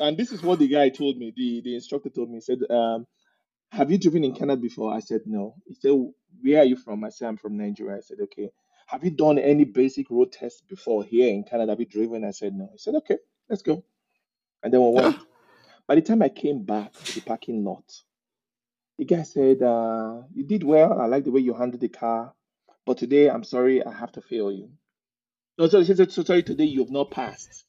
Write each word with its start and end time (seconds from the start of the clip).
and 0.00 0.16
this 0.16 0.32
is 0.32 0.42
what 0.42 0.58
the 0.58 0.68
guy 0.68 0.88
told 0.88 1.16
me. 1.18 1.32
The 1.36 1.60
the 1.62 1.74
instructor 1.74 2.10
told 2.10 2.30
me. 2.30 2.36
He 2.36 2.40
said, 2.40 2.58
um, 2.70 3.06
"Have 3.72 3.90
you 3.90 3.98
driven 3.98 4.24
in 4.24 4.34
Canada 4.34 4.60
before?" 4.60 4.92
I 4.92 5.00
said, 5.00 5.22
"No." 5.26 5.56
He 5.66 5.74
said, 5.74 5.92
"Where 6.42 6.60
are 6.60 6.64
you 6.64 6.76
from?" 6.76 7.04
I 7.04 7.10
said, 7.10 7.28
"I'm 7.28 7.36
from 7.36 7.56
Nigeria." 7.56 7.98
I 7.98 8.00
said, 8.00 8.18
"Okay." 8.22 8.50
Have 8.86 9.04
you 9.04 9.10
done 9.10 9.38
any 9.38 9.64
basic 9.64 10.10
road 10.10 10.32
tests 10.32 10.62
before 10.62 11.04
here 11.04 11.28
in 11.28 11.44
Canada? 11.44 11.72
Have 11.72 11.80
you 11.80 11.86
driven? 11.86 12.24
I 12.24 12.30
said, 12.30 12.54
"No." 12.54 12.68
He 12.72 12.78
said, 12.78 12.94
"Okay, 12.96 13.18
let's 13.48 13.62
go." 13.62 13.84
And 14.62 14.72
then 14.72 14.80
we 14.82 14.92
went. 15.00 15.16
By 15.86 15.94
the 15.96 16.02
time 16.02 16.22
I 16.22 16.28
came 16.28 16.64
back 16.64 16.92
to 16.92 17.14
the 17.14 17.20
parking 17.20 17.64
lot, 17.64 18.02
the 18.98 19.04
guy 19.04 19.22
said, 19.22 19.62
uh, 19.62 20.22
"You 20.34 20.44
did 20.44 20.64
well. 20.64 21.00
I 21.00 21.06
like 21.06 21.24
the 21.24 21.30
way 21.30 21.40
you 21.40 21.54
handled 21.54 21.80
the 21.80 21.88
car, 21.88 22.34
but 22.86 22.98
today 22.98 23.30
I'm 23.30 23.44
sorry, 23.44 23.84
I 23.84 23.92
have 23.92 24.12
to 24.12 24.22
fail 24.22 24.50
you." 24.52 24.70
No, 25.58 25.68
so 25.68 25.80
he 25.80 25.94
said, 25.94 26.12
"So 26.12 26.24
sorry, 26.24 26.42
today 26.42 26.64
you 26.64 26.80
have 26.80 26.90
not 26.90 27.10
passed." 27.10 27.67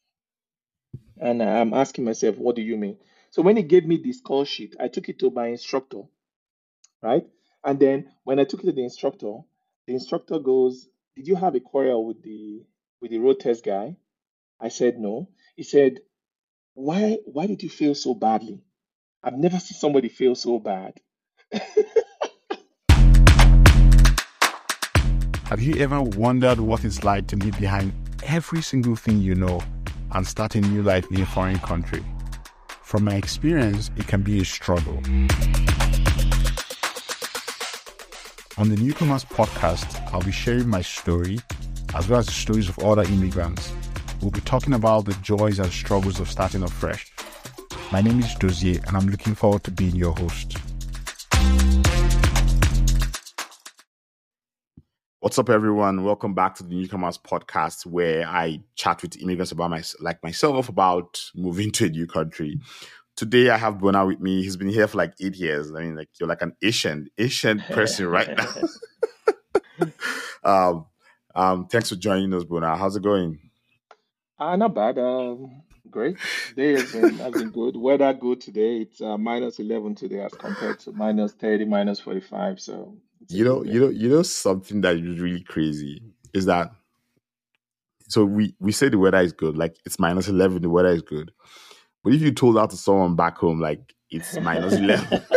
And 1.20 1.44
I'm 1.44 1.74
asking 1.74 2.06
myself, 2.06 2.38
what 2.38 2.56
do 2.56 2.62
you 2.62 2.78
mean? 2.78 2.98
So 3.32 3.42
when 3.42 3.58
he 3.58 3.64
gave 3.64 3.86
me 3.86 3.98
this 3.98 4.22
call 4.22 4.46
sheet, 4.46 4.76
I 4.80 4.88
took 4.88 5.10
it 5.10 5.20
to 5.20 5.30
my 5.30 5.48
instructor, 5.48 6.04
right? 7.02 7.28
And 7.64 7.80
then 7.80 8.12
when 8.24 8.40
I 8.40 8.46
took 8.46 8.64
it 8.64 8.68
to 8.68 8.72
the 8.72 8.84
instructor, 8.84 9.40
the 9.86 9.94
instructor 9.94 10.40
goes, 10.40 10.88
"Did 11.16 11.28
you 11.28 11.36
have 11.36 11.56
a 11.56 11.60
quarrel 11.60 12.06
with 12.06 12.24
the 12.24 12.64
with 13.02 13.12
the 13.12 13.18
road 13.18 13.40
test 13.42 13.64
guy?" 13.66 13.98
I 14.60 14.70
said 14.70 14.98
no. 14.98 15.30
He 15.56 15.64
said, 15.64 16.00
"Why 16.74 17.20
why 17.26 17.48
did 17.48 17.62
you 17.62 17.70
fail 17.70 17.94
so 17.94 18.14
badly? 18.14 18.64
I've 19.22 19.38
never 19.38 19.60
seen 19.60 19.78
somebody 19.78 20.10
fail 20.10 20.36
so 20.36 20.58
bad." 20.58 21.00
Have 25.50 25.62
you 25.62 25.76
ever 25.82 26.02
wondered 26.02 26.60
what 26.60 26.86
it's 26.86 27.04
like 27.04 27.28
to 27.28 27.36
leave 27.36 27.60
behind 27.60 27.92
every 28.24 28.62
single 28.62 28.96
thing 28.96 29.20
you 29.20 29.34
know 29.34 29.60
and 30.12 30.26
start 30.26 30.56
a 30.56 30.62
new 30.62 30.82
life 30.82 31.10
in 31.12 31.22
a 31.22 31.26
foreign 31.26 31.60
country? 31.60 32.04
From 32.82 33.04
my 33.04 33.16
experience, 33.16 33.92
it 33.98 34.08
can 34.08 34.22
be 34.22 34.42
a 34.42 34.46
struggle. 34.46 34.98
On 38.58 38.68
the 38.68 38.78
Newcomers 38.78 39.24
podcast, 39.26 40.02
I'll 40.14 40.22
be 40.22 40.32
sharing 40.32 40.68
my 40.68 40.82
story 40.82 41.40
as 41.96 42.10
well 42.10 42.20
as 42.20 42.26
the 42.26 42.32
stories 42.32 42.70
of 42.70 42.80
other 42.80 43.04
immigrants. 43.04 43.72
We'll 44.22 44.32
be 44.32 44.42
talking 44.42 44.74
about 44.74 45.06
the 45.06 45.14
joys 45.22 45.60
and 45.60 45.72
struggles 45.72 46.20
of 46.20 46.30
starting 46.30 46.64
afresh. 46.64 47.12
My 47.92 48.02
name 48.02 48.20
is 48.20 48.36
Dozier, 48.36 48.82
and 48.88 48.98
I'm 48.98 49.08
looking 49.08 49.34
forward 49.34 49.64
to 49.64 49.72
being 49.72 49.96
your 49.96 50.14
host. 50.14 50.58
What's 55.22 55.38
up, 55.38 55.50
everyone? 55.50 56.06
Welcome 56.06 56.34
back 56.34 56.56
to 56.56 56.64
the 56.64 56.74
Newcomers 56.74 57.18
podcast, 57.18 57.86
where 57.86 58.26
I 58.26 58.64
chat 58.76 59.02
with 59.02 59.22
immigrants 59.22 59.52
about 59.52 59.70
my, 59.70 59.84
like 60.00 60.24
myself 60.24 60.70
about 60.70 61.22
moving 61.36 61.72
to 61.72 61.88
a 61.88 61.90
new 61.90 62.08
country. 62.08 62.58
Today, 63.18 63.50
I 63.50 63.58
have 63.58 63.80
Bona 63.80 64.06
with 64.06 64.22
me. 64.22 64.42
He's 64.42 64.56
been 64.56 64.70
here 64.70 64.88
for 64.88 64.98
like 64.98 65.16
eight 65.20 65.36
years. 65.36 65.76
I 65.76 65.82
mean, 65.82 65.98
like 65.98 66.08
you're 66.18 66.30
like 66.30 66.42
an 66.42 66.56
Asian, 66.62 67.10
Asian 67.18 67.60
person 67.70 68.08
right 68.08 68.30
now. 68.38 69.92
um, 70.46 70.86
um, 71.36 71.68
thanks 71.68 71.90
for 71.90 71.98
joining 71.98 72.34
us, 72.34 72.46
Bona. 72.46 72.78
How's 72.78 72.96
it 72.96 73.04
going? 73.04 73.40
Ah, 74.40 74.56
not 74.56 74.74
bad. 74.74 74.98
Um, 75.00 75.64
great. 75.92 76.16
Day 76.56 76.76
has 76.76 76.94
been 76.94 77.18
has 77.18 77.34
been 77.34 77.50
good. 77.50 77.76
Weather 77.76 78.14
good 78.14 78.40
today. 78.40 78.84
It's 78.84 79.02
uh, 79.02 79.18
minus 79.18 79.60
eleven 79.60 79.96
today 79.96 80.22
as 80.22 80.32
compared 80.32 80.80
to 80.80 80.94
minus 80.94 81.34
thirty, 81.34 81.66
minus 81.66 82.00
forty 82.00 82.22
five. 82.22 82.62
So 82.62 82.96
it's 83.09 83.09
a 83.09 83.09
You 83.28 83.44
know, 83.44 83.64
you 83.64 83.80
know, 83.80 83.90
you 83.90 84.10
know 84.10 84.24
something 84.24 84.82
that 84.82 84.96
is 84.96 85.20
really 85.20 85.44
crazy 85.44 86.02
is 86.34 86.46
that 86.46 86.72
so 88.08 88.26
we 88.26 88.56
we 88.60 88.72
say 88.72 88.90
the 88.90 88.98
weather 88.98 89.20
is 89.20 89.34
good, 89.34 89.56
like 89.58 89.78
it's 89.86 90.00
minus 90.00 90.28
eleven, 90.28 90.62
the 90.62 90.70
weather 90.70 90.90
is 90.90 91.04
good. 91.04 91.32
But 92.04 92.14
if 92.14 92.22
you 92.22 92.32
told 92.32 92.56
that 92.56 92.72
to 92.72 92.78
someone 92.78 93.16
back 93.16 93.38
home, 93.38 93.60
like 93.60 93.94
it's 94.10 94.40
minus 94.40 94.74
eleven, 94.74 95.22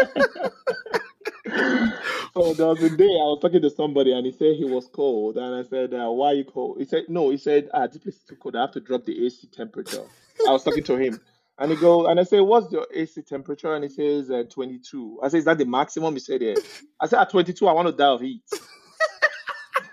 so 2.33 2.55
there 2.55 2.67
was 2.67 2.83
a 2.83 2.97
day 2.97 3.05
I 3.05 3.29
was 3.29 3.41
talking 3.43 3.61
to 3.61 3.71
somebody 3.71 4.13
and 4.13 4.25
he 4.25 4.33
said 4.33 4.57
he 4.57 4.65
was 4.65 4.87
cold 4.87 5.37
and 5.37 5.55
I 5.55 5.69
said, 5.69 5.93
uh, 5.93 6.11
"Why 6.11 6.29
are 6.29 6.35
you 6.35 6.45
cold?" 6.45 6.79
He 6.79 6.87
said, 6.87 7.05
"No." 7.09 7.29
He 7.31 7.37
said, 7.37 7.69
"Ah, 7.75 7.87
this 7.87 7.99
place 7.99 8.17
is 8.17 8.23
too 8.23 8.37
cold. 8.37 8.57
I 8.57 8.63
have 8.63 8.73
to 8.73 8.81
drop 8.81 9.05
the 9.05 9.27
AC 9.27 9.49
temperature." 9.49 10.05
I 10.49 10.51
was 10.51 10.65
talking 10.65 10.85
to 10.85 10.97
him 10.97 11.21
and 11.63 11.71
he 11.71 11.77
go 11.77 12.09
and 12.09 12.19
I 12.19 12.25
say, 12.25 12.41
"What's 12.41 12.73
your 12.73 12.89
AC 12.93 13.23
temperature?" 13.23 13.73
And 13.75 13.85
he 13.85 13.91
says, 13.91 14.31
uh, 14.31 14.43
"22." 14.51 15.21
I 15.23 15.29
say, 15.29 15.39
"Is 15.39 15.45
that 15.45 15.59
the 15.59 15.65
maximum?" 15.65 16.15
He 16.15 16.21
said, 16.21 16.43
"Yeah." 16.43 16.55
I 17.01 17.07
said, 17.07 17.21
"At 17.21 17.31
22, 17.31 17.69
I 17.69 17.73
want 17.73 17.87
to 17.87 17.93
die 17.93 18.09
of 18.09 18.21
heat." 18.21 18.43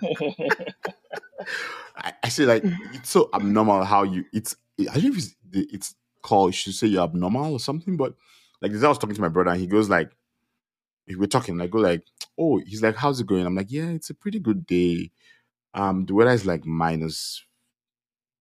I, 1.96 2.14
I 2.24 2.30
say 2.30 2.46
like 2.46 2.64
it's 2.94 3.10
so 3.10 3.30
abnormal 3.34 3.84
how 3.84 4.04
you 4.04 4.26
it's 4.34 4.56
I 4.80 4.94
don't 4.96 5.04
know 5.04 5.10
if 5.12 5.18
it's 5.18 5.36
it's 5.52 5.96
called 6.24 6.50
you 6.50 6.54
should 6.54 6.74
say 6.74 6.88
you're 6.88 7.04
abnormal 7.04 7.54
or 7.54 7.60
something, 7.60 7.98
but 7.98 8.16
like 8.62 8.72
this 8.72 8.84
I 8.84 8.88
was 8.88 8.98
talking 8.98 9.16
to 9.16 9.22
my 9.22 9.28
brother 9.28 9.52
and 9.52 9.60
he 9.60 9.68
goes 9.68 9.90
like 9.90 10.12
we're 11.18 11.28
talking, 11.28 11.60
I 11.60 11.68
go 11.68 11.80
like, 11.80 12.04
oh, 12.38 12.60
he's 12.60 12.84
like, 12.84 12.96
how's 12.96 13.20
it 13.20 13.26
going? 13.28 13.46
I'm 13.46 13.56
like, 13.56 13.72
yeah, 13.72 13.90
it's 13.90 14.12
a 14.12 14.14
pretty 14.14 14.40
good 14.40 14.66
day. 14.66 15.12
Um, 15.74 16.06
the 16.06 16.14
weather 16.14 16.32
is 16.32 16.46
like 16.46 16.66
minus 16.66 17.44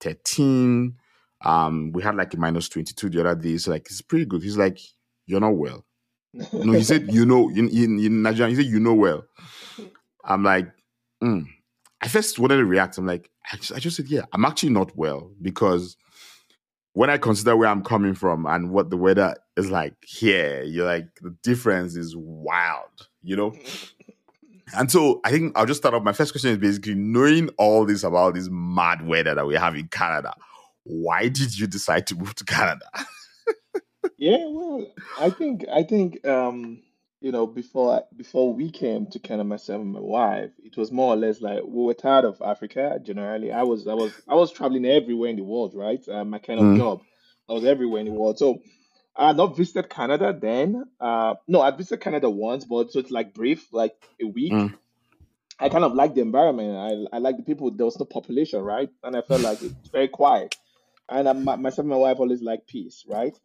13. 0.00 0.94
Um, 1.44 1.92
we 1.92 2.02
had 2.02 2.16
like 2.16 2.34
a 2.34 2.36
minus 2.36 2.68
22 2.68 3.10
the 3.10 3.20
other 3.20 3.34
day. 3.34 3.58
So 3.58 3.70
like 3.70 3.86
it's 3.86 4.02
pretty 4.02 4.26
good. 4.26 4.42
He's 4.42 4.58
like, 4.58 4.78
You're 5.26 5.40
not 5.40 5.56
well. 5.56 5.84
No, 6.52 6.72
he 6.72 6.82
said, 6.84 7.12
you 7.12 7.24
know, 7.24 7.48
in, 7.48 7.68
in, 7.68 7.98
in 7.98 8.22
Nigerian, 8.22 8.54
he 8.54 8.62
said, 8.62 8.70
you 8.70 8.80
know 8.80 8.94
well. 8.94 9.24
I'm 10.24 10.44
like, 10.44 10.68
mm. 11.22 11.46
I 12.00 12.08
first 12.08 12.38
wanted 12.38 12.58
to 12.58 12.64
react. 12.64 12.98
I'm 12.98 13.06
like, 13.06 13.30
I 13.50 13.56
just, 13.56 13.72
I 13.72 13.78
just 13.78 13.96
said, 13.96 14.08
yeah, 14.08 14.22
I'm 14.32 14.44
actually 14.44 14.70
not 14.70 14.96
well 14.96 15.32
because 15.40 15.96
when 16.92 17.10
I 17.10 17.18
consider 17.18 17.56
where 17.56 17.68
I'm 17.68 17.82
coming 17.82 18.14
from 18.14 18.46
and 18.46 18.70
what 18.70 18.90
the 18.90 18.96
weather 18.96 19.34
is 19.56 19.70
like 19.70 19.94
here, 20.04 20.62
you're 20.62 20.86
like, 20.86 21.06
the 21.22 21.34
difference 21.42 21.96
is 21.96 22.14
wild, 22.16 23.08
you 23.22 23.36
know? 23.36 23.54
And 24.76 24.92
so 24.92 25.22
I 25.24 25.30
think 25.30 25.56
I'll 25.56 25.64
just 25.64 25.80
start 25.80 25.94
off. 25.94 26.02
My 26.02 26.12
first 26.12 26.32
question 26.32 26.50
is 26.50 26.58
basically 26.58 26.94
knowing 26.94 27.48
all 27.56 27.86
this 27.86 28.04
about 28.04 28.34
this 28.34 28.50
mad 28.50 29.06
weather 29.06 29.34
that 29.34 29.46
we 29.46 29.54
have 29.54 29.74
in 29.74 29.88
Canada, 29.88 30.34
why 30.88 31.28
did 31.28 31.58
you 31.58 31.68
decide 31.68 32.08
to 32.08 32.16
move 32.16 32.34
to 32.36 32.44
Canada? 32.46 32.86
Yeah, 34.16 34.46
well, 34.48 34.86
I 35.16 35.30
think 35.30 35.66
I 35.72 35.82
think 35.82 36.26
um, 36.26 36.82
you 37.20 37.32
know, 37.32 37.46
before 37.46 38.04
before 38.16 38.52
we 38.54 38.70
came 38.70 39.06
to 39.08 39.18
Canada, 39.18 39.44
myself 39.44 39.82
and 39.82 39.92
my 39.92 40.00
wife, 40.00 40.50
it 40.62 40.76
was 40.76 40.92
more 40.92 41.14
or 41.14 41.16
less 41.16 41.40
like 41.40 41.62
we 41.66 41.84
were 41.84 41.94
tired 41.94 42.24
of 42.24 42.40
Africa 42.42 43.00
generally. 43.02 43.52
I 43.52 43.64
was 43.64 43.86
I 43.88 43.94
was 43.94 44.12
I 44.28 44.34
was 44.34 44.52
traveling 44.52 44.86
everywhere 44.86 45.30
in 45.30 45.36
the 45.36 45.44
world, 45.44 45.74
right? 45.74 46.06
Uh, 46.08 46.24
my 46.24 46.38
kind 46.38 46.60
of 46.60 46.72
Mm, 46.72 46.74
job. 46.74 47.00
I 47.48 47.52
was 47.54 47.64
everywhere 47.64 48.00
in 48.00 48.06
the 48.06 48.12
world. 48.12 48.38
So 48.38 48.60
I 49.16 49.28
had 49.28 49.36
not 49.36 49.56
visited 49.56 49.90
Canada 49.90 50.36
then. 50.40 50.84
Uh, 51.00 51.34
no, 51.48 51.60
I 51.60 51.70
visited 51.72 52.00
Canada 52.02 52.30
once, 52.30 52.64
but 52.64 52.92
so 52.92 53.00
it's 53.00 53.10
like 53.10 53.34
brief, 53.34 53.72
like 53.72 53.94
a 54.22 54.26
week. 54.26 54.58
mm, 54.58 54.74
I 55.60 55.68
kind 55.70 55.84
of 55.84 55.94
liked 55.94 56.16
the 56.16 56.22
environment. 56.22 56.76
I 57.12 57.16
I 57.16 57.20
liked 57.20 57.38
the 57.38 57.44
people. 57.44 57.70
There 57.70 57.86
was 57.86 57.98
no 57.98 58.06
population, 58.06 58.60
right? 58.62 58.90
And 59.04 59.16
I 59.16 59.22
felt 59.22 59.42
like 59.42 59.62
it's 59.62 59.90
very 59.92 60.08
quiet. 60.08 60.54
And 61.10 61.28
I, 61.28 61.32
my, 61.32 61.56
myself 61.56 61.80
and 61.80 61.88
my 61.90 61.96
wife 61.96 62.18
always 62.20 62.42
like 62.42 62.66
peace, 62.66 63.04
right? 63.08 63.36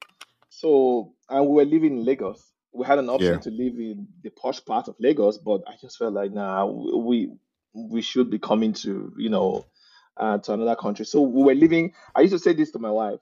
So, 0.50 1.14
and 1.30 1.48
we 1.48 1.56
were 1.56 1.66
living 1.66 2.00
in 2.00 2.06
Lagos. 2.06 2.52
We 2.74 2.86
had 2.86 3.00
an 3.00 3.10
option 3.10 3.36
yeah, 3.36 3.40
to 3.42 3.50
live 3.52 3.76
in 3.76 4.08
the 4.24 4.30
posh 4.32 4.64
part 4.66 4.88
of 4.88 4.96
Lagos, 5.00 5.38
but 5.38 5.62
I 5.68 5.76
just 5.82 5.98
felt 5.98 6.14
like, 6.14 6.32
nah, 6.32 6.66
we 6.66 7.32
we 7.74 8.02
should 8.02 8.30
be 8.30 8.40
coming 8.40 8.74
to, 8.74 9.14
you 9.18 9.30
know, 9.30 9.66
uh, 10.18 10.38
to 10.40 10.54
another 10.54 10.76
country. 10.76 11.06
So 11.06 11.22
we 11.22 11.44
were 11.44 11.56
living. 11.56 11.94
I 12.16 12.22
used 12.22 12.34
to 12.34 12.40
say 12.40 12.54
this 12.54 12.72
to 12.72 12.80
my 12.80 12.92
wife. 12.92 13.20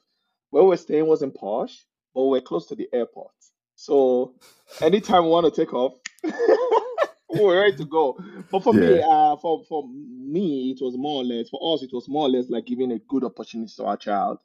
Where 0.49 0.63
we 0.63 0.69
were 0.69 0.77
staying 0.77 1.07
wasn't 1.07 1.35
posh, 1.35 1.85
but 2.13 2.25
we're 2.25 2.41
close 2.41 2.67
to 2.67 2.75
the 2.75 2.89
airport. 2.93 3.31
So 3.75 4.35
anytime 4.81 5.23
we 5.25 5.29
want 5.29 5.53
to 5.53 5.61
take 5.65 5.73
off, 5.73 5.93
were 7.39 7.61
ready 7.61 7.77
to 7.77 7.85
go. 7.85 8.17
But 8.51 8.63
for 8.63 8.73
me, 8.73 9.01
uh, 9.01 9.35
for 9.37 9.63
for 9.65 9.87
me, 9.87 10.71
it 10.71 10.83
was 10.83 10.97
more 10.97 11.21
or 11.21 11.23
less 11.23 11.49
for 11.49 11.73
us. 11.73 11.83
It 11.83 11.91
was 11.93 12.07
more 12.07 12.25
or 12.25 12.29
less 12.29 12.49
like 12.49 12.65
giving 12.65 12.91
a 12.91 12.99
good 12.99 13.23
opportunity 13.23 13.71
to 13.77 13.85
our 13.85 13.97
child. 13.97 14.39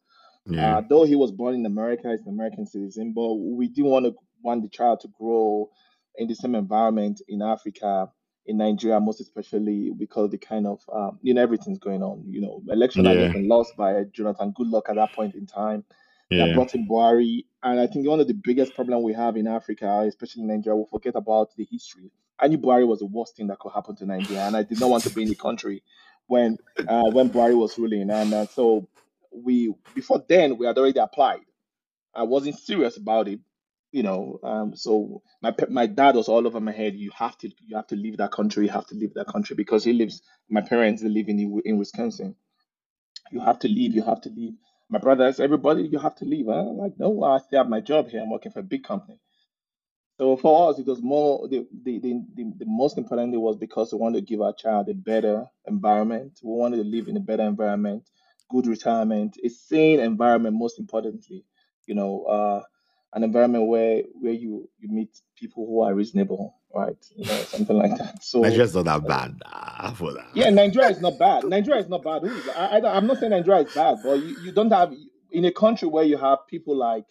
yeah, 0.47 0.79
Uh, 0.79 0.83
though 0.89 1.05
he 1.05 1.17
was 1.17 1.33
born 1.33 1.55
in 1.55 1.67
America, 1.67 2.11
he's 2.11 2.27
an 2.27 2.33
American 2.33 2.67
citizen, 2.67 3.13
but 3.13 3.35
we 3.35 3.69
didn't 3.69 3.91
want 3.91 4.07
to 4.07 4.15
want 4.43 4.63
the 4.63 4.69
child 4.69 5.01
to 5.01 5.09
grow 5.19 5.71
in 6.17 6.29
the 6.29 6.35
same 6.35 6.55
environment 6.55 7.21
in 7.29 7.43
Africa, 7.43 8.11
in 8.47 8.59
Nigeria, 8.59 9.01
most 9.01 9.21
especially 9.21 9.91
because 9.99 10.31
the 10.31 10.39
kind 10.39 10.67
of 10.67 10.81
um, 10.93 11.19
you 11.23 11.35
know 11.35 11.43
everything's 11.43 11.79
going 11.79 12.03
on. 12.03 12.25
You 12.29 12.41
know, 12.41 12.63
election 12.69 13.05
had 13.05 13.19
just 13.19 13.33
been 13.33 13.49
lost 13.49 13.77
by 13.77 14.05
Jonathan 14.13 14.53
Goodluck 14.59 14.89
at 14.89 14.97
that 14.97 15.13
point 15.13 15.35
in 15.35 15.47
time. 15.47 15.85
Yeah, 16.31 16.55
brought 16.55 16.75
in 16.75 16.89
Buhari, 16.89 17.45
and 17.63 17.79
I 17.79 17.87
think 17.87 18.07
one 18.07 18.19
of 18.19 18.27
the 18.27 18.35
biggest 18.35 18.75
problem 18.75 19.03
we 19.03 19.13
have 19.15 19.37
in 19.37 19.47
Africa, 19.47 20.05
especially 20.07 20.43
in 20.43 20.49
Nigeria, 20.49 20.77
we 20.77 20.85
forget 20.91 21.15
about 21.15 21.55
the 21.57 21.65
history. 21.71 22.11
I 22.39 22.49
knew 22.49 22.59
Buhari 22.59 22.87
was 22.87 23.01
the 23.01 23.07
worst 23.07 23.37
thing 23.37 23.49
that 23.49 23.59
could 23.59 23.73
happen 23.73 23.97
to 23.97 24.07
Nigeria, 24.07 24.43
and 24.47 24.57
I 24.57 24.63
did 24.63 24.81
not 24.81 24.91
want 24.91 25.05
to 25.05 25.11
be 25.11 25.23
in 25.23 25.29
the 25.29 25.35
country 25.35 25.83
when 26.27 26.59
uh, 26.89 27.11
when 27.11 27.31
Buhari 27.31 27.57
was 27.57 27.79
ruling, 27.79 28.11
and 28.11 28.35
uh, 28.35 28.47
so 28.47 28.89
we 29.33 29.75
before 29.95 30.25
then 30.29 30.59
we 30.59 30.67
had 30.67 30.79
already 30.79 30.99
applied. 30.99 31.41
I 32.15 32.25
wasn't 32.25 32.59
serious 32.59 32.97
about 32.97 33.29
it, 33.29 33.41
you 33.93 34.03
know. 34.03 34.41
Um, 34.43 34.77
so 34.77 35.23
my 35.43 35.55
my 35.71 35.87
dad 35.87 36.17
was 36.17 36.29
all 36.29 36.47
over 36.47 36.61
my 36.61 36.73
head. 36.73 36.95
You 36.95 37.11
have 37.17 37.39
to 37.39 37.49
you 37.67 37.77
have 37.77 37.87
to 37.89 37.97
leave 37.97 38.19
that 38.19 38.33
country. 38.33 38.67
You 38.67 38.73
have 38.73 38.87
to 38.89 38.95
leave 38.95 39.15
that 39.15 39.29
country 39.29 39.57
because 39.57 39.85
he 39.85 39.93
lives. 39.93 40.23
My 40.51 40.63
parents 40.63 41.03
they 41.03 41.09
live 41.09 41.29
in 41.29 41.61
in 41.65 41.79
Wisconsin. 41.79 42.37
You 43.31 43.41
have 43.41 43.59
to 43.61 43.69
leave. 43.69 43.95
You 43.95 44.03
have 44.03 44.21
to 44.23 44.31
leave. 44.31 44.55
My 44.91 44.99
brothers, 45.01 45.41
everybody, 45.41 45.85
you 45.85 45.99
have 45.99 46.17
to 46.17 46.25
leave. 46.25 46.47
Huh? 46.47 46.53
I'm 46.71 46.79
like, 46.79 46.95
no, 46.99 47.25
I 47.25 47.39
still 47.39 47.61
have 47.61 47.69
my 47.69 47.81
job 47.81 48.09
here. 48.09 48.23
I'm 48.23 48.31
working 48.31 48.53
for 48.53 48.61
a 48.61 48.65
big 48.65 48.85
company. 48.85 49.21
So 50.19 50.37
for 50.37 50.71
us, 50.71 50.79
it 50.79 50.87
was 50.87 51.03
more 51.03 51.47
the 51.49 51.67
the, 51.83 51.99
the, 51.99 52.23
the, 52.35 52.53
the 52.59 52.65
most 52.67 52.97
important 52.97 53.33
thing 53.33 53.41
was 53.41 53.57
because 53.57 53.93
we 53.93 53.99
wanted 53.99 54.21
to 54.21 54.27
give 54.27 54.41
our 54.41 54.55
child 54.55 54.89
a 54.89 54.95
better 54.95 55.45
environment. 55.67 56.41
We 56.43 56.53
wanted 56.53 56.79
to 56.79 56.85
live 56.85 57.09
in 57.09 57.17
a 57.17 57.21
better 57.21 57.43
environment, 57.43 58.09
good 58.51 58.67
retirement, 58.67 59.37
a 59.45 59.49
sane 59.49 60.01
environment. 60.01 60.57
Most 60.57 60.79
importantly, 60.79 61.45
you 61.87 61.95
know, 61.95 62.23
uh, 62.25 62.63
an 63.13 63.25
environment 63.25 63.67
where 63.67 64.03
where 64.15 64.33
you 64.33 64.69
you 64.79 64.89
meet 64.89 65.21
people 65.37 65.67
who 65.67 65.83
are 65.83 65.95
reasonable, 65.95 66.55
right? 66.75 66.97
You 67.15 67.27
know, 67.27 67.37
something 67.43 67.77
like 67.77 67.99
that. 67.99 68.23
So 68.25 68.41
Nigeria's 68.41 68.75
not 68.75 68.85
that 68.87 69.07
bad 69.07 69.43
nah, 69.45 69.93
for 69.93 70.15
that. 70.15 70.29
yeah, 70.33 70.49
Nigeria 70.49 70.89
is 70.89 71.01
not 71.01 71.19
bad. 71.19 71.45
Nigeria 71.45 71.81
is 71.81 71.89
not 71.91 72.03
bad. 72.03 72.23
I, 72.57 72.79
I, 72.79 72.97
I'm 72.97 73.07
not 73.07 73.19
saying 73.19 73.31
Nigeria 73.31 73.65
is 73.65 73.75
bad, 73.75 73.99
but 74.03 74.15
you, 74.15 74.37
you 74.45 74.53
don't 74.53 74.73
have 74.73 74.95
in 75.31 75.45
a 75.45 75.53
country 75.53 75.89
where 75.89 76.05
you 76.05 76.17
have 76.17 76.39
people 76.49 76.75
like 76.75 77.05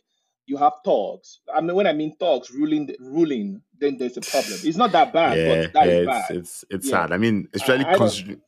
you 0.47 0.57
have 0.57 0.73
thugs. 0.85 1.41
I 1.53 1.61
mean, 1.61 1.75
when 1.75 1.87
I 1.87 1.93
mean 1.93 2.15
thugs 2.17 2.51
ruling, 2.51 2.95
ruling, 2.99 3.61
then 3.79 3.97
there's 3.97 4.17
a 4.17 4.21
problem. 4.23 4.61
It's 4.63 4.77
not 4.77 4.93
that 4.93 5.13
bad, 5.13 5.43
Yeah, 5.43 5.45
but 5.45 5.71
that 5.73 5.87
yeah, 5.87 5.91
is 5.91 5.99
it's 6.01 6.05
bad. 6.05 6.31
it's 6.31 6.65
it's 6.69 6.87
Yeah, 6.87 7.03
sad. 7.03 7.11
I 7.13 7.17
mean, 7.17 7.49
especially 7.53 7.85
I, 7.85 7.95
I 7.95 7.97
considering 7.97 8.41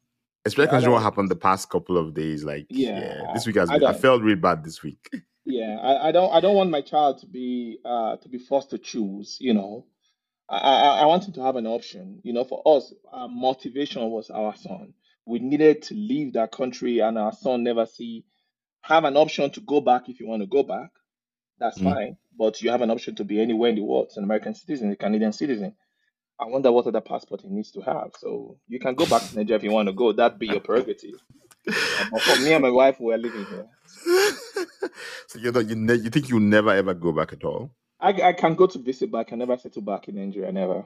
especially 0.45 0.69
considering 0.69 0.93
what 0.95 1.03
happened 1.03 1.29
the 1.29 1.35
past 1.37 1.69
couple 1.69 1.97
of 1.97 2.13
days. 2.13 2.43
Like, 2.45 2.69
yeah, 2.93 2.93
Yeah, 2.93 3.27
this 3.33 3.47
week 3.47 3.57
has 3.57 3.71
I 3.71 3.79
been. 3.79 3.83
I 3.85 3.93
don't. 3.93 3.93
felt 3.93 4.23
really 4.23 4.35
bad 4.35 4.63
this 4.63 4.83
week. 4.83 5.09
Yeah, 5.45 5.77
I, 5.81 6.09
I 6.09 6.11
don't. 6.11 6.33
I 6.33 6.39
don't 6.41 6.55
want 6.55 6.71
my 6.71 6.81
child 6.81 7.19
to 7.19 7.27
be 7.27 7.79
uh 7.85 8.17
to 8.17 8.29
be 8.29 8.37
forced 8.39 8.71
to 8.71 8.77
choose. 8.79 9.37
You 9.41 9.53
know, 9.55 9.87
I, 10.49 10.57
I 10.57 10.73
I 11.01 11.05
want 11.07 11.25
him 11.27 11.33
to 11.33 11.43
have 11.43 11.57
an 11.57 11.67
option. 11.67 12.21
You 12.23 12.33
know, 12.33 12.45
for 12.45 12.61
us, 12.65 12.93
our 13.11 13.29
motivation 13.29 14.09
was 14.11 14.29
our 14.29 14.55
son. 14.55 14.93
We 15.25 15.39
needed 15.39 15.83
to 15.83 15.95
leave 15.95 16.33
that 16.33 16.51
country, 16.51 16.99
and 16.99 17.17
our 17.17 17.33
son 17.33 17.63
never 17.63 17.85
see 17.85 18.25
have 18.81 19.05
an 19.05 19.17
option 19.17 19.51
to 19.51 19.61
go 19.61 19.81
back 19.81 20.09
if 20.09 20.19
you 20.19 20.27
want 20.27 20.43
to 20.43 20.47
go 20.47 20.63
back. 20.63 20.89
That's 21.59 21.79
Mm. 21.79 21.83
fine, 21.93 22.17
but 22.37 22.61
you 22.61 22.69
have 22.69 22.81
an 22.81 22.91
option 22.91 23.15
to 23.15 23.23
be 23.23 23.41
anywhere 23.41 23.69
in 23.69 23.75
the 23.75 23.83
world, 23.83 24.11
an 24.15 24.23
American 24.23 24.53
citizen, 24.53 24.91
a 24.91 24.95
Canadian 24.95 25.33
citizen. 25.33 25.73
I 26.39 26.45
wonder 26.45 26.71
what 26.71 26.85
other 26.85 27.01
passport 27.01 27.41
he 27.41 27.49
needs 27.49 27.71
to 27.71 27.81
have. 27.81 28.11
So 28.19 28.57
you 28.67 28.79
can 28.79 28.93
go 28.93 29.05
back 29.07 29.23
to 29.23 29.35
Nigeria 29.35 29.57
if 29.57 29.63
you 29.63 29.71
want 29.71 29.87
to 29.89 29.93
go. 29.93 30.11
That'd 30.13 30.37
be 30.37 30.47
your 30.47 30.59
prerogative. 30.59 31.15
Uh, 31.67 31.73
but 32.11 32.21
for 32.21 32.39
me 32.43 32.53
and 32.53 32.61
my 32.61 32.69
wife, 32.69 32.97
we're 32.99 33.17
living 33.17 33.45
here. 33.45 33.65
so 35.27 35.39
you 35.39 35.51
know, 35.51 35.59
you 35.59 35.75
ne- 35.75 35.95
you 35.95 36.09
think 36.11 36.29
you'll 36.29 36.39
never 36.41 36.69
ever 36.69 36.93
go 36.93 37.11
back 37.11 37.33
at 37.33 37.43
all? 37.43 37.71
I, 37.99 38.09
I 38.21 38.33
can 38.33 38.53
go 38.53 38.67
to 38.67 38.77
visit, 38.77 39.09
but 39.09 39.17
I 39.19 39.23
can 39.23 39.39
never 39.39 39.57
settle 39.57 39.81
back 39.81 40.07
in 40.07 40.15
Nigeria. 40.15 40.51
Never. 40.51 40.85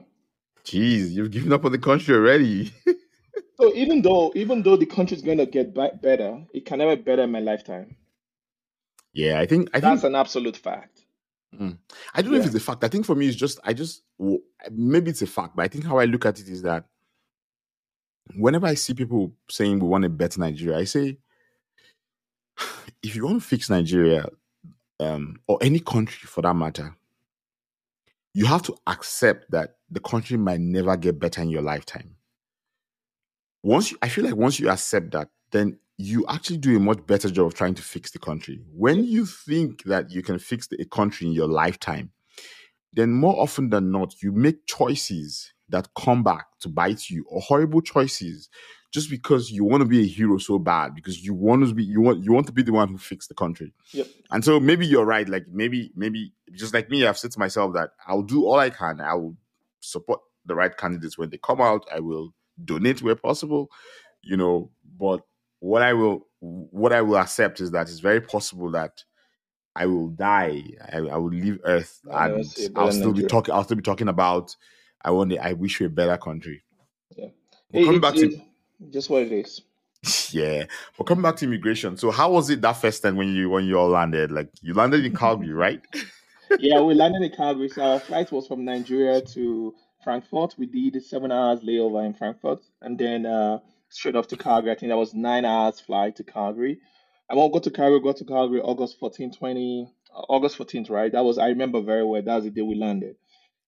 Jeez, 0.64 1.10
you've 1.10 1.30
given 1.30 1.52
up 1.52 1.64
on 1.66 1.72
the 1.72 1.78
country 1.78 2.14
already. 2.14 2.72
So 3.60 3.72
even 3.74 4.02
though 4.02 4.32
even 4.34 4.62
though 4.62 4.76
the 4.76 4.86
country 4.86 5.16
is 5.16 5.22
going 5.22 5.38
to 5.38 5.46
get 5.46 5.74
better, 5.74 6.44
it 6.54 6.64
can 6.64 6.78
never 6.78 6.96
be 6.96 7.02
better 7.02 7.22
in 7.22 7.30
my 7.30 7.40
lifetime. 7.40 7.96
Yeah, 9.12 9.40
I 9.40 9.46
think 9.46 9.70
I 9.74 9.80
That's 9.80 10.02
think 10.02 10.10
an 10.10 10.16
absolute 10.16 10.56
fact. 10.56 11.04
Mm. 11.58 11.76
I 12.14 12.22
don't 12.22 12.32
know 12.32 12.38
if 12.38 12.46
it's 12.46 12.54
a 12.54 12.60
fact. 12.60 12.82
I 12.82 12.88
think 12.88 13.04
for 13.04 13.14
me, 13.14 13.28
it's 13.28 13.36
just 13.36 13.60
I 13.64 13.72
just 13.72 14.02
maybe 14.70 15.10
it's 15.10 15.22
a 15.22 15.26
fact, 15.26 15.54
but 15.54 15.64
I 15.64 15.68
think 15.68 15.84
how 15.84 15.98
I 15.98 16.06
look 16.06 16.24
at 16.24 16.40
it 16.40 16.48
is 16.48 16.62
that 16.62 16.86
whenever 18.36 18.66
I 18.66 18.74
see 18.74 18.94
people 18.94 19.32
saying 19.50 19.78
we 19.80 19.88
want 19.88 20.04
a 20.04 20.08
better 20.08 20.40
Nigeria, 20.40 20.78
I 20.78 20.84
say 20.84 21.18
if 23.02 23.14
you 23.14 23.24
want 23.26 23.42
to 23.42 23.46
fix 23.46 23.68
Nigeria, 23.68 24.26
um, 25.00 25.40
or 25.46 25.58
any 25.60 25.80
country 25.80 26.26
for 26.26 26.42
that 26.42 26.54
matter, 26.54 26.96
you 28.34 28.46
have 28.46 28.62
to 28.62 28.76
accept 28.86 29.50
that 29.50 29.76
the 29.90 30.00
country 30.00 30.36
might 30.38 30.60
never 30.60 30.96
get 30.96 31.18
better 31.18 31.42
in 31.42 31.50
your 31.50 31.62
lifetime. 31.62 32.16
Once 33.62 33.90
you, 33.90 33.98
I 34.00 34.08
feel 34.08 34.24
like 34.24 34.36
once 34.36 34.58
you 34.58 34.70
accept 34.70 35.10
that, 35.12 35.28
then 35.50 35.78
you 35.98 36.24
actually 36.28 36.56
do 36.56 36.76
a 36.76 36.80
much 36.80 37.04
better 37.06 37.30
job 37.30 37.46
of 37.46 37.54
trying 37.54 37.74
to 37.74 37.82
fix 37.82 38.10
the 38.10 38.18
country. 38.18 38.60
When 38.72 39.04
you 39.04 39.26
think 39.26 39.84
that 39.84 40.10
you 40.10 40.22
can 40.22 40.38
fix 40.38 40.66
the, 40.66 40.80
a 40.80 40.84
country 40.84 41.26
in 41.26 41.32
your 41.32 41.48
lifetime, 41.48 42.10
then 42.92 43.12
more 43.12 43.40
often 43.40 43.70
than 43.70 43.90
not, 43.90 44.22
you 44.22 44.32
make 44.32 44.66
choices 44.66 45.52
that 45.68 45.88
come 45.94 46.22
back 46.22 46.46
to 46.60 46.68
bite 46.68 47.08
you, 47.08 47.24
or 47.28 47.40
horrible 47.40 47.80
choices, 47.80 48.48
just 48.92 49.08
because 49.08 49.50
you 49.50 49.64
want 49.64 49.80
to 49.80 49.88
be 49.88 50.02
a 50.02 50.06
hero 50.06 50.36
so 50.36 50.58
bad, 50.58 50.94
because 50.94 51.24
you 51.24 51.32
want 51.32 51.66
to 51.66 51.74
be 51.74 51.82
you 51.82 52.00
want 52.00 52.22
you 52.22 52.32
want 52.32 52.46
to 52.46 52.52
be 52.52 52.62
the 52.62 52.72
one 52.72 52.88
who 52.88 52.98
fixed 52.98 53.28
the 53.28 53.34
country. 53.34 53.72
Yep. 53.92 54.06
And 54.30 54.44
so 54.44 54.60
maybe 54.60 54.86
you're 54.86 55.06
right. 55.06 55.26
Like 55.26 55.46
maybe 55.50 55.90
maybe 55.96 56.32
just 56.52 56.74
like 56.74 56.90
me, 56.90 57.06
I've 57.06 57.16
said 57.16 57.32
to 57.32 57.38
myself 57.38 57.72
that 57.72 57.90
I'll 58.06 58.22
do 58.22 58.44
all 58.44 58.58
I 58.58 58.68
can. 58.68 59.00
I 59.00 59.14
will 59.14 59.36
support 59.80 60.20
the 60.44 60.54
right 60.54 60.76
candidates 60.76 61.16
when 61.16 61.30
they 61.30 61.38
come 61.38 61.60
out. 61.60 61.86
I 61.94 62.00
will 62.00 62.34
donate 62.62 63.02
where 63.02 63.16
possible, 63.16 63.70
you 64.22 64.36
know. 64.36 64.70
But 65.00 65.22
what 65.62 65.82
I 65.82 65.92
will 65.92 66.26
what 66.40 66.92
I 66.92 67.02
will 67.02 67.16
accept 67.16 67.60
is 67.60 67.70
that 67.70 67.88
it's 67.88 68.00
very 68.00 68.20
possible 68.20 68.72
that 68.72 69.04
I 69.76 69.86
will 69.86 70.08
die. 70.08 70.64
I, 70.92 70.98
I 70.98 71.16
will 71.16 71.30
leave 71.30 71.60
Earth, 71.64 72.00
and 72.10 72.44
I'll 72.74 72.90
still 72.90 73.12
be 73.12 73.22
talking. 73.22 73.54
I'll 73.54 73.62
still 73.62 73.76
be 73.76 73.82
talking 73.82 74.08
about. 74.08 74.56
I 75.02 75.12
want. 75.12 75.32
I 75.38 75.52
wish 75.52 75.76
for 75.76 75.84
a 75.84 75.88
better 75.88 76.18
country. 76.18 76.64
Yeah. 77.16 77.28
It, 77.72 77.84
coming 77.84 77.96
it, 77.96 78.02
back 78.02 78.14
to 78.16 78.40
just 78.90 79.08
what 79.08 79.22
it 79.22 79.32
is. 79.32 79.62
yeah, 80.32 80.64
but 80.98 81.04
coming 81.04 81.22
back 81.22 81.36
to 81.36 81.44
immigration. 81.44 81.96
So 81.96 82.10
how 82.10 82.32
was 82.32 82.50
it 82.50 82.60
that 82.62 82.72
first 82.72 83.00
time 83.00 83.16
when 83.16 83.28
you 83.28 83.48
when 83.48 83.64
you 83.64 83.78
all 83.78 83.88
landed? 83.88 84.32
Like 84.32 84.48
you 84.62 84.74
landed 84.74 85.04
in 85.06 85.14
Calgary, 85.14 85.52
right? 85.52 85.80
Yeah, 86.58 86.80
we 86.80 86.94
landed 87.02 87.22
in 87.22 87.30
Calgary. 87.30 87.68
So 87.68 87.82
our 87.82 88.00
flight 88.00 88.32
was 88.32 88.48
from 88.48 88.64
Nigeria 88.64 89.20
to 89.20 89.74
Frankfurt. 90.02 90.56
We 90.58 90.66
did 90.66 90.96
a 90.96 91.00
seven 91.00 91.30
hours 91.30 91.60
layover 91.60 92.04
in 92.04 92.14
Frankfurt 92.14 92.64
and 92.80 92.98
then 92.98 93.26
uh, 93.26 93.60
straight 93.92 94.16
off 94.16 94.28
to 94.28 94.36
Calgary. 94.36 94.72
I 94.72 94.74
think 94.74 94.90
that 94.90 94.96
was 94.96 95.14
nine 95.14 95.44
hours 95.44 95.80
flight 95.80 96.16
to 96.16 96.24
Calgary. 96.24 96.80
I 97.30 97.34
won't 97.34 97.52
go 97.52 97.58
to 97.60 97.70
Calgary, 97.70 98.00
go 98.00 98.12
to 98.12 98.24
Calgary 98.24 98.60
August 98.60 98.98
14, 98.98 99.32
20, 99.32 99.92
uh, 100.14 100.18
August 100.28 100.58
14th, 100.58 100.90
right? 100.90 101.12
That 101.12 101.24
was, 101.24 101.38
I 101.38 101.48
remember 101.48 101.80
very 101.80 102.04
well. 102.04 102.22
That 102.22 102.36
was 102.36 102.44
the 102.44 102.50
day 102.50 102.62
we 102.62 102.74
landed. 102.74 103.16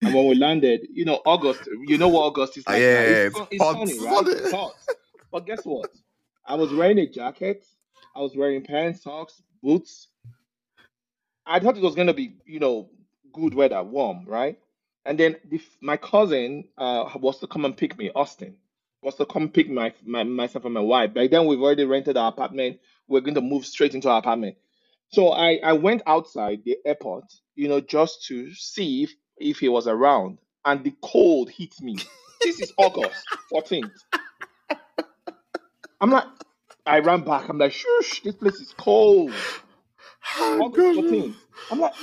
And 0.03 0.13
when 0.13 0.27
we 0.27 0.35
landed, 0.35 0.87
you 0.93 1.05
know, 1.05 1.21
August, 1.25 1.67
you 1.87 1.97
know 1.97 2.09
what 2.09 2.23
August 2.25 2.57
is 2.57 2.67
like. 2.67 2.81
yeah, 2.81 3.01
yeah, 3.01 3.09
It's, 3.27 3.37
it's 3.37 3.39
it's 3.51 3.63
hot. 3.63 3.77
sunny, 3.77 3.99
right? 3.99 4.27
It's 4.27 4.51
hot. 4.51 4.73
But 5.31 5.45
guess 5.47 5.65
what? 5.65 5.89
I 6.45 6.55
was 6.55 6.73
wearing 6.73 6.99
a 6.99 7.07
jacket. 7.09 7.65
I 8.15 8.19
was 8.19 8.35
wearing 8.35 8.63
pants, 8.63 9.03
socks, 9.03 9.41
boots. 9.63 10.07
I 11.45 11.59
thought 11.59 11.77
it 11.77 11.83
was 11.83 11.95
gonna 11.95 12.13
be, 12.13 12.35
you 12.45 12.59
know, 12.59 12.89
good 13.33 13.53
weather, 13.53 13.81
warm, 13.83 14.25
right? 14.25 14.59
And 15.05 15.19
then 15.19 15.37
the, 15.49 15.61
my 15.81 15.97
cousin 15.97 16.65
uh, 16.77 17.09
was 17.19 17.39
to 17.39 17.47
come 17.47 17.65
and 17.65 17.75
pick 17.75 17.97
me, 17.97 18.11
Austin, 18.15 18.57
was 19.05 19.15
to 19.15 19.25
come 19.25 19.49
pick 19.49 19.69
my, 19.69 19.93
my 20.03 20.23
myself 20.23 20.65
and 20.65 20.73
my 20.73 20.81
wife. 20.81 21.13
By 21.13 21.27
then, 21.27 21.45
we've 21.45 21.61
already 21.61 21.85
rented 21.85 22.17
our 22.17 22.29
apartment. 22.29 22.79
We're 23.07 23.21
going 23.21 23.35
to 23.35 23.41
move 23.41 23.65
straight 23.65 23.93
into 23.93 24.09
our 24.09 24.19
apartment. 24.19 24.57
So 25.11 25.29
I, 25.31 25.59
I 25.63 25.73
went 25.73 26.01
outside 26.07 26.61
the 26.65 26.77
airport, 26.85 27.25
you 27.55 27.67
know, 27.67 27.79
just 27.79 28.25
to 28.27 28.51
see 28.55 29.03
if, 29.03 29.11
if 29.37 29.59
he 29.59 29.69
was 29.69 29.87
around. 29.87 30.39
And 30.65 30.83
the 30.83 30.93
cold 31.03 31.51
hit 31.51 31.75
me. 31.81 31.97
This 32.41 32.59
is 32.59 32.73
August 32.77 33.23
14th. 33.53 33.91
I'm 36.01 36.09
like, 36.09 36.25
I 36.85 36.99
ran 36.99 37.21
back. 37.21 37.47
I'm 37.49 37.59
like, 37.59 37.73
shush, 37.73 38.23
this 38.23 38.35
place 38.35 38.55
is 38.55 38.73
cold. 38.75 39.31
Oh, 40.37 40.61
August 40.63 40.99
14th. 40.99 41.35
I'm 41.71 41.79
like, 41.79 41.93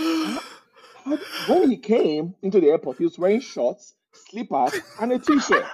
when 1.49 1.71
he 1.71 1.76
came 1.79 2.35
into 2.43 2.61
the 2.61 2.69
airport, 2.69 2.99
he 2.99 3.05
was 3.05 3.19
wearing 3.19 3.41
shorts, 3.41 3.95
slippers, 4.12 4.75
and 5.00 5.12
a 5.12 5.19
t-shirt. 5.19 5.67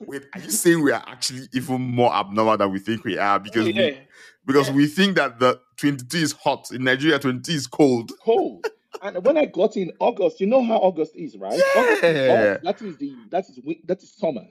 Wait, 0.00 0.22
are 0.34 0.40
you 0.40 0.50
saying 0.50 0.82
we 0.82 0.92
are 0.92 1.02
actually 1.06 1.48
even 1.52 1.80
more 1.80 2.14
abnormal 2.14 2.56
than 2.56 2.70
we 2.72 2.78
think 2.78 3.04
we 3.04 3.18
are? 3.18 3.38
Because 3.38 3.68
yeah, 3.68 3.82
we 3.90 3.98
because 4.46 4.68
yeah. 4.68 4.74
we 4.74 4.86
think 4.86 5.16
that 5.16 5.38
the 5.38 5.60
22 5.76 6.16
is 6.18 6.32
hot 6.32 6.70
in 6.70 6.84
Nigeria, 6.84 7.18
22 7.18 7.52
is 7.52 7.66
cold. 7.66 8.12
cold. 8.22 8.66
And 9.02 9.24
when 9.24 9.36
I 9.36 9.46
got 9.46 9.76
in 9.76 9.92
August, 10.00 10.40
you 10.40 10.46
know 10.46 10.62
how 10.62 10.76
August 10.76 11.16
is, 11.16 11.36
right? 11.36 11.60
August 11.76 12.04
is 12.04 12.16
Yeah. 12.16 12.56
That 12.62 12.80
is 12.82 12.96
the 12.96 13.14
that 13.30 13.48
is 13.48 13.58
that 13.86 14.02
is 14.02 14.16
summer. 14.16 14.44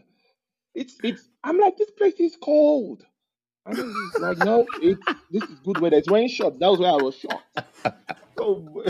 It's 0.76 0.96
it's. 1.04 1.30
I'm 1.44 1.60
like 1.60 1.78
this 1.78 1.92
place 1.92 2.20
is 2.20 2.36
cold. 2.42 3.04
And 3.66 3.78
he's 3.78 4.20
like, 4.20 4.38
no, 4.40 4.66
it's 4.82 5.02
this 5.32 5.44
is 5.44 5.60
good 5.60 5.80
weather. 5.80 5.98
It's 5.98 6.10
wearing 6.10 6.28
shorts. 6.28 6.58
That 6.60 6.68
was 6.70 6.80
why 6.80 6.90
I 6.90 7.02
was 7.02 7.16
shocked. 7.16 7.60
So 8.36 8.84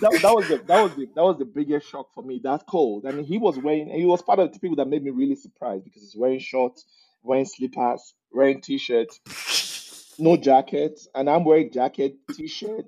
that, 0.00 0.18
that 0.20 0.34
was 0.34 0.48
the 0.48 0.58
that 0.66 0.82
was 0.82 0.94
the 0.96 1.06
that 1.14 1.22
was 1.22 1.38
the 1.38 1.44
biggest 1.44 1.88
shock 1.88 2.12
for 2.12 2.22
me. 2.24 2.40
That 2.42 2.66
cold. 2.66 3.06
I 3.06 3.12
mean, 3.12 3.24
he 3.24 3.38
was 3.38 3.56
wearing. 3.56 3.88
He 3.88 4.04
was 4.04 4.20
part 4.20 4.40
of 4.40 4.52
the 4.52 4.58
people 4.58 4.76
that 4.76 4.88
made 4.88 5.02
me 5.04 5.10
really 5.10 5.36
surprised 5.36 5.84
because 5.84 6.02
he's 6.02 6.16
wearing 6.16 6.40
shorts, 6.40 6.84
wearing 7.22 7.44
slippers, 7.44 8.14
wearing 8.32 8.60
t-shirts, 8.60 10.14
no 10.18 10.36
jacket, 10.36 11.00
and 11.14 11.30
I'm 11.30 11.44
wearing 11.44 11.70
jacket, 11.72 12.16
t-shirt, 12.36 12.86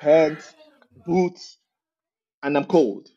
pants, 0.00 0.54
boots, 1.06 1.58
and 2.42 2.56
I'm 2.56 2.64
cold. 2.64 3.06
So 3.06 3.12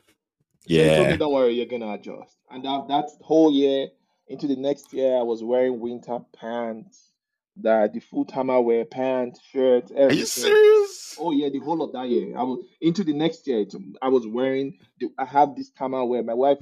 he 0.67 0.77
told 0.89 1.08
me, 1.08 1.12
Yeah. 1.13 1.15
"Don't 1.17 1.34
worry, 1.34 1.53
you're 1.53 1.65
gonna 1.65 1.94
adjust." 1.94 2.36
And 2.51 2.63
that 2.65 2.88
that 2.89 3.10
whole 3.22 3.51
year 3.53 3.88
into 4.27 4.48
the 4.48 4.58
next 4.58 4.91
year, 4.94 5.17
I 5.17 5.22
was 5.24 5.44
wearing 5.44 5.79
winter 5.79 6.20
pants, 6.38 7.13
the 7.58 7.90
the 7.94 8.00
full 8.00 8.26
time 8.26 8.50
I 8.50 8.58
wear 8.58 8.86
pants, 8.86 9.40
shirts, 9.52 9.92
Are 9.92 10.12
you 10.12 10.26
serious? 10.26 11.18
Oh 11.20 11.32
yeah, 11.32 11.50
the 11.50 11.60
whole 11.60 11.82
of 11.82 11.94
that 11.94 12.10
year. 12.10 12.38
I 12.38 12.44
was 12.44 12.66
into 12.82 13.04
the 13.04 13.14
next 13.14 13.48
year. 13.48 13.66
I 14.02 14.10
was 14.10 14.28
wearing. 14.28 14.80
The, 15.00 15.10
I 15.18 15.26
have 15.26 15.56
this 15.56 15.70
time 15.70 15.96
I 15.96 16.04
wear. 16.04 16.24
My 16.24 16.34
wife, 16.34 16.58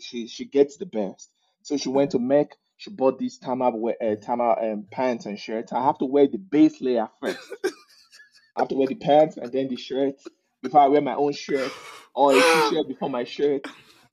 she 0.00 0.26
she 0.26 0.44
gets 0.44 0.76
the 0.76 0.86
best. 0.86 1.30
So 1.62 1.76
she 1.76 1.88
went 1.88 2.12
to 2.12 2.18
Mac. 2.18 2.56
she 2.76 2.90
bought 2.90 3.18
this 3.18 3.34
these 3.34 3.38
thermal 3.38 3.92
uh, 4.00 4.16
thermal 4.22 4.56
um, 4.60 4.86
pants 4.90 5.26
and 5.26 5.38
shirts. 5.38 5.72
I 5.72 5.82
have 5.84 5.98
to 5.98 6.06
wear 6.06 6.26
the 6.26 6.38
base 6.38 6.80
layer 6.80 7.08
first. 7.20 7.38
I 8.56 8.62
have 8.62 8.68
to 8.68 8.74
wear 8.74 8.88
the 8.88 8.94
pants 8.96 9.36
and 9.36 9.52
then 9.52 9.68
the 9.68 9.76
shirt 9.76 10.14
before 10.62 10.80
I 10.80 10.88
wear 10.88 11.00
my 11.00 11.14
own 11.14 11.32
shirt 11.32 11.70
or 12.14 12.32
a 12.32 12.34
t-shirt 12.34 12.88
before 12.88 13.10
my 13.10 13.24
shirt. 13.24 13.66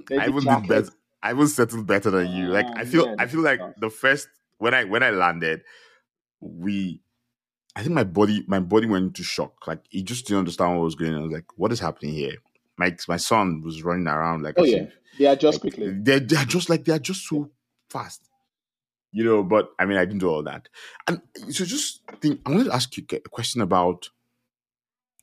Then 0.08 0.20
I 0.20 0.26
the 0.26 0.32
even 0.32 0.40
did 0.44 0.50
jacket. 0.50 0.68
better. 0.68 0.90
I 1.24 1.32
even 1.32 1.48
settled 1.48 1.88
better 1.88 2.12
than 2.12 2.32
you. 2.32 2.50
Like 2.50 2.68
Ah, 2.70 2.74
I 2.82 2.86
feel, 2.86 3.06
man, 3.08 3.16
I 3.18 3.26
feel 3.26 3.42
like 3.42 3.60
the 3.80 3.90
first 3.90 4.28
when 4.60 4.74
I 4.74 4.84
when 4.84 5.02
I 5.02 5.10
landed, 5.10 5.62
we, 6.46 7.02
I 7.76 7.82
think 7.82 7.94
my 7.94 8.04
body 8.04 8.44
my 8.48 8.60
body 8.60 8.88
went 8.88 9.06
into 9.06 9.24
shock. 9.24 9.68
Like 9.68 9.84
he 9.90 10.04
just 10.04 10.28
didn't 10.28 10.40
understand 10.40 10.76
what 10.76 10.84
was 10.84 10.96
going 10.96 11.14
on. 11.14 11.20
I 11.20 11.24
was 11.24 11.32
like, 11.32 11.58
what 11.58 11.72
is 11.72 11.80
happening 11.80 12.14
here? 12.14 12.36
My 12.78 12.96
my 13.08 13.18
son 13.18 13.62
was 13.62 13.84
running 13.84 14.08
around 14.08 14.44
like 14.44 14.56
Oh 14.58 14.64
yeah, 14.64 14.86
they 15.18 15.26
adjust 15.26 15.64
like, 15.64 15.74
quickly. 15.74 15.94
They're, 16.02 16.20
they're 16.20 16.46
just 16.46 16.70
like 16.70 16.86
they're 16.86 17.00
just 17.00 17.28
so 17.28 17.50
fast, 17.90 18.30
you 19.12 19.24
know. 19.24 19.44
But 19.44 19.70
I 19.80 19.86
mean, 19.86 19.98
I 19.98 20.06
didn't 20.06 20.20
do 20.20 20.30
all 20.30 20.44
that. 20.44 20.70
And 21.08 21.22
so, 21.50 21.66
just 21.66 22.02
think. 22.22 22.42
I 22.46 22.52
wanted 22.52 22.66
to 22.66 22.76
ask 22.76 22.96
you 22.96 23.06
a 23.12 23.20
question 23.30 23.62
about 23.62 24.10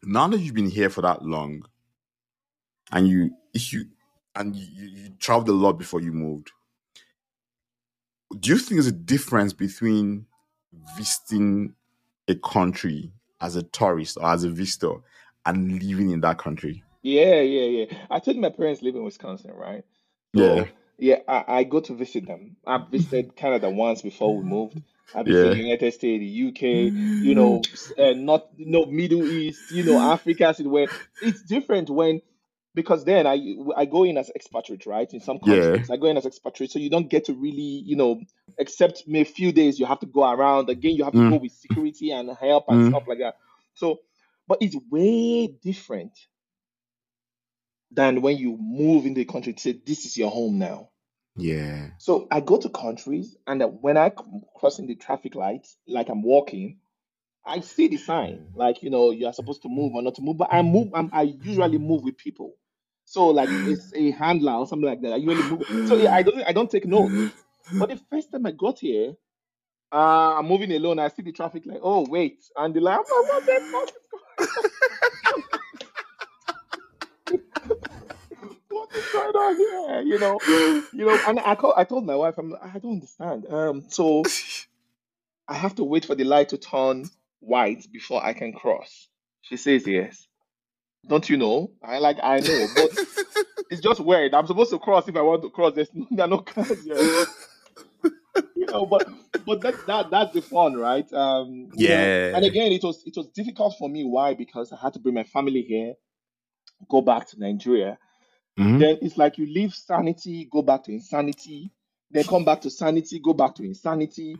now 0.02 0.28
that 0.28 0.40
you've 0.40 0.54
been 0.54 0.70
here 0.70 0.90
for 0.90 1.02
that 1.02 1.22
long, 1.24 1.64
and 2.90 3.08
you 3.08 3.30
if 3.54 3.72
you 3.72 3.86
and 4.34 4.56
you, 4.56 4.66
you 4.86 5.10
traveled 5.18 5.48
a 5.48 5.52
lot 5.52 5.74
before 5.74 6.00
you 6.00 6.12
moved. 6.12 6.52
Do 8.38 8.50
you 8.50 8.58
think 8.58 8.72
there's 8.72 8.86
a 8.86 8.92
difference 8.92 9.52
between 9.52 10.26
visiting 10.96 11.74
a 12.28 12.34
country 12.36 13.12
as 13.40 13.56
a 13.56 13.62
tourist 13.62 14.16
or 14.20 14.26
as 14.26 14.44
a 14.44 14.50
visitor 14.50 14.94
and 15.44 15.82
living 15.82 16.10
in 16.10 16.20
that 16.20 16.38
country? 16.38 16.82
Yeah, 17.02 17.40
yeah, 17.40 17.64
yeah. 17.84 17.98
I 18.10 18.20
told 18.20 18.36
my 18.36 18.50
parents 18.50 18.82
live 18.82 18.94
in 18.94 19.02
Wisconsin, 19.04 19.52
right? 19.52 19.84
So 20.36 20.56
Yeah. 20.56 20.68
yeah, 20.98 21.18
I, 21.26 21.44
I 21.48 21.64
go 21.64 21.80
to 21.80 21.94
visit 21.94 22.26
them. 22.26 22.56
I've 22.66 22.88
visited 22.88 23.34
Canada 23.36 23.68
once 23.70 24.02
before 24.02 24.36
we 24.36 24.44
moved. 24.44 24.80
I 25.14 25.22
visited 25.24 25.50
Yeah. 25.50 25.54
the 25.54 25.58
United 25.64 25.92
States, 25.94 26.20
the 26.20 26.26
UK, 26.26 26.92
you 27.20 27.34
know, 27.34 27.62
uh, 27.98 28.12
not 28.12 28.48
no 28.56 28.86
Middle 28.86 29.26
East, 29.26 29.70
you 29.70 29.82
know, 29.82 30.00
Africa, 30.00 30.54
where 30.62 30.88
it's 31.20 31.42
different 31.42 31.90
when 31.90 32.22
because 32.74 33.04
then 33.04 33.26
I 33.26 33.38
I 33.76 33.86
go 33.86 34.04
in 34.04 34.18
as 34.18 34.30
expatriate, 34.34 34.86
right? 34.86 35.12
In 35.12 35.20
some 35.20 35.40
Yeah. 35.42 35.78
countries, 35.78 35.90
I 35.90 35.96
go 35.98 36.06
in 36.08 36.16
as 36.18 36.26
expatriate, 36.26 36.72
so 36.72 36.78
you 36.80 36.90
don't 36.90 37.10
get 37.10 37.26
to 37.26 37.34
really, 37.34 37.82
you 37.86 37.96
know, 37.96 38.20
except 38.58 39.04
maybe 39.06 39.28
a 39.28 39.32
few 39.32 39.52
days 39.52 39.78
you 39.80 39.86
have 39.86 40.00
to 40.00 40.06
go 40.06 40.30
around. 40.30 40.70
Again, 40.70 40.96
you 40.96 41.04
have 41.04 41.16
to 41.16 41.22
Mm. 41.22 41.30
go 41.30 41.38
with 41.38 41.52
security 41.52 42.12
and 42.12 42.30
help 42.40 42.66
and 42.68 42.82
Mm. 42.82 42.84
stuff 42.84 43.04
like 43.08 43.18
that. 43.20 43.36
So, 43.74 44.00
but 44.48 44.58
it's 44.62 44.76
way 44.90 45.48
different 45.48 46.12
than 47.92 48.22
when 48.22 48.38
you 48.38 48.56
move 48.60 49.06
in 49.06 49.14
the 49.14 49.24
country 49.26 49.54
to 49.54 49.60
say 49.60 49.72
this 49.86 50.06
is 50.06 50.16
your 50.18 50.30
home 50.30 50.58
now. 50.58 50.90
Yeah. 51.36 51.90
So 51.98 52.28
I 52.30 52.40
go 52.40 52.58
to 52.58 52.68
countries, 52.70 53.36
and 53.46 53.62
when 53.82 53.96
I 53.96 54.10
crossing 54.56 54.86
the 54.86 54.96
traffic 54.96 55.34
lights, 55.36 55.76
like 55.88 56.08
I'm 56.10 56.22
walking, 56.22 56.78
I 57.46 57.60
see 57.60 57.88
the 57.88 57.98
sign, 57.98 58.48
like 58.54 58.82
you 58.84 58.90
know, 58.90 59.12
you 59.12 59.26
are 59.26 59.34
supposed 59.34 59.62
to 59.62 59.70
move 59.70 59.94
or 59.94 60.02
not 60.02 60.16
to 60.16 60.22
move. 60.22 60.38
But 60.38 60.50
I 60.52 60.62
move. 60.62 60.90
I'm, 60.94 61.10
I 61.12 61.22
usually 61.22 61.78
move 61.78 62.04
with 62.04 62.18
people, 62.18 62.54
so 63.04 63.28
like 63.28 63.49
it's 63.50 63.92
a 63.94 64.11
handler 64.12 64.52
or 64.52 64.66
something 64.66 64.88
like 64.88 65.00
that. 65.02 65.21
Move. 65.23 65.88
So 65.88 65.97
yeah, 65.97 66.14
I 66.14 66.23
don't. 66.23 66.42
I 66.42 66.52
don't 66.52 66.71
take 66.71 66.87
notes. 66.87 67.35
But 67.78 67.90
the 67.90 68.00
first 68.11 68.32
time 68.32 68.47
I 68.47 68.50
got 68.50 68.78
here, 68.80 69.14
uh, 69.92 70.38
I'm 70.38 70.47
moving 70.47 70.73
alone. 70.73 70.99
I 70.99 71.09
see 71.09 71.23
the 71.23 71.32
traffic 71.32 71.64
light. 71.66 71.80
Oh 71.82 72.06
wait, 72.09 72.42
and 72.56 72.75
the 72.75 72.80
light. 72.80 72.94
I'm 72.99 73.26
what 73.28 73.47
the 73.47 73.61
fuck 73.71 73.92
what 78.68 78.88
is 78.94 79.04
going 79.12 79.35
on 79.35 79.56
here? 79.56 80.02
You 80.02 80.18
know, 80.18 80.38
you 80.92 81.06
know, 81.06 81.18
and 81.26 81.40
I 81.40 81.54
call, 81.54 81.75
I 81.76 81.85
told 81.85 82.04
my 82.04 82.16
wife, 82.16 82.38
I'm 82.38 82.50
like, 82.50 82.75
I 82.75 82.78
don't 82.78 82.92
understand. 82.94 83.47
Um, 83.49 83.85
so 83.88 84.23
I 85.49 85.54
have 85.54 85.75
to 85.76 85.85
wait 85.85 86.04
for 86.04 86.14
the 86.14 86.25
light 86.25 86.50
to 86.50 86.59
turn 86.59 87.09
white 87.40 87.87
before 87.92 88.25
I 88.25 88.32
can 88.32 88.52
cross. 88.52 89.09
She 89.42 89.56
says 89.56 89.87
yes. 89.87 90.26
Don't 91.09 91.28
you 91.28 91.37
know? 91.37 91.71
I 91.82 91.99
like 91.99 92.18
I 92.23 92.40
know, 92.40 92.68
but 92.76 92.90
it's 93.71 93.80
just 93.82 94.00
weird. 94.00 94.35
I'm 94.35 94.47
supposed 94.47 94.71
to 94.71 94.78
cross 94.78 95.09
if 95.09 95.16
I 95.16 95.23
want 95.23 95.42
to 95.42 95.50
cross. 95.50 95.75
There's 95.75 95.90
no, 95.94 96.06
there 96.11 96.26
are 96.26 96.28
no 96.28 96.38
cars 96.38 96.85
here. 96.85 97.26
You 98.56 98.68
know, 98.68 98.87
but 98.87 99.09
but 99.47 99.62
that 99.62 99.87
that 99.87 100.11
that's 100.11 100.32
the 100.35 100.42
fun, 100.42 100.75
right? 100.76 101.11
Um, 101.12 101.68
you 101.75 101.88
know, 101.88 102.12
Yeah. 102.12 102.37
and 102.37 102.44
again, 102.44 102.73
it 102.73 102.82
was 102.85 103.02
it 103.06 103.14
was 103.16 103.28
difficult 103.28 103.76
for 103.78 103.88
me. 103.88 104.04
Why? 104.04 104.35
Because 104.35 104.73
I 104.73 104.76
had 104.80 104.94
to 104.94 105.00
bring 105.00 105.14
my 105.14 105.25
family 105.25 105.62
here, 105.62 105.94
go 106.90 107.00
back 107.02 107.28
to 107.30 107.40
Nigeria. 107.40 107.99
Mhm. 108.59 108.78
Then 108.80 108.99
it's 109.02 109.16
like 109.16 109.38
you 109.38 109.47
leave 109.47 109.75
sanity, 109.75 110.49
go 110.50 110.62
back 110.62 110.85
to 110.85 110.92
insanity, 110.92 111.73
then 112.11 112.25
come 112.25 112.44
back 112.44 112.61
to 112.62 112.71
sanity, 112.71 113.21
go 113.21 113.32
back 113.35 113.54
to 113.56 113.64
insanity. 113.64 114.37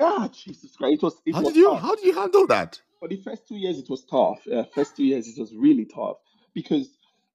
Ah, 0.00 0.28
Jesus 0.32 0.76
Christ! 0.76 0.94
It 0.94 1.02
was 1.02 1.20
it 1.26 1.34
How 1.34 1.42
was 1.42 1.52
did 1.54 1.56
you 1.56 1.70
tough. 1.70 1.80
how 1.80 1.94
do 1.94 2.06
you 2.06 2.14
handle 2.14 2.46
that? 2.48 2.80
For 2.98 3.08
the 3.08 3.16
first 3.16 3.46
two 3.48 3.56
years, 3.56 3.78
it 3.78 3.90
was 3.90 4.04
tough. 4.04 4.46
Uh, 4.46 4.64
first 4.74 4.96
two 4.96 5.04
years, 5.04 5.28
it 5.28 5.38
was 5.38 5.54
really 5.54 5.84
tough 5.84 6.16
because 6.54 6.88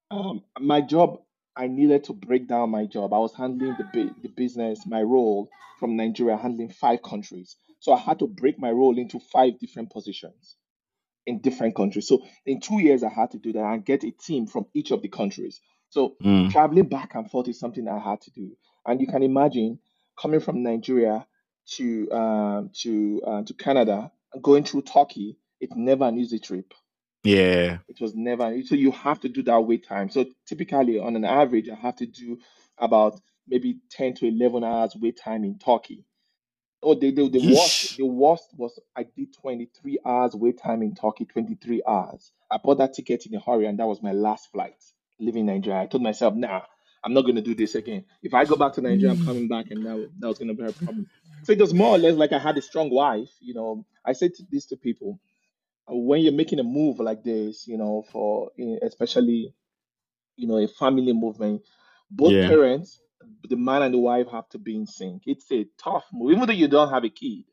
um, 0.10 0.44
my 0.60 0.82
job, 0.82 1.22
I 1.56 1.68
needed 1.68 2.06
to 2.06 2.14
break 2.14 2.48
down 2.48 2.70
my 2.72 2.86
job. 2.86 3.14
I 3.14 3.20
was 3.20 3.36
handling 3.36 3.76
the 3.78 3.86
bu- 3.94 4.16
the 4.22 4.30
business, 4.30 4.86
my 4.88 5.02
role 5.02 5.50
from 5.80 5.96
Nigeria, 5.98 6.38
handling 6.38 6.70
five 6.70 7.02
countries. 7.04 7.58
So 7.80 7.94
I 7.94 8.00
had 8.00 8.20
to 8.20 8.28
break 8.28 8.60
my 8.60 8.72
role 8.72 8.98
into 8.98 9.20
five 9.20 9.60
different 9.60 9.92
positions 9.92 10.56
in 11.26 11.40
different 11.42 11.76
countries. 11.76 12.08
So 12.08 12.24
in 12.46 12.60
two 12.62 12.80
years, 12.82 13.04
I 13.04 13.10
had 13.10 13.32
to 13.32 13.38
do 13.38 13.54
that 13.54 13.64
and 13.64 13.86
get 13.86 14.04
a 14.04 14.12
team 14.12 14.48
from 14.48 14.66
each 14.74 14.92
of 14.92 15.02
the 15.02 15.10
countries. 15.10 15.62
So 15.90 16.18
Mm. 16.24 16.52
traveling 16.52 16.88
back 16.90 17.16
and 17.16 17.30
forth 17.30 17.48
is 17.48 17.60
something 17.60 17.88
I 17.88 18.00
had 18.00 18.22
to 18.22 18.32
do. 18.32 18.58
And 18.86 19.00
you 19.02 19.08
can 19.08 19.24
imagine 19.24 19.80
coming 20.20 20.40
from 20.40 20.64
Nigeria 20.64 21.28
to 21.76 22.12
um, 22.12 22.72
to 22.82 23.22
uh, 23.26 23.44
to 23.44 23.54
Canada, 23.54 24.12
going 24.42 24.64
through 24.64 24.84
Turkey. 24.84 25.38
It's 25.62 25.76
never 25.76 26.06
an 26.06 26.18
easy 26.18 26.40
trip. 26.40 26.74
Yeah. 27.24 27.78
It 27.88 28.02
was 28.02 28.16
never 28.16 28.62
so 28.64 28.76
you 28.76 28.92
have 28.92 29.20
to 29.22 29.30
do 29.30 29.44
that 29.44 29.62
wait 29.62 29.88
time. 29.88 30.10
So 30.10 30.26
typically, 30.48 31.00
on 31.00 31.16
an 31.16 31.24
average, 31.24 31.70
I 31.70 31.76
have 31.76 31.96
to 31.98 32.06
do 32.08 32.40
about 32.78 33.20
maybe 33.48 33.80
ten 33.90 34.16
to 34.16 34.28
eleven 34.28 34.64
hours 34.64 34.96
wait 35.00 35.18
time 35.24 35.44
in 35.44 35.60
Turkey. 35.60 36.04
Oh, 36.84 36.96
the, 36.96 37.12
the, 37.12 37.30
the 37.30 37.54
worst 37.56 37.98
the 37.98 38.06
worst 38.06 38.50
was 38.58 38.80
I 38.96 39.04
did 39.04 39.36
23 39.40 40.00
hours 40.04 40.36
wait 40.36 40.58
time 40.60 40.82
in 40.82 40.96
Turkey, 40.96 41.26
23 41.26 41.84
hours. 41.88 42.32
I 42.50 42.58
bought 42.58 42.80
that 42.80 42.96
ticket 42.96 43.28
in 43.28 43.36
a 43.36 43.40
hurry, 43.40 43.68
and 43.68 43.78
that 43.78 43.86
was 43.86 44.02
my 44.02 44.14
last 44.14 44.52
flight 44.52 44.84
leaving 45.20 45.46
Nigeria. 45.46 45.82
I 45.82 45.86
told 45.86 46.02
myself, 46.02 46.34
nah, 46.34 46.62
I'm 47.04 47.14
not 47.14 47.22
gonna 47.28 47.42
do 47.42 47.54
this 47.54 47.76
again. 47.76 48.06
If 48.24 48.34
I 48.34 48.46
go 48.46 48.56
back 48.56 48.74
to 48.74 48.82
Nigeria, 48.82 49.12
I'm 49.12 49.20
mm. 49.22 49.26
coming 49.26 49.48
back, 49.48 49.68
and 49.70 49.86
that, 49.86 50.10
that 50.20 50.28
was 50.28 50.40
gonna 50.40 50.56
be 50.56 50.66
a 50.66 50.72
problem. 50.72 51.08
So 51.44 51.52
it 51.52 51.60
was 51.60 51.72
more 51.74 51.96
or 51.96 51.98
less 52.00 52.16
like 52.16 52.34
I 52.34 52.40
had 52.40 52.58
a 52.58 52.62
strong 52.64 52.90
wife. 52.90 53.30
You 53.40 53.54
know, 53.54 53.86
I 54.04 54.14
said 54.14 54.34
to- 54.36 54.46
this 54.52 54.66
to 54.68 54.78
people 54.78 55.20
when 55.98 56.22
you're 56.22 56.34
making 56.34 56.60
a 56.60 56.64
move 56.64 57.00
like 57.00 57.24
this, 57.24 57.68
you 57.68 57.78
know, 57.78 58.04
for 58.12 58.52
especially 58.84 59.54
you 60.38 60.48
know 60.48 60.58
a 60.58 60.68
family 60.68 61.14
movement, 61.14 61.64
both 62.12 62.40
Yeah. 62.40 62.42
parents, 62.42 63.02
the 63.50 63.58
man 63.58 63.84
and 63.84 63.94
the 63.94 64.00
wife 64.00 64.28
have 64.32 64.50
to 64.50 64.60
be 64.60 64.76
in 64.76 64.88
sync. 64.88 65.24
It's 65.26 65.52
a 65.52 65.68
tough 65.84 66.06
move, 66.14 66.34
even 66.34 66.48
though 66.48 66.54
you 66.54 66.68
don't 66.68 66.92
have 66.92 67.04
a 67.06 67.10
kid. 67.10 67.46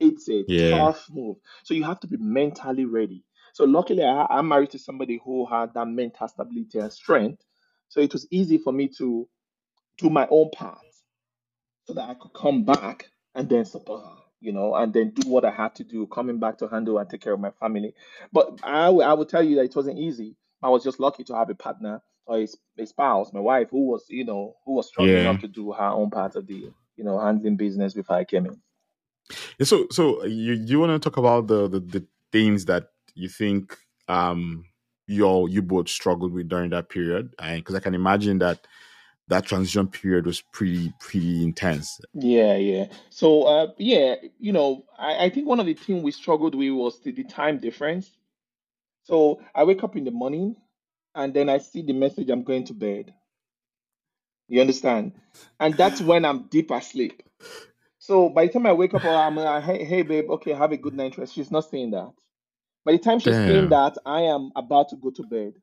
It's 0.00 0.28
a 0.30 0.44
Yeah. 0.46 0.70
tough 0.70 1.06
move. 1.10 1.38
So 1.64 1.74
you 1.74 1.84
have 1.84 2.00
to 2.00 2.06
be 2.08 2.16
mentally 2.18 2.84
ready. 2.84 3.24
So 3.54 3.64
luckily, 3.64 4.04
I, 4.04 4.26
I'm 4.30 4.48
married 4.48 4.70
to 4.70 4.78
somebody 4.78 5.20
who 5.24 5.46
had 5.46 5.74
that 5.74 5.86
mental 5.88 6.28
stability 6.28 6.78
and 6.78 6.92
strength. 6.92 7.42
So 7.88 8.00
it 8.00 8.12
was 8.12 8.26
easy 8.30 8.58
for 8.58 8.72
me 8.72 8.88
to 8.98 9.28
do 9.98 10.10
my 10.10 10.26
own 10.30 10.50
part 10.50 10.78
so 11.86 11.94
that 11.94 12.08
I 12.10 12.14
could 12.14 12.34
come 12.34 12.64
back 12.64 13.08
and 13.34 13.48
then 13.48 13.64
support 13.66 14.04
her, 14.04 14.16
you 14.40 14.52
know, 14.52 14.74
and 14.74 14.92
then 14.92 15.10
do 15.10 15.28
what 15.28 15.44
I 15.44 15.50
had 15.50 15.74
to 15.76 15.84
do, 15.84 16.06
coming 16.06 16.38
back 16.38 16.58
to 16.58 16.68
handle 16.68 16.98
and 16.98 17.08
take 17.08 17.22
care 17.22 17.32
of 17.32 17.40
my 17.40 17.50
family. 17.50 17.94
But 18.32 18.60
I, 18.62 18.86
I 18.88 19.12
will 19.14 19.26
tell 19.26 19.42
you 19.42 19.56
that 19.56 19.64
it 19.64 19.76
wasn't 19.76 19.98
easy. 19.98 20.36
I 20.62 20.68
was 20.70 20.84
just 20.84 21.00
lucky 21.00 21.24
to 21.24 21.34
have 21.34 21.50
a 21.50 21.54
partner 21.54 22.02
or 22.26 22.44
a 22.78 22.86
spouse, 22.86 23.32
my 23.32 23.40
wife, 23.40 23.70
who 23.70 23.86
was, 23.86 24.06
you 24.08 24.24
know, 24.24 24.56
who 24.64 24.74
was 24.74 24.88
strong 24.88 25.12
Yeah. 25.12 25.14
enough 25.14 25.38
to 25.40 25.48
do 25.48 25.72
her 25.72 25.84
own 25.84 26.10
part 26.10 26.36
of 26.36 26.46
the, 26.46 26.72
you 26.96 27.04
know, 27.04 27.18
handling 27.18 27.56
business 27.56 27.94
before 27.94 28.16
I 28.16 28.24
came 28.24 28.46
in. 28.46 28.62
Yeah, 29.58 29.64
So, 29.64 29.86
so 29.90 30.24
you 30.24 30.52
you 30.54 30.78
want 30.80 31.00
to 31.00 31.10
talk 31.10 31.16
about 31.16 31.46
the, 31.48 31.68
the 31.68 31.80
the 31.80 32.06
things 32.32 32.64
that 32.66 32.90
you 33.14 33.28
think 33.28 33.76
um 34.08 34.64
you 35.06 35.24
all 35.24 35.48
you 35.48 35.62
both 35.62 35.88
struggled 35.88 36.32
with 36.32 36.48
during 36.48 36.70
that 36.70 36.88
period? 36.88 37.34
Because 37.38 37.74
I 37.74 37.80
can 37.80 37.94
imagine 37.94 38.38
that 38.38 38.66
that 39.28 39.46
transition 39.46 39.88
period 39.88 40.26
was 40.26 40.42
pretty 40.52 40.92
pretty 41.00 41.42
intense. 41.42 42.00
Yeah, 42.14 42.56
yeah. 42.56 42.86
So, 43.10 43.42
uh, 43.44 43.66
yeah, 43.78 44.16
you 44.38 44.52
know, 44.52 44.84
I, 44.98 45.26
I 45.26 45.30
think 45.30 45.46
one 45.46 45.60
of 45.60 45.66
the 45.66 45.74
things 45.74 46.02
we 46.02 46.12
struggled 46.12 46.54
with 46.54 46.70
was 46.70 47.00
the, 47.00 47.12
the 47.12 47.24
time 47.24 47.58
difference. 47.58 48.10
So 49.04 49.40
I 49.54 49.64
wake 49.64 49.84
up 49.84 49.96
in 49.96 50.04
the 50.04 50.10
morning 50.10 50.56
and 51.14 51.32
then 51.34 51.48
I 51.48 51.58
see 51.58 51.82
the 51.82 51.92
message 51.92 52.28
I'm 52.30 52.44
going 52.44 52.64
to 52.64 52.74
bed. 52.74 53.14
You 54.48 54.60
understand? 54.60 55.12
And 55.58 55.74
that's 55.74 56.00
when 56.00 56.24
I'm 56.24 56.48
deep 56.48 56.70
asleep. 56.70 57.22
So 57.98 58.28
by 58.28 58.46
the 58.46 58.52
time 58.52 58.66
I 58.66 58.72
wake 58.72 58.94
up, 58.94 59.04
oh, 59.04 59.14
I'm 59.16 59.36
like, 59.36 59.64
hey, 59.64 59.84
hey, 59.84 60.02
babe, 60.02 60.30
okay, 60.30 60.52
have 60.52 60.72
a 60.72 60.76
good 60.76 60.94
night 60.94 61.18
rest. 61.18 61.34
She's 61.34 61.50
not 61.50 61.68
saying 61.68 61.90
that. 61.92 62.12
By 62.84 62.92
the 62.92 62.98
time 62.98 63.18
she's 63.18 63.34
saying 63.44 63.70
that, 63.70 63.96
I 64.06 64.22
am 64.22 64.52
about 64.54 64.90
to 64.90 64.96
go 64.96 65.10
to 65.10 65.22
bed. 65.24 65.54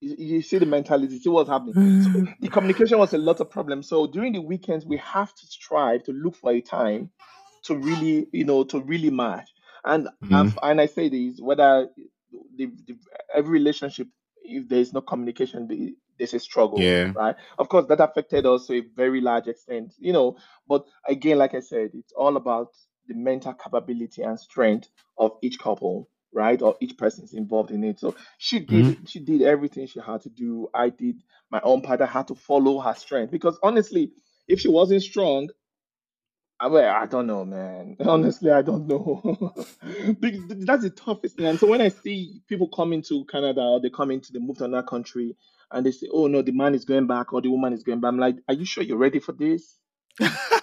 You, 0.00 0.16
you 0.18 0.42
see 0.42 0.58
the 0.58 0.66
mentality, 0.66 1.18
see 1.18 1.28
what's 1.30 1.50
happening. 1.50 1.76
So 1.98 2.24
the 2.40 2.48
communication 2.48 2.98
was 2.98 3.14
a 3.14 3.18
lot 3.18 3.40
of 3.40 3.50
problems. 3.50 3.88
So 3.88 4.06
during 4.06 4.32
the 4.32 4.40
weekends, 4.40 4.86
we 4.86 4.98
have 4.98 5.34
to 5.34 5.46
strive 5.46 6.04
to 6.04 6.12
look 6.12 6.36
for 6.36 6.52
a 6.52 6.60
time 6.60 7.10
to 7.64 7.76
really, 7.76 8.26
you 8.32 8.44
know, 8.44 8.64
to 8.64 8.80
really 8.80 9.10
match. 9.10 9.50
And 9.84 10.08
Mm, 10.24 10.34
I've, 10.34 10.58
and 10.62 10.80
I 10.80 10.86
say 10.86 11.08
this, 11.08 11.40
whether 11.40 11.88
the, 12.56 12.66
the, 12.86 12.96
every 13.34 13.50
relationship, 13.50 14.08
if 14.44 14.68
there 14.68 14.80
is 14.80 14.92
no 14.92 15.00
communication, 15.00 15.68
the- 15.68 15.96
there's 16.18 16.34
a 16.34 16.38
struggle, 16.40 16.78
yeah. 16.80 17.12
right? 17.14 17.36
Of 17.58 17.68
course, 17.70 17.86
that 17.88 18.00
affected 18.00 18.44
us 18.44 18.66
to 18.66 18.74
a 18.78 18.80
very 18.94 19.22
large 19.22 19.48
extent, 19.48 19.94
you 19.98 20.12
know. 20.12 20.36
But 20.68 20.84
again, 21.08 21.38
like 21.38 21.54
I 21.54 21.60
said, 21.60 21.90
it's 21.94 22.12
all 22.12 22.36
about 22.36 22.68
the 23.08 23.14
mental 23.14 23.54
capability 23.54 24.22
and 24.22 24.38
strength 24.38 24.88
of 25.16 25.32
each 25.42 25.58
couple, 25.58 26.08
right? 26.32 26.60
Or 26.60 26.76
each 26.80 26.96
person 26.96 27.24
is 27.24 27.34
involved 27.34 27.70
in 27.70 27.84
it. 27.84 28.00
So 28.00 28.14
she 28.38 28.60
did, 28.60 28.84
mm-hmm. 28.84 29.04
she 29.04 29.20
did 29.20 29.42
everything 29.42 29.86
she 29.86 30.00
had 30.00 30.22
to 30.22 30.28
do. 30.28 30.68
I 30.74 30.90
did 30.90 31.22
my 31.50 31.60
own 31.62 31.82
part. 31.82 32.00
I 32.00 32.06
had 32.06 32.28
to 32.28 32.34
follow 32.34 32.80
her 32.80 32.94
strength 32.94 33.30
because 33.30 33.58
honestly, 33.62 34.12
if 34.48 34.60
she 34.60 34.68
wasn't 34.68 35.02
strong, 35.02 35.48
I 36.60 36.68
mean, 36.68 36.84
I 36.84 37.06
don't 37.06 37.26
know, 37.26 37.44
man. 37.46 37.96
Honestly, 38.06 38.50
I 38.50 38.60
don't 38.60 38.86
know. 38.86 39.54
Because 40.20 40.42
That's 40.48 40.82
the 40.82 40.90
toughest 40.90 41.36
thing. 41.36 41.46
And 41.46 41.58
so 41.58 41.66
when 41.66 41.80
I 41.80 41.88
see 41.88 42.42
people 42.48 42.68
coming 42.68 43.00
to 43.02 43.24
Canada 43.24 43.62
or 43.62 43.80
they 43.80 43.88
come 43.88 44.10
into 44.10 44.32
the 44.32 44.40
move 44.40 44.58
to 44.58 44.64
another 44.64 44.86
country 44.86 45.36
and 45.70 45.86
they 45.86 45.92
say, 45.92 46.08
"Oh 46.12 46.26
no, 46.26 46.42
the 46.42 46.52
man 46.52 46.74
is 46.74 46.84
going 46.84 47.06
back 47.06 47.32
or 47.32 47.40
the 47.40 47.48
woman 47.48 47.72
is 47.72 47.82
going 47.82 48.00
back," 48.00 48.08
I'm 48.08 48.18
like, 48.18 48.36
"Are 48.46 48.54
you 48.54 48.66
sure 48.66 48.84
you're 48.84 48.98
ready 48.98 49.20
for 49.20 49.32
this? 49.32 49.76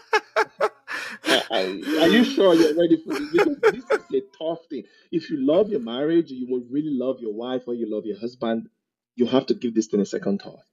Are 1.51 2.07
you 2.07 2.23
sure 2.23 2.55
you're 2.55 2.75
ready 2.77 2.97
for 3.03 3.15
this? 3.15 3.29
Because 3.31 3.57
this 3.71 3.85
is 3.93 4.05
a 4.13 4.21
tough 4.37 4.59
thing. 4.69 4.83
If 5.11 5.29
you 5.29 5.37
love 5.45 5.69
your 5.69 5.79
marriage, 5.81 6.31
you 6.31 6.47
will 6.49 6.63
really 6.69 6.93
love 6.93 7.17
your 7.21 7.33
wife 7.33 7.63
or 7.67 7.73
you 7.75 7.89
love 7.93 8.05
your 8.05 8.19
husband, 8.19 8.69
you 9.15 9.25
have 9.27 9.45
to 9.47 9.53
give 9.55 9.73
this 9.75 9.87
thing 9.87 10.01
a 10.01 10.05
second 10.05 10.41
thought 10.41 10.65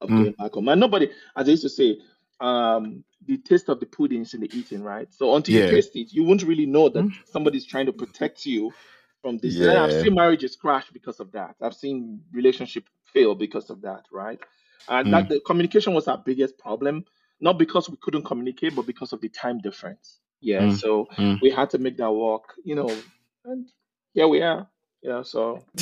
of 0.00 0.14
mm, 0.14 0.16
going 0.16 0.34
back 0.38 0.52
home. 0.54 0.68
And 0.68 0.80
nobody, 0.80 1.10
as 1.36 1.48
I 1.48 1.52
used 1.52 1.62
to 1.64 1.68
say, 1.68 1.98
um, 2.40 3.04
the 3.26 3.38
taste 3.38 3.68
of 3.68 3.80
the 3.80 3.86
pudding 3.86 4.22
is 4.22 4.34
in 4.34 4.40
the 4.40 4.58
eating, 4.58 4.82
right? 4.82 5.12
So 5.12 5.34
until 5.34 5.54
you 5.54 5.62
taste 5.62 5.96
it, 5.96 6.12
you 6.12 6.24
won't 6.24 6.42
really 6.42 6.66
know 6.66 6.88
that 6.90 7.06
Mm, 7.06 7.12
somebody's 7.24 7.66
trying 7.66 7.86
to 7.86 7.92
protect 7.92 8.46
you 8.46 8.74
from 9.22 9.38
this. 9.38 9.60
And 9.60 9.78
I've 9.78 9.92
seen 9.92 10.14
marriages 10.14 10.56
crash 10.56 10.90
because 10.90 11.20
of 11.20 11.32
that. 11.32 11.56
I've 11.60 11.74
seen 11.74 12.22
relationship 12.32 12.84
fail 13.12 13.34
because 13.34 13.70
of 13.70 13.82
that, 13.82 14.06
right? 14.12 14.38
And 14.88 15.12
that 15.12 15.28
Mm, 15.28 15.28
the 15.28 15.40
communication 15.46 15.94
was 15.94 16.08
our 16.08 16.18
biggest 16.18 16.58
problem, 16.58 17.04
not 17.40 17.58
because 17.58 17.88
we 17.88 17.96
couldn't 18.00 18.24
communicate, 18.24 18.74
but 18.74 18.86
because 18.86 19.12
of 19.12 19.20
the 19.20 19.28
time 19.28 19.58
difference. 19.58 20.20
Yeah, 20.40 20.62
mm, 20.62 20.76
so 20.76 21.06
mm. 21.16 21.40
we 21.40 21.50
had 21.50 21.70
to 21.70 21.78
make 21.78 21.96
that 21.96 22.12
work, 22.12 22.54
you 22.64 22.74
know, 22.74 22.90
and 23.44 23.68
here 24.14 24.28
we 24.28 24.42
are. 24.42 24.68
Yeah, 25.02 25.22
so 25.22 25.64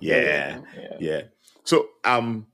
yeah. 0.00 0.60
Yeah. 0.60 0.60
Yeah. 0.98 1.20
So 1.64 1.88
um 2.04 2.46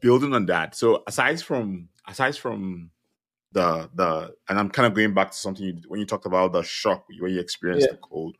building 0.00 0.34
on 0.34 0.46
that. 0.46 0.74
So 0.74 1.02
aside 1.06 1.40
from 1.42 1.88
aside 2.06 2.36
from 2.36 2.90
the 3.52 3.90
the 3.94 4.34
and 4.48 4.58
I'm 4.58 4.70
kind 4.70 4.86
of 4.86 4.94
going 4.94 5.14
back 5.14 5.30
to 5.32 5.36
something 5.36 5.64
you, 5.64 5.82
when 5.88 6.00
you 6.00 6.06
talked 6.06 6.26
about 6.26 6.52
the 6.52 6.62
shock 6.62 7.06
when 7.18 7.32
you 7.32 7.40
experienced 7.40 7.88
Yeah. 7.88 7.94
the 7.94 7.98
cold. 7.98 8.36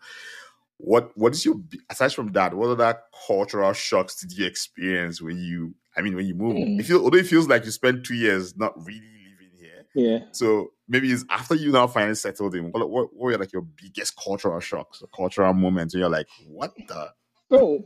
What 0.78 1.16
what 1.16 1.32
is 1.32 1.44
your 1.44 1.56
aside 1.90 2.12
from 2.12 2.32
that? 2.32 2.54
What 2.54 2.70
other 2.70 2.98
cultural 3.26 3.72
shocks 3.72 4.20
did 4.20 4.32
you 4.32 4.46
experience 4.46 5.22
when 5.22 5.38
you? 5.38 5.74
I 5.96 6.02
mean, 6.02 6.14
when 6.14 6.26
you 6.26 6.34
move, 6.34 6.56
Mm, 6.56 6.80
It 6.80 6.84
feels 6.84 7.02
although 7.02 7.18
it 7.18 7.26
feels 7.26 7.48
like 7.48 7.64
you 7.64 7.70
spent 7.70 8.04
two 8.04 8.14
years 8.14 8.56
not 8.56 8.76
really 8.84 9.00
living 9.00 9.50
here. 9.58 9.86
Yeah. 9.94 10.18
So 10.32 10.72
maybe 10.88 11.10
it's 11.10 11.24
after 11.30 11.54
you 11.54 11.72
now 11.72 11.86
finally 11.86 12.14
settled 12.14 12.54
in. 12.54 12.70
What 12.70 12.88
what, 12.90 13.14
what 13.14 13.32
were 13.32 13.38
like 13.38 13.52
your 13.52 13.62
biggest 13.62 14.14
cultural 14.22 14.60
shocks, 14.60 15.02
or 15.02 15.08
cultural 15.08 15.52
moments? 15.54 15.94
And 15.94 16.00
you're 16.00 16.10
like, 16.10 16.28
what 16.48 16.74
the? 16.88 17.12
So 17.48 17.84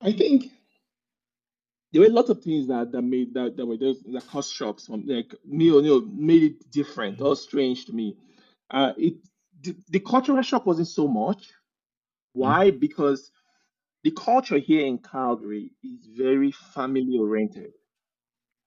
I 0.00 0.12
think 0.12 0.50
there 1.92 2.00
were 2.02 2.08
a 2.08 2.10
lot 2.12 2.28
of 2.28 2.42
things 2.42 2.66
that 2.68 2.92
that 2.92 3.02
made 3.02 3.34
that 3.34 3.56
that 3.56 3.66
were 3.66 3.76
just 3.76 4.10
that 4.12 4.26
caused 4.26 4.52
shocks 4.54 4.86
from 4.86 5.06
like 5.06 5.34
me 5.44 5.66
you 5.66 5.82
know 5.82 6.00
made 6.12 6.42
it 6.42 6.70
different 6.70 7.20
or 7.20 7.36
strange 7.36 7.86
to 7.86 7.92
me. 7.92 8.16
Uh 8.70 8.92
it 8.96 9.14
the, 9.60 9.76
the 9.88 10.00
cultural 10.00 10.40
shock 10.42 10.66
wasn't 10.66 10.88
so 10.88 11.08
much. 11.08 11.38
Mm, 11.38 11.52
Why? 12.32 12.70
Because 12.70 13.30
the 14.04 14.10
culture 14.12 14.58
here 14.58 14.86
in 14.86 14.98
Calgary 14.98 15.72
is 15.82 16.06
very 16.16 16.52
family 16.52 17.18
oriented. 17.18 17.72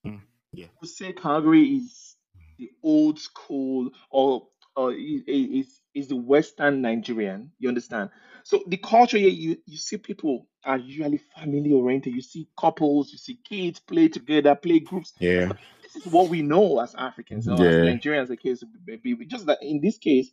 mm, 0.06 0.22
yeah. 0.54 0.68
say 0.84 1.14
Calgary 1.14 1.64
is 1.64 2.16
the 2.58 2.70
old 2.84 3.20
school 3.20 3.92
or 4.10 4.48
or 4.76 4.94
is 4.94 5.82
is 5.94 6.08
the 6.08 6.16
Western 6.16 6.82
Nigerian. 6.82 7.52
You 7.60 7.70
understand? 7.70 8.10
So 8.44 8.64
the 8.68 8.78
culture 8.78 9.18
here, 9.18 9.30
you 9.30 9.58
you 9.66 9.78
see 9.78 9.98
people 9.98 10.48
are 10.64 10.78
usually 10.78 11.20
family 11.36 11.72
oriented. 11.72 12.14
You 12.14 12.22
see 12.22 12.48
couples, 12.60 13.12
you 13.12 13.18
see 13.18 13.40
kids 13.48 13.80
play 13.80 14.08
together, 14.08 14.56
play 14.56 14.80
groups. 14.80 15.14
Yeah. 15.20 15.52
This 15.82 15.96
is 15.96 16.12
what 16.12 16.30
we 16.30 16.42
know 16.42 16.80
as 16.80 16.96
Africans 16.96 17.48
or 17.48 17.54
as 17.54 17.76
Nigerians. 17.76 18.28
The 18.28 18.38
case 18.38 18.64
be 18.86 19.26
just 19.26 19.46
that 19.48 19.60
in 19.62 19.82
this 19.82 19.98
case, 19.98 20.32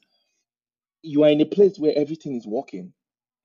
you 1.03 1.25
are 1.25 1.31
in 1.31 1.41
a 1.41 1.47
place 1.47 1.79
where 1.79 1.93
everything 1.97 2.37
is 2.37 2.47
working. 2.47 2.93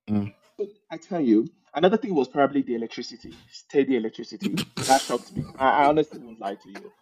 Mm. 0.08 0.34
But 0.58 0.68
I 0.90 0.98
tell 0.98 1.20
you, 1.20 1.52
another 1.74 1.96
thing 1.96 2.14
was 2.14 2.28
probably 2.28 2.62
the 2.62 2.74
electricity, 2.74 3.38
steady 3.50 3.96
electricity. 3.96 4.64
That 4.86 5.02
shocked 5.02 5.32
me. 5.32 5.52
I, 5.58 5.68
I 5.84 5.86
honestly 5.86 6.20
won't 6.20 6.40
lie 6.40 6.56
to 6.56 6.70
you. 6.70 6.92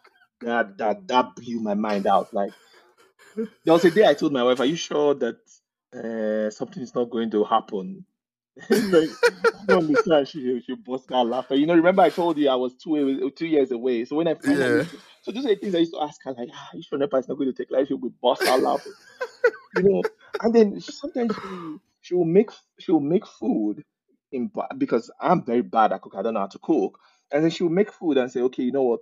That 0.42 0.78
that 0.78 1.06
that 1.08 1.36
blew 1.36 1.60
my 1.60 1.74
mind 1.74 2.06
out. 2.06 2.32
Like 2.32 2.54
there 3.64 3.74
was 3.74 3.84
a 3.84 3.90
day 3.90 4.06
I 4.06 4.14
told 4.14 4.32
my 4.32 4.42
wife, 4.42 4.60
"Are 4.60 4.66
you 4.66 4.76
sure 4.76 5.14
that 5.14 5.38
uh, 5.94 6.50
something 6.50 6.82
is 6.82 6.94
not 6.94 7.10
going 7.10 7.30
to 7.32 7.44
happen?" 7.44 8.06
like, 8.70 9.10
understand. 9.70 10.28
She 10.28 10.60
she 10.66 10.74
burst 10.76 11.12
out 11.12 11.28
laughing. 11.28 11.60
You 11.60 11.66
know, 11.66 11.74
remember 11.76 12.02
I 12.02 12.10
told 12.10 12.38
you 12.38 12.48
I 12.48 12.56
was 12.56 12.74
two 12.76 13.30
two 13.32 13.46
years 13.46 13.72
away. 13.72 14.04
So 14.04 14.16
when 14.16 14.28
I 14.28 14.34
finally, 14.34 14.82
Yeah. 14.82 14.98
so 15.22 15.32
those 15.32 15.44
are 15.46 15.50
the 15.50 15.56
things 15.56 15.74
I 15.74 15.78
used 15.78 15.94
to 15.94 16.02
ask 16.02 16.20
her. 16.24 16.32
Like, 16.32 16.50
ah, 16.52 16.70
"Are 16.72 16.76
you 16.76 16.82
sure 16.82 16.98
Nepa 16.98 17.16
is 17.18 17.28
not 17.28 17.38
going 17.38 17.52
to 17.52 17.56
take 17.56 17.70
life?" 17.72 17.88
She 17.88 17.94
would 17.94 18.20
burst 18.20 18.46
out 18.48 18.62
laughing 18.62 18.94
you 19.72 19.82
know 19.82 20.08
and 20.40 20.54
then 20.54 20.80
sometimes 20.80 21.36
she 21.40 21.78
she 22.02 22.14
will 22.14 22.26
make 22.26 22.50
she 22.80 22.92
will 22.92 23.00
make 23.00 23.26
food 23.26 23.84
in 24.32 24.50
ba- 24.54 24.68
because 24.78 25.10
i'm 25.20 25.44
very 25.44 25.62
bad 25.62 25.92
at 25.92 26.02
cook 26.02 26.14
i 26.16 26.22
don't 26.22 26.34
know 26.34 26.40
how 26.42 26.48
to 26.48 26.60
cook. 26.60 26.98
And 27.32 27.44
then 27.44 27.50
she 27.50 27.64
will 27.64 27.70
make 27.70 27.92
food 27.92 28.18
and 28.18 28.32
say 28.32 28.42
okay 28.42 28.64
you 28.64 28.72
know 28.72 28.84
what? 28.84 29.00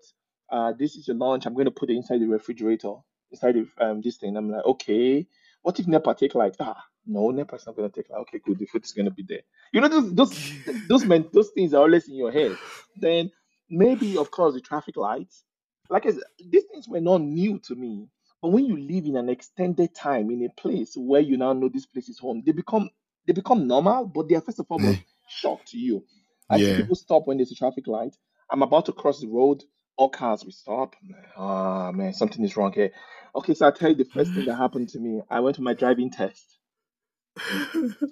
Uh 0.51 0.73
this 0.79 0.97
is 0.97 1.09
your 1.09 1.17
lunch. 1.19 1.47
I'm 1.47 1.55
going 1.55 1.67
to 1.67 1.73
put 1.73 1.91
it 1.91 1.97
inside 1.97 2.21
the 2.21 2.27
refrigerator 2.29 2.95
inside 3.33 3.57
the, 3.57 3.69
um 3.85 4.03
this 4.03 4.19
thing. 4.19 4.37
I'm 4.37 4.51
like 4.51 4.65
okay. 4.67 5.27
What 5.63 5.81
if 5.81 5.89
nepa 5.89 6.15
take 6.15 6.35
like 6.37 6.55
ah 6.61 6.83
no 7.07 7.31
nepa's 7.33 7.67
not 7.67 7.77
going 7.77 7.91
to 7.91 7.95
take 8.03 8.11
like 8.11 8.21
okay 8.23 8.41
good. 8.45 8.59
The 8.59 8.67
food 8.67 8.85
is 8.85 8.93
going 8.93 9.07
to 9.07 9.13
be 9.13 9.25
there. 9.25 9.43
You 9.73 9.81
know 9.83 9.89
those 9.89 10.15
those 10.15 10.35
those 10.89 11.07
men 11.07 11.29
those 11.33 11.51
things 11.51 11.75
are 11.75 11.83
always 11.83 12.09
in 12.09 12.17
your 12.17 12.33
head. 12.33 12.57
Then 12.97 13.33
maybe 13.71 14.17
of 14.19 14.31
course 14.31 14.55
the 14.55 14.61
traffic 14.61 14.97
lights. 14.97 15.45
Like 15.91 16.07
I 16.07 16.11
said, 16.13 16.25
these 16.39 16.65
things 16.73 16.89
were 16.89 17.01
not 17.01 17.21
new 17.21 17.59
to 17.61 17.75
me 17.75 18.09
but 18.42 18.50
when 18.50 18.66
you 18.66 18.76
live 18.79 19.07
in 19.07 19.16
an 19.16 19.29
extended 19.29 19.94
time 19.94 20.31
in 20.31 20.44
a 20.44 20.61
place 20.61 20.94
where 20.96 21.20
you 21.20 21.37
now 21.37 21.53
know 21.53 21.68
this 21.68 21.87
place 21.87 22.09
is 22.09 22.18
home, 22.18 22.42
they 22.44 22.53
become 22.53 22.90
they 23.26 23.33
become 23.33 23.66
normal, 23.66 24.07
but 24.07 24.29
they 24.29 24.37
are 24.37 24.40
first 24.40 24.59
and 24.61 24.68
foremost 24.68 25.00
shock 25.29 25.64
to 25.66 25.79
you. 25.79 26.05
I 26.50 26.59
see 26.59 26.74
people 26.74 26.96
stop 26.96 27.26
when 27.26 27.38
there's 27.38 27.53
a 27.53 27.57
traffic 27.57 27.87
light. 27.87 28.16
I'm 28.50 28.62
about 28.62 28.87
to 28.87 28.92
cross 28.92 29.20
the 29.20 29.29
road, 29.29 29.62
all 29.96 30.11
cars 30.11 30.44
will 30.44 30.53
stop. 30.53 30.96
Ah 31.37 31.92
man, 31.92 32.14
something 32.14 32.44
is 32.44 32.57
wrong 32.57 32.72
here. 32.72 32.92
Okay, 33.37 33.55
so 33.55 33.66
I'll 33.66 33.72
tell 33.72 33.90
you 33.90 33.96
the 33.96 34.05
first 34.05 34.35
thing 34.35 34.44
that 34.46 34.57
happened 34.57 34.88
to 34.90 35.00
me. 35.00 35.22
I 35.31 35.40
went 35.40 35.57
to 35.57 35.62
my 35.62 35.74
driving 35.74 36.11
test. 36.11 36.59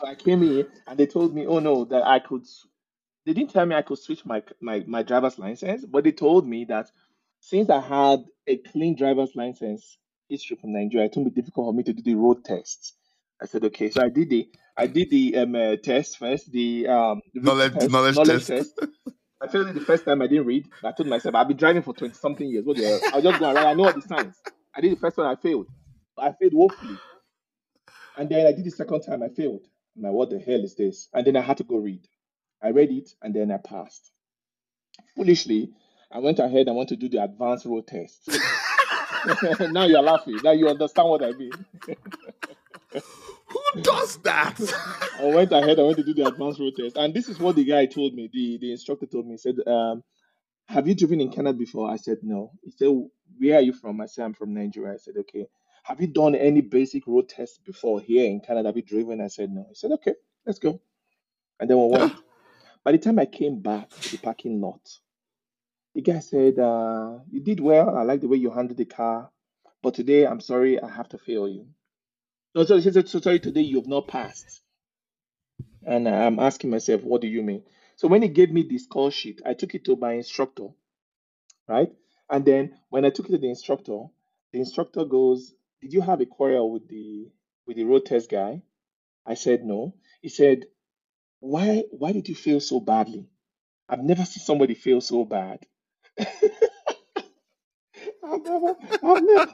So 0.00 0.06
I 0.06 0.14
came 0.16 0.42
in 0.42 0.68
and 0.86 0.98
they 0.98 1.06
told 1.06 1.34
me, 1.34 1.46
oh 1.46 1.60
no, 1.60 1.84
that 1.86 2.06
I 2.06 2.20
could 2.20 2.46
they 3.26 3.34
didn't 3.34 3.52
tell 3.52 3.66
me 3.66 3.76
I 3.76 3.82
could 3.82 3.98
switch 3.98 4.24
my 4.26 4.42
my 4.60 4.84
my 4.86 5.02
driver's 5.02 5.38
license, 5.38 5.84
but 5.86 6.04
they 6.04 6.12
told 6.12 6.46
me 6.46 6.64
that 6.66 6.90
since 7.40 7.70
I 7.70 7.80
had 7.80 8.24
a 8.46 8.58
clean 8.58 8.96
driver's 8.96 9.36
license 9.36 9.98
history 10.28 10.56
from 10.60 10.72
Nigeria, 10.72 11.06
it 11.06 11.12
wouldn't 11.16 11.34
be 11.34 11.40
difficult 11.40 11.68
for 11.68 11.74
me 11.74 11.82
to 11.84 11.92
do 11.92 12.02
the 12.02 12.14
road 12.14 12.44
test. 12.44 12.94
I 13.42 13.46
said 13.46 13.64
okay, 13.64 13.90
so 13.90 14.02
I 14.02 14.08
did 14.08 14.30
the 14.30 14.48
I 14.76 14.86
did 14.86 15.10
the 15.10 15.36
um, 15.36 15.54
uh, 15.54 15.76
test 15.76 16.18
first, 16.18 16.50
the 16.52 16.88
um 16.88 17.20
the 17.34 17.40
knowledge 17.42 17.72
test, 17.74 17.90
knowledge 17.90 18.16
knowledge 18.16 18.46
test. 18.46 18.46
test. 18.46 18.80
I 19.42 19.48
failed 19.48 19.68
it 19.68 19.74
the 19.74 19.80
first 19.80 20.04
time 20.04 20.22
I 20.22 20.26
didn't 20.26 20.46
read. 20.46 20.66
I 20.84 20.92
told 20.92 21.08
myself 21.08 21.34
I've 21.34 21.48
been 21.48 21.56
driving 21.56 21.82
for 21.82 21.94
twenty 21.94 22.14
something 22.14 22.48
years. 22.48 22.64
What 22.66 22.76
the 22.76 22.84
hell? 22.86 23.00
I'll 23.14 23.22
just 23.22 23.38
go 23.38 23.46
around. 23.52 23.66
I 23.66 23.74
know 23.74 23.86
all 23.86 23.92
the 23.92 24.02
signs. 24.02 24.36
I 24.74 24.80
did 24.80 24.92
the 24.92 25.00
first 25.00 25.16
one, 25.18 25.26
I 25.26 25.36
failed. 25.36 25.66
I 26.18 26.32
failed 26.32 26.54
woefully, 26.54 26.98
and 28.16 28.28
then 28.28 28.46
I 28.46 28.52
did 28.52 28.64
the 28.64 28.70
second 28.70 29.02
time, 29.02 29.22
I 29.22 29.28
failed. 29.28 29.62
I'm 29.96 30.02
like, 30.04 30.12
what 30.12 30.30
the 30.30 30.38
hell 30.38 30.62
is 30.64 30.76
this? 30.76 31.08
And 31.14 31.26
then 31.26 31.36
I 31.36 31.40
had 31.42 31.58
to 31.58 31.64
go 31.64 31.76
read. 31.76 32.06
I 32.62 32.70
read 32.70 32.90
it 32.90 33.10
and 33.22 33.34
then 33.34 33.50
I 33.52 33.58
passed. 33.58 34.12
Foolishly, 35.16 35.70
I 36.12 36.18
went 36.20 36.38
ahead 36.38 36.68
and 36.68 36.76
went 36.76 36.90
to 36.90 36.96
do 36.96 37.08
the 37.08 37.22
advanced 37.22 37.66
road 37.66 37.86
test. 37.86 38.28
now 39.72 39.84
you're 39.84 40.02
laughing. 40.02 40.38
Now 40.42 40.52
you 40.52 40.68
understand 40.68 41.08
what 41.08 41.22
I 41.22 41.32
mean. 41.32 41.52
Who 43.48 43.82
does 43.82 44.18
that? 44.18 44.58
I 45.20 45.24
went 45.24 45.52
ahead, 45.52 45.78
I 45.78 45.82
went 45.82 45.96
to 45.96 46.04
do 46.04 46.14
the 46.14 46.26
advanced 46.26 46.60
road 46.60 46.74
test. 46.76 46.96
And 46.96 47.14
this 47.14 47.28
is 47.28 47.38
what 47.38 47.56
the 47.56 47.64
guy 47.64 47.86
told 47.86 48.14
me, 48.14 48.28
the, 48.32 48.58
the 48.60 48.72
instructor 48.72 49.06
told 49.06 49.26
me. 49.26 49.32
He 49.34 49.38
said, 49.38 49.56
um, 49.66 50.02
Have 50.66 50.86
you 50.86 50.94
driven 50.94 51.20
in 51.20 51.30
Canada 51.30 51.56
before? 51.56 51.90
I 51.90 51.96
said, 51.96 52.18
No. 52.22 52.52
He 52.62 52.70
said, 52.70 52.88
Where 53.38 53.56
are 53.56 53.62
you 53.62 53.72
from? 53.72 54.00
I 54.00 54.06
said, 54.06 54.24
I'm 54.24 54.34
from 54.34 54.54
Nigeria. 54.54 54.94
I 54.94 54.98
said, 54.98 55.14
Okay. 55.18 55.46
Have 55.84 56.00
you 56.00 56.08
done 56.08 56.34
any 56.34 56.60
basic 56.60 57.06
road 57.06 57.28
tests 57.28 57.58
before 57.64 58.00
here 58.00 58.26
in 58.26 58.40
Canada? 58.40 58.68
Have 58.68 58.76
you 58.76 58.82
driven? 58.82 59.20
I 59.20 59.28
said, 59.28 59.50
No. 59.50 59.66
He 59.68 59.74
said, 59.74 59.92
Okay, 59.92 60.14
let's 60.46 60.58
go. 60.58 60.80
And 61.58 61.70
then 61.70 61.78
we 61.78 61.98
went. 61.98 62.12
By 62.84 62.92
the 62.92 62.98
time 62.98 63.18
I 63.18 63.26
came 63.26 63.60
back 63.60 63.90
to 63.90 64.10
the 64.12 64.18
parking 64.18 64.60
lot, 64.60 64.80
the 65.98 66.02
guy 66.02 66.20
said, 66.20 66.60
uh, 66.60 67.18
"You 67.28 67.40
did 67.40 67.58
well. 67.58 67.96
I 67.96 68.04
like 68.04 68.20
the 68.20 68.28
way 68.28 68.36
you 68.36 68.50
handled 68.50 68.78
the 68.78 68.84
car, 68.84 69.32
but 69.82 69.94
today 69.94 70.28
I'm 70.28 70.40
sorry, 70.40 70.80
I 70.80 70.88
have 70.88 71.08
to 71.08 71.18
fail 71.18 71.48
you." 71.48 71.66
No, 72.54 72.64
so 72.64 72.76
he 72.76 72.88
said, 72.88 73.08
"So 73.08 73.18
sorry, 73.20 73.40
today 73.40 73.62
you 73.62 73.78
have 73.78 73.88
not 73.88 74.06
passed." 74.06 74.62
And 75.84 76.08
I'm 76.08 76.38
asking 76.38 76.70
myself, 76.70 77.02
what 77.02 77.20
do 77.20 77.26
you 77.26 77.42
mean? 77.42 77.64
So 77.96 78.06
when 78.06 78.22
he 78.22 78.28
gave 78.28 78.52
me 78.52 78.62
this 78.62 78.86
call 78.86 79.10
sheet, 79.10 79.42
I 79.44 79.54
took 79.54 79.74
it 79.74 79.84
to 79.86 79.96
my 79.96 80.12
instructor, 80.12 80.68
right? 81.66 81.92
And 82.30 82.44
then 82.44 82.78
when 82.90 83.04
I 83.04 83.10
took 83.10 83.26
it 83.26 83.32
to 83.32 83.38
the 83.38 83.48
instructor, 83.48 84.04
the 84.52 84.60
instructor 84.60 85.04
goes, 85.04 85.52
"Did 85.80 85.92
you 85.92 86.02
have 86.02 86.20
a 86.20 86.26
quarrel 86.26 86.70
with 86.70 86.86
the 86.86 87.28
with 87.66 87.76
the 87.76 87.82
road 87.82 88.06
test 88.06 88.30
guy?" 88.30 88.62
I 89.26 89.34
said 89.34 89.64
no. 89.64 89.94
He 90.22 90.28
said, 90.28 90.66
"Why 91.40 91.86
why 91.90 92.12
did 92.12 92.28
you 92.28 92.36
fail 92.36 92.60
so 92.60 92.78
badly? 92.78 93.26
I've 93.88 94.04
never 94.04 94.24
seen 94.24 94.44
somebody 94.44 94.74
fail 94.74 95.00
so 95.00 95.24
bad." 95.24 95.66
I've 98.24 98.42
never, 98.44 98.76
I've 99.04 99.22
never, 99.22 99.46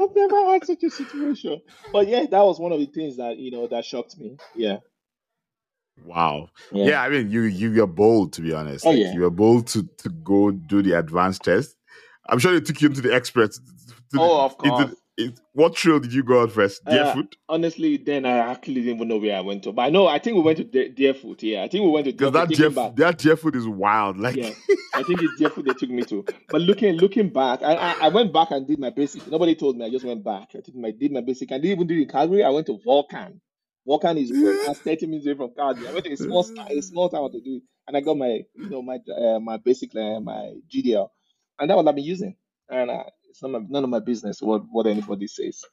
I've 0.00 0.16
never 0.16 0.52
had 0.52 0.64
such 0.66 0.82
a 0.84 0.90
situation. 0.90 1.62
But 1.92 2.08
yeah, 2.08 2.26
that 2.30 2.44
was 2.44 2.60
one 2.60 2.72
of 2.72 2.80
the 2.80 2.86
things 2.86 3.18
that 3.18 3.38
you 3.38 3.50
know 3.52 3.66
that 3.68 3.84
shocked 3.84 4.18
me. 4.18 4.38
Yeah, 4.54 4.78
Wow. 6.04 6.50
yeah. 6.70 6.84
Yeah, 6.84 7.02
I 7.02 7.08
mean, 7.10 7.30
you 7.30 7.42
you 7.42 7.72
were 7.80 7.86
bold 7.86 8.32
to 8.34 8.42
be 8.42 8.52
honest. 8.54 8.84
Oh 8.84 8.90
Like 8.90 8.98
yeah. 9.00 9.12
you 9.12 9.22
were 9.22 9.30
bold 9.30 9.68
to 9.68 9.84
to 9.98 10.10
go 10.10 10.50
do 10.50 10.82
the 10.82 10.94
advanced 10.98 11.44
test. 11.44 11.76
I'm 12.28 12.38
sure 12.38 12.52
they 12.52 12.60
took 12.60 12.80
you 12.82 12.88
into 12.88 13.02
the 13.02 13.14
experts. 13.14 13.60
To 14.12 14.18
the, 14.18 14.20
Oh, 14.20 14.44
of 14.44 14.58
into 14.62 14.84
course. 14.84 14.94
It, 15.16 15.38
what 15.52 15.76
trail 15.76 16.00
did 16.00 16.12
you 16.12 16.24
go 16.24 16.40
on 16.40 16.50
first? 16.50 16.84
Deerfoot? 16.84 17.36
Uh, 17.48 17.52
honestly, 17.54 17.96
then 17.98 18.26
I 18.26 18.38
actually 18.38 18.76
didn't 18.82 18.96
even 18.96 19.08
know 19.08 19.18
where 19.18 19.36
I 19.36 19.40
went 19.42 19.62
to. 19.62 19.72
But 19.72 19.82
I 19.82 19.90
know, 19.90 20.08
I 20.08 20.18
think 20.18 20.34
we 20.36 20.42
went 20.42 20.58
to 20.58 20.64
De- 20.64 20.88
Deerfoot. 20.88 21.40
Yeah, 21.42 21.62
I 21.62 21.68
think 21.68 21.84
we 21.84 21.90
went 21.90 22.06
to 22.06 22.12
Because 22.12 22.32
Deerfoot. 22.32 22.48
that 22.48 22.56
deer 22.56 22.70
Thinking 22.70 22.74
back, 22.74 22.96
that 22.96 23.18
Deerfoot 23.18 23.54
is 23.54 23.68
wild. 23.68 24.18
Like 24.18 24.34
yeah, 24.34 24.50
I 24.92 25.04
think 25.04 25.22
it's 25.22 25.40
Deerfoot 25.40 25.64
they 25.66 25.74
took 25.74 25.90
me 25.90 26.02
to. 26.04 26.24
But 26.50 26.62
looking 26.62 26.94
looking 26.94 27.28
back, 27.28 27.62
I, 27.62 27.74
I 27.74 27.96
I 28.02 28.08
went 28.08 28.32
back 28.32 28.50
and 28.50 28.66
did 28.66 28.80
my 28.80 28.90
basic. 28.90 29.26
Nobody 29.28 29.54
told 29.54 29.76
me. 29.76 29.84
I 29.86 29.90
just 29.90 30.04
went 30.04 30.24
back. 30.24 30.48
I 30.56 30.60
did 30.60 30.74
my 30.74 30.90
did 30.90 31.12
my 31.12 31.20
basic. 31.20 31.52
I 31.52 31.58
didn't 31.58 31.70
even 31.72 31.86
do 31.86 31.94
it 31.94 32.02
in 32.02 32.08
Calgary. 32.08 32.42
I 32.42 32.50
went 32.50 32.66
to 32.66 32.78
Vulcan. 32.84 33.40
Vulcan 33.86 34.18
is 34.18 34.30
30 34.84 35.06
minutes 35.06 35.26
away 35.26 35.36
from 35.36 35.50
Calgary. 35.56 35.86
I 35.86 35.92
went 35.92 36.06
to 36.06 36.12
a 36.12 36.16
small 36.16 36.44
a 36.68 36.80
small 36.80 37.08
town 37.08 37.30
to 37.30 37.40
do 37.40 37.56
it, 37.56 37.62
and 37.86 37.96
I 37.96 38.00
got 38.00 38.16
my 38.16 38.40
you 38.56 38.68
know 38.68 38.82
my 38.82 38.98
uh, 39.16 39.38
my 39.38 39.58
basic 39.58 39.94
uh, 39.94 40.18
my 40.18 40.54
GDL, 40.74 41.08
and 41.60 41.70
that 41.70 41.76
what 41.76 41.86
I've 41.86 41.94
been 41.94 42.02
using. 42.02 42.34
And 42.68 42.90
uh, 42.90 43.04
it's 43.34 43.42
not 43.42 43.50
my, 43.50 43.58
none 43.68 43.82
of 43.82 43.90
my 43.90 43.98
business 43.98 44.40
what 44.40 44.62
what 44.70 44.86
anybody 44.86 45.26
says. 45.26 45.64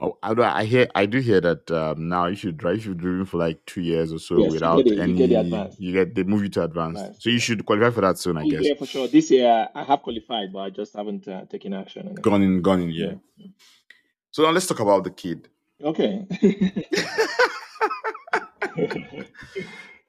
Oh, 0.00 0.18
I, 0.24 0.34
do- 0.34 0.42
I 0.42 0.64
hear 0.64 0.88
I 0.96 1.06
do 1.06 1.20
hear 1.20 1.40
that 1.40 1.70
um, 1.70 2.08
now 2.08 2.24
if 2.26 2.42
you 2.42 2.50
drive 2.50 2.78
if 2.78 2.86
you've 2.86 2.98
driven 2.98 3.24
for 3.24 3.36
like 3.36 3.64
two 3.66 3.80
years 3.82 4.12
or 4.12 4.18
so 4.18 4.38
Yes, 4.38 4.46
you 4.46 4.52
without 4.54 4.84
get 4.84 4.98
it. 4.98 5.08
You 5.08 5.16
get 5.16 5.28
the 5.28 5.36
any 5.36 5.70
you 5.78 5.92
get 5.92 6.14
they 6.16 6.24
move 6.24 6.42
you 6.42 6.48
to 6.48 6.64
advanced. 6.64 7.00
Advanced, 7.02 7.22
So 7.22 7.30
you 7.30 7.38
should 7.38 7.64
qualify 7.64 7.94
for 7.94 8.00
that 8.00 8.18
soon, 8.18 8.36
I 8.36 8.48
guess. 8.48 8.62
yeah, 8.64 8.74
for 8.74 8.86
sure. 8.86 9.06
This 9.06 9.30
year 9.30 9.68
I 9.72 9.84
have 9.84 10.02
qualified, 10.02 10.52
but 10.52 10.58
I 10.58 10.70
just 10.70 10.96
haven't 10.96 11.28
uh, 11.28 11.44
taken 11.44 11.72
action 11.74 12.08
on 12.08 12.18
it. 12.18 12.22
Gone 12.22 12.42
in, 12.42 12.60
gone 12.60 12.82
in, 12.82 12.90
yeah. 12.90 13.12
Yeah. 13.36 13.46
So 14.32 14.42
now 14.42 14.50
let's 14.50 14.66
talk 14.66 14.80
about 14.80 15.04
the 15.04 15.10
kid. 15.10 15.48
Okay. 15.80 16.26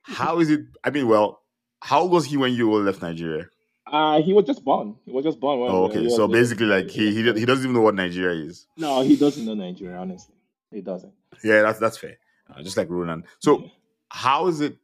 How 0.02 0.40
is 0.40 0.50
it? 0.50 0.62
I 0.84 0.90
mean, 0.90 1.08
well, 1.08 1.42
how 1.82 2.02
old 2.02 2.12
was 2.12 2.26
he 2.26 2.38
when 2.38 2.54
you 2.54 2.72
all 2.72 2.82
left 2.82 3.04
Nigeria? 3.04 3.50
Uh, 3.88 4.22
he 4.22 4.34
was 4.34 4.46
just 4.46 4.64
born. 4.64 4.96
He 5.06 5.12
was 5.12 5.24
just 5.24 5.40
born. 5.40 5.60
When, 5.60 5.72
Oh, 5.72 5.86
okay. 5.86 6.10
So 6.10 6.28
basically, 6.28 6.66
like 6.66 6.90
he 6.90 7.14
he, 7.14 7.24
he 7.34 7.46
doesn't 7.46 7.64
even 7.64 7.74
know 7.74 7.82
what 7.82 7.96
Nigeria 7.96 8.46
is. 8.46 8.68
No, 8.78 9.02
he 9.02 9.16
doesn't 9.16 9.46
know 9.46 9.54
Nigeria. 9.54 9.98
Honestly, 9.98 10.36
he 10.72 10.82
doesn't. 10.82 11.14
Yeah, 11.44 11.62
that's 11.62 11.80
that's 11.80 11.98
fair. 11.98 12.18
Uh, 12.50 12.62
just 12.64 12.78
like 12.78 12.90
Ronan. 12.90 13.24
So 13.40 13.70
how 14.10 14.48
is 14.48 14.62
it? 14.62 14.78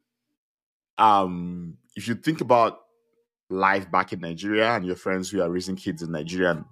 Um, 0.97 1.77
if 1.95 2.07
you 2.07 2.15
think 2.15 2.41
about 2.41 2.79
life 3.49 3.89
back 3.91 4.13
in 4.13 4.19
Nigeria 4.19 4.71
and 4.71 4.85
your 4.85 4.95
friends 4.95 5.29
who 5.29 5.41
are 5.41 5.49
raising 5.49 5.75
kids 5.75 6.01
in 6.01 6.11
Nigeria 6.11 6.51
and 6.51 6.65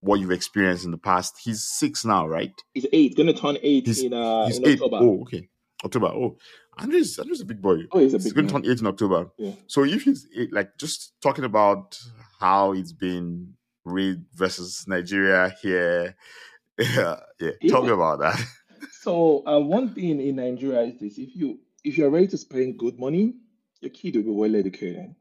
what 0.00 0.20
you've 0.20 0.30
experienced 0.30 0.84
in 0.84 0.90
the 0.90 0.98
past, 0.98 1.36
he's 1.42 1.62
six 1.62 2.04
now, 2.04 2.26
right? 2.26 2.52
he's 2.74 2.86
eight. 2.92 3.16
Gonna 3.16 3.32
turn 3.32 3.58
eight 3.62 3.86
He's 3.86 4.02
in 4.02 4.12
uh 4.12 4.46
he's 4.46 4.58
in 4.58 4.66
eight. 4.66 4.80
October. 4.80 4.98
Oh, 5.02 5.22
okay. 5.22 5.48
October. 5.84 6.06
Oh, 6.08 6.36
Andrew's 6.78 7.18
Andrew's 7.18 7.40
a 7.40 7.44
big 7.44 7.60
boy. 7.60 7.78
Oh, 7.92 7.98
he's 7.98 8.14
a 8.14 8.18
big. 8.18 8.24
He's 8.24 8.32
going 8.32 8.46
to 8.46 8.52
turn 8.52 8.64
eight 8.66 8.80
in 8.80 8.86
October. 8.86 9.30
Yeah. 9.38 9.52
So 9.66 9.84
if 9.84 10.02
he's 10.02 10.26
eight, 10.36 10.52
like 10.52 10.76
just 10.78 11.14
talking 11.20 11.44
about 11.44 11.98
how 12.38 12.72
it's 12.72 12.92
been 12.92 13.54
raised 13.84 14.20
versus 14.34 14.84
Nigeria 14.86 15.54
here, 15.62 16.16
yeah, 16.78 17.16
yeah. 17.40 17.50
Tell 17.68 17.82
me 17.82 17.90
about 17.90 18.20
that. 18.20 18.40
So 19.02 19.46
uh, 19.46 19.58
one 19.60 19.94
thing 19.94 20.20
in 20.20 20.36
Nigeria 20.36 20.82
is 20.82 20.98
this: 21.00 21.18
if 21.18 21.36
you 21.36 21.58
if 21.84 21.98
you're 21.98 22.08
ready 22.10 22.26
to 22.28 22.38
spend 22.38 22.78
good 22.78 22.98
money, 22.98 23.34
your 23.80 23.90
kid 23.90 24.16
will 24.16 24.22
be 24.22 24.30
well 24.30 24.56
educated. 24.56 25.14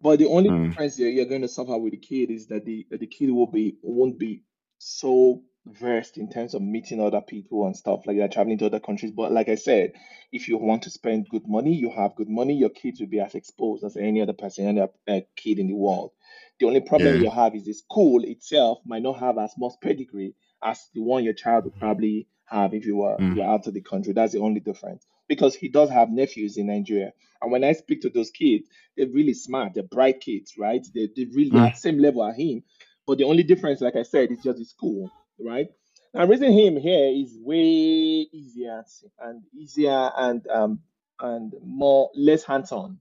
But 0.00 0.18
the 0.18 0.26
only 0.26 0.50
Mm. 0.50 0.68
difference 0.70 0.98
you're, 0.98 1.10
you're 1.10 1.24
going 1.24 1.42
to 1.42 1.48
suffer 1.48 1.76
with 1.78 1.92
the 1.92 1.98
kid 1.98 2.30
is 2.30 2.46
that 2.48 2.64
the 2.64 2.84
the 2.90 3.06
kid 3.06 3.30
will 3.30 3.46
be 3.50 3.78
won't 3.82 4.18
be 4.18 4.42
so 4.78 5.42
versed 5.66 6.16
in 6.16 6.30
terms 6.30 6.54
of 6.54 6.62
meeting 6.62 7.00
other 7.00 7.20
people 7.20 7.66
and 7.66 7.76
stuff 7.76 8.06
like 8.06 8.16
that, 8.18 8.32
traveling 8.32 8.58
to 8.58 8.66
other 8.66 8.80
countries. 8.80 9.10
But 9.12 9.32
like 9.32 9.48
I 9.48 9.56
said, 9.56 9.92
if 10.32 10.48
you 10.48 10.58
want 10.58 10.82
to 10.82 10.90
spend 10.90 11.28
good 11.28 11.46
money, 11.48 11.74
you 11.74 11.90
have 11.90 12.14
good 12.14 12.28
money. 12.28 12.54
Your 12.54 12.70
kids 12.70 13.00
will 13.00 13.08
be 13.08 13.20
as 13.20 13.34
exposed 13.34 13.84
as 13.84 13.96
any 13.96 14.22
other 14.22 14.32
person, 14.32 14.66
any 14.66 14.80
other 14.80 14.92
uh, 15.08 15.20
kid 15.36 15.58
in 15.58 15.66
the 15.66 15.74
world. 15.74 16.12
The 16.60 16.66
only 16.66 16.80
problem 16.80 17.16
Yeah. 17.16 17.22
you 17.22 17.30
have 17.30 17.54
is 17.54 17.64
the 17.64 17.72
school 17.74 18.22
itself 18.24 18.78
might 18.84 19.02
not 19.02 19.18
have 19.18 19.38
as 19.38 19.52
much 19.58 19.72
pedigree 19.82 20.34
as 20.62 20.88
the 20.94 21.02
one 21.02 21.24
your 21.24 21.34
child 21.34 21.64
would 21.64 21.78
probably 21.78 22.28
have 22.46 22.72
if 22.72 22.86
you 22.86 22.96
were 22.96 23.20
Mm. 23.20 23.34
you're 23.34 23.44
out 23.46 23.66
of 23.66 23.74
the 23.74 23.80
country. 23.80 24.12
That's 24.12 24.32
the 24.32 24.40
only 24.40 24.60
difference. 24.60 25.06
Because 25.28 25.54
he 25.56 25.68
does 25.68 25.90
have 25.90 26.10
nephews 26.10 26.56
in 26.56 26.68
Nigeria. 26.68 27.12
And 27.42 27.50
when 27.50 27.64
I 27.64 27.72
speak 27.72 28.02
to 28.02 28.10
those 28.10 28.30
kids, 28.30 28.68
they're 28.96 29.08
really 29.08 29.34
smart, 29.34 29.74
they're 29.74 29.82
bright 29.82 30.20
kids, 30.20 30.54
right? 30.56 30.86
They 30.94 31.08
they 31.14 31.24
really 31.24 31.50
Mm. 31.50 31.66
at 31.66 31.76
same 31.76 31.98
level 31.98 32.24
as 32.24 32.36
him. 32.36 32.62
But 33.06 33.18
the 33.18 33.24
only 33.24 33.42
difference, 33.42 33.80
like 33.80 33.96
I 33.96 34.02
said, 34.04 34.30
is 34.32 34.42
just 34.42 34.58
the 34.58 34.64
school, 34.64 35.12
right? 35.40 35.68
Now 36.14 36.26
raising 36.26 36.52
him 36.52 36.76
here 36.76 37.08
is 37.14 37.36
way 37.40 38.28
easier 38.32 38.84
and 39.20 39.42
easier 39.54 40.10
and 40.16 40.46
um 40.48 40.80
and 41.20 41.54
more 41.64 42.10
less 42.16 42.44
hands-on 42.44 42.98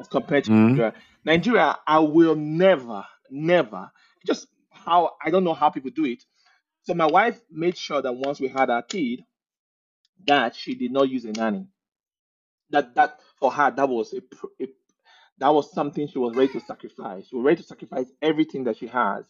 as 0.00 0.08
compared 0.08 0.44
to 0.44 0.52
Mm. 0.52 0.68
Nigeria. 0.72 0.94
Nigeria, 1.24 1.78
I 1.86 2.00
will 2.00 2.36
never, 2.36 3.04
never 3.30 3.90
just 4.26 4.48
how 4.70 5.12
I 5.24 5.30
don't 5.30 5.44
know 5.44 5.54
how 5.54 5.70
people 5.70 5.90
do 5.94 6.06
it. 6.06 6.24
So 6.84 6.94
my 6.94 7.06
wife 7.06 7.40
made 7.50 7.76
sure 7.78 8.02
that 8.02 8.12
once 8.14 8.40
we 8.40 8.48
had 8.48 8.70
our 8.70 8.82
kid, 8.82 9.24
that 10.26 10.56
she 10.56 10.74
did 10.74 10.92
not 10.92 11.08
use 11.10 11.24
a 11.26 11.32
nanny. 11.32 11.68
That 12.70 12.94
that 12.96 13.20
for 13.38 13.52
her 13.52 13.70
that 13.72 13.88
was 13.88 14.14
a, 14.14 14.18
a 14.62 14.68
that 15.38 15.50
was 15.54 15.72
something 15.72 16.08
she 16.08 16.18
was 16.18 16.36
ready 16.36 16.52
to 16.54 16.60
sacrifice. 16.60 17.28
She 17.28 17.36
was 17.36 17.44
ready 17.44 17.62
to 17.62 17.68
sacrifice 17.68 18.06
everything 18.22 18.64
that 18.64 18.78
she 18.78 18.88
has 18.88 19.26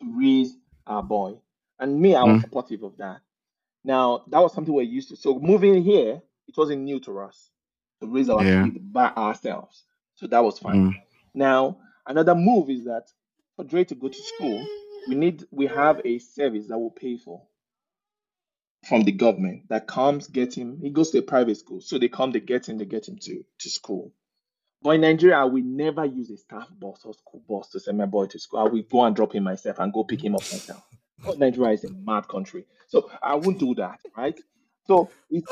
to 0.00 0.14
raise 0.18 0.56
our 0.86 1.02
boy. 1.02 1.40
And 1.78 2.00
me, 2.00 2.14
I 2.14 2.24
was 2.24 2.40
Mm. 2.40 2.42
supportive 2.42 2.82
of 2.82 2.96
that. 2.98 3.20
Now 3.84 4.24
that 4.28 4.40
was 4.40 4.54
something 4.54 4.74
we're 4.74 4.82
used 4.82 5.10
to. 5.10 5.16
So 5.16 5.38
moving 5.38 5.82
here, 5.82 6.22
it 6.48 6.56
wasn't 6.56 6.82
new 6.82 7.00
to 7.00 7.20
us 7.20 7.50
to 8.00 8.08
raise 8.08 8.28
our 8.30 8.44
Yeah. 8.44 8.62
kid 8.62 8.92
by 8.92 9.08
ourselves. 9.10 9.84
So 10.16 10.26
that 10.28 10.44
was 10.44 10.58
fine. 10.58 10.74
Mm. 10.74 10.92
Now, 11.34 11.78
another 12.06 12.34
move 12.34 12.70
is 12.70 12.84
that 12.86 13.08
for 13.56 13.64
Dre 13.64 13.84
to 13.84 13.94
go 13.94 14.08
to 14.08 14.22
school, 14.22 14.66
we 15.08 15.14
need 15.16 15.46
we 15.50 15.66
have 15.66 16.00
a 16.04 16.18
service 16.18 16.68
that 16.68 16.78
will 16.78 16.90
pay 16.90 17.16
for 17.18 17.42
from 18.88 19.04
the 19.04 19.12
government 19.12 19.64
that 19.68 19.86
comes 19.88 20.28
get 20.28 20.56
him. 20.56 20.80
He 20.80 20.90
goes 20.90 21.10
to 21.12 21.18
a 21.18 21.22
private 21.22 21.56
school, 21.58 21.80
so 21.80 21.98
they 21.98 22.08
come, 22.08 22.32
they 22.32 22.40
get 22.40 22.68
him, 22.68 22.78
they 22.78 22.86
get 22.86 23.08
him 23.08 23.18
to 23.20 23.44
to 23.60 23.70
school. 23.70 24.12
But 24.86 24.92
in 24.92 25.02
Nigeria, 25.02 25.38
I 25.38 25.44
will 25.46 25.64
never 25.64 26.04
use 26.04 26.30
a 26.30 26.36
staff 26.36 26.68
bus 26.80 27.02
or 27.04 27.12
school 27.12 27.42
bus 27.48 27.70
to 27.70 27.80
send 27.80 27.98
my 27.98 28.06
boy 28.06 28.26
to 28.28 28.38
school. 28.38 28.60
I 28.60 28.64
will 28.68 28.84
go 28.84 29.04
and 29.04 29.16
drop 29.16 29.34
him 29.34 29.42
myself 29.42 29.80
and 29.80 29.92
go 29.92 30.04
pick 30.04 30.24
him 30.24 30.36
up 30.36 30.42
myself. 30.42 30.84
But 31.24 31.40
Nigeria 31.40 31.72
is 31.72 31.82
a 31.82 31.90
mad 31.90 32.28
country, 32.28 32.66
so 32.86 33.10
I 33.20 33.34
won't 33.34 33.58
do 33.58 33.74
that, 33.74 33.98
right? 34.16 34.40
So 34.86 35.10
it's, 35.28 35.50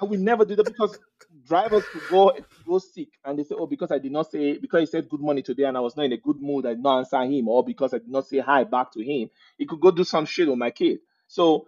I 0.00 0.06
will 0.06 0.18
never 0.18 0.46
do 0.46 0.56
that 0.56 0.64
because 0.64 0.98
drivers 1.46 1.84
could 1.92 2.08
go 2.08 2.32
go 2.66 2.78
sick 2.78 3.10
and 3.26 3.38
they 3.38 3.44
say, 3.44 3.54
oh, 3.58 3.66
because 3.66 3.92
I 3.92 3.98
did 3.98 4.12
not 4.12 4.30
say 4.30 4.56
because 4.56 4.80
he 4.80 4.86
said 4.86 5.10
good 5.10 5.20
morning 5.20 5.44
today 5.44 5.64
and 5.64 5.76
I 5.76 5.80
was 5.80 5.94
not 5.94 6.06
in 6.06 6.12
a 6.14 6.18
good 6.18 6.40
mood, 6.40 6.64
I 6.64 6.70
did 6.70 6.82
not 6.82 7.00
answer 7.00 7.22
him, 7.24 7.48
or 7.48 7.62
because 7.62 7.94
I 7.94 7.98
did 7.98 8.08
not 8.10 8.26
say 8.28 8.38
hi 8.38 8.64
back 8.64 8.92
to 8.94 9.04
him, 9.04 9.28
he 9.58 9.66
could 9.66 9.80
go 9.82 9.92
do 9.92 10.04
some 10.04 10.24
shit 10.24 10.48
with 10.48 10.58
my 10.58 10.72
kid. 10.72 11.00
So 11.28 11.66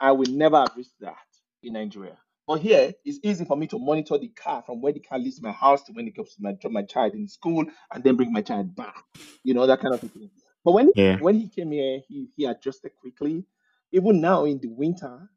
I 0.00 0.12
will 0.12 0.30
never 0.30 0.64
risk 0.76 0.92
that 1.00 1.16
in 1.62 1.74
Nigeria. 1.74 2.18
But 2.48 2.62
here, 2.62 2.94
it's 3.04 3.20
easy 3.24 3.44
for 3.46 3.58
me 3.58 3.68
to 3.68 3.78
monitor 3.78 4.18
the 4.18 4.30
car 4.30 4.64
from 4.66 4.82
where 4.82 4.94
the 4.94 5.00
car 5.00 5.20
leaves 5.20 5.42
my 5.42 5.52
house 5.52 5.84
to 5.84 5.92
when 5.92 6.08
it 6.08 6.16
comes 6.16 6.34
to 6.36 6.42
my 6.42 6.54
drop 6.54 6.72
my 6.72 6.82
child 6.82 7.14
in 7.14 7.28
school 7.28 7.66
and 7.92 8.04
then 8.04 8.16
bring 8.16 8.32
my 8.32 8.42
child 8.42 8.76
back. 8.76 9.04
You 9.44 9.54
know, 9.54 9.68
that 9.68 9.80
kind 9.80 9.94
of 9.94 10.00
thing. 10.00 10.30
But 10.64 10.72
when 10.72 10.92
Yeah. 10.96 11.18
when 11.18 11.36
he 11.40 11.50
came 11.50 11.72
here, 11.72 12.00
he, 12.08 12.30
he 12.36 12.46
adjusted 12.46 12.92
quickly. 13.00 13.44
Even 13.92 14.22
now 14.22 14.46
in 14.46 14.60
the 14.60 14.68
winter, 14.68 15.30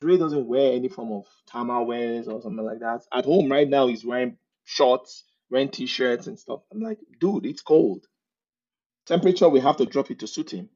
Dre 0.00 0.18
doesn't 0.18 0.46
wear 0.46 0.74
any 0.74 0.88
form 0.88 1.12
of 1.12 1.26
thermal 1.50 1.86
wears 1.86 2.28
or 2.28 2.42
something 2.42 2.64
like 2.66 2.80
that. 2.80 3.02
At 3.12 3.26
home 3.26 3.50
right 3.52 3.68
now, 3.68 3.88
he's 3.88 4.04
wearing 4.04 4.38
shorts, 4.64 5.24
wearing 5.50 5.70
t-shirts 5.70 6.28
and 6.28 6.38
stuff. 6.38 6.62
I'm 6.72 6.80
like, 6.82 7.00
dude, 7.20 7.46
it's 7.46 7.62
cold. 7.62 8.06
Temperature, 9.06 9.48
we 9.50 9.60
have 9.60 9.78
to 9.78 9.86
drop 9.86 10.10
it 10.10 10.20
to 10.20 10.28
suit 10.28 10.52
him 10.52 10.70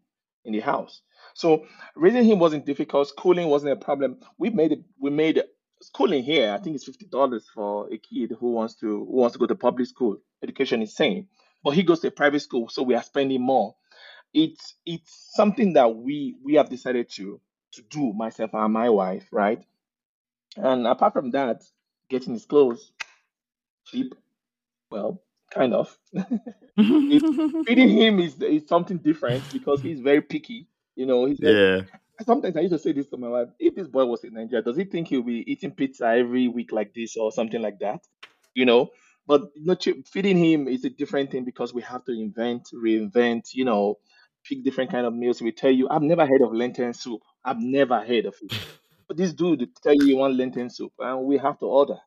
in 0.45 0.55
the 0.55 0.61
house. 0.61 1.03
So 1.39 1.67
raising 1.97 2.25
him 2.25 2.41
wasn't 2.41 2.67
difficult. 2.67 3.09
Schooling 3.09 3.49
wasn't 3.49 3.73
a 3.75 3.77
problem. 3.77 4.19
We 4.39 4.51
made 4.51 4.73
it. 4.73 4.81
We 5.01 5.11
made 5.11 5.43
schooling 5.83 6.25
here, 6.25 6.53
I 6.53 6.59
think 6.59 6.77
it's 6.77 6.85
fifty 6.87 7.07
dollars 7.07 7.47
for 7.55 7.93
a 7.93 7.99
kid 7.99 8.35
who 8.41 8.53
wants 8.53 8.75
to 8.77 8.89
who 8.89 9.17
wants 9.17 9.35
to 9.35 9.41
go 9.41 9.47
to 9.47 9.57
public 9.57 9.89
school. 9.89 10.19
Education 10.43 10.83
is 10.83 10.97
same, 10.97 11.29
but 11.65 11.73
he 11.75 11.85
goes 11.85 12.01
to 12.01 12.09
a 12.09 12.13
private 12.13 12.41
school, 12.41 12.69
so 12.71 12.83
we 12.83 12.97
are 12.97 13.05
spending 13.05 13.43
more. 13.43 13.77
It's 14.35 14.75
it's 14.87 15.33
something 15.35 15.75
that 15.75 15.95
we 15.97 16.37
we 16.45 16.55
have 16.55 16.71
decided 16.71 17.11
to 17.13 17.41
to 17.75 17.83
do 17.83 18.13
myself 18.15 18.53
and 18.55 18.73
my 18.73 18.91
wife, 18.91 19.29
right? 19.33 19.65
And 20.57 20.87
apart 20.87 21.15
from 21.15 21.33
that, 21.33 21.63
getting 22.11 22.35
his 22.35 22.47
clothes 22.47 22.93
cheap, 23.87 24.15
well, 24.91 25.23
kind 25.53 25.75
of. 25.75 25.97
Feeding 27.67 27.91
him 27.91 28.21
is 28.21 28.41
is 28.43 28.69
something 28.69 28.99
different 28.99 29.51
because 29.53 29.83
he's 29.83 30.01
very 30.01 30.23
picky. 30.23 30.69
You 30.99 31.07
know, 31.07 31.27
he's 31.27 31.39
yeah. 31.41 31.83
Sometimes 32.27 32.57
I 32.57 32.63
used 32.63 32.73
to 32.73 32.81
say 32.81 32.93
this 32.93 33.09
to 33.11 33.17
my 33.17 33.29
wife: 33.29 33.49
if 33.61 33.77
this 33.77 33.89
boy 33.89 34.05
was 34.07 34.25
in 34.25 34.35
Nigeria, 34.35 34.63
does 34.65 34.77
he 34.77 34.85
think 34.85 35.09
he'll 35.09 35.23
be 35.23 35.45
eating 35.51 35.71
pizza 35.73 36.07
every 36.09 36.49
week 36.49 36.73
like 36.73 36.93
this 36.95 37.17
or 37.17 37.31
something 37.33 37.63
like 37.63 37.79
that? 37.81 38.01
You 38.55 38.67
know, 38.67 38.91
but 39.27 39.43
you 39.55 39.67
know, 39.67 39.77
feeding 40.07 40.37
him 40.39 40.67
is 40.69 40.85
a 40.85 40.91
different 40.91 41.31
thing 41.31 41.45
because 41.45 41.73
we 41.73 41.83
have 41.83 42.05
to 42.07 42.13
invent, 42.13 42.71
reinvent, 42.75 43.55
you 43.55 43.65
know, 43.65 43.97
pick 44.45 44.65
different 44.65 44.91
kind 44.91 45.07
of 45.07 45.15
meals. 45.15 45.41
We 45.41 45.53
tell 45.53 45.71
you, 45.71 45.89
I've 45.89 46.03
never 46.03 46.27
heard 46.27 46.43
of 46.43 46.53
lentil 46.53 46.93
soup. 46.93 47.23
I've 47.45 47.61
never 47.61 48.01
heard 48.05 48.27
of 48.27 48.37
it. 48.43 48.53
But 49.09 49.17
this 49.17 49.33
dude 49.33 49.75
tell 49.83 49.95
you 49.95 50.05
he 50.07 50.15
want 50.15 50.35
lentil 50.37 50.69
soup, 50.71 50.93
and 50.99 51.25
we 51.25 51.39
have 51.39 51.59
to 51.61 51.67
order. 51.67 51.99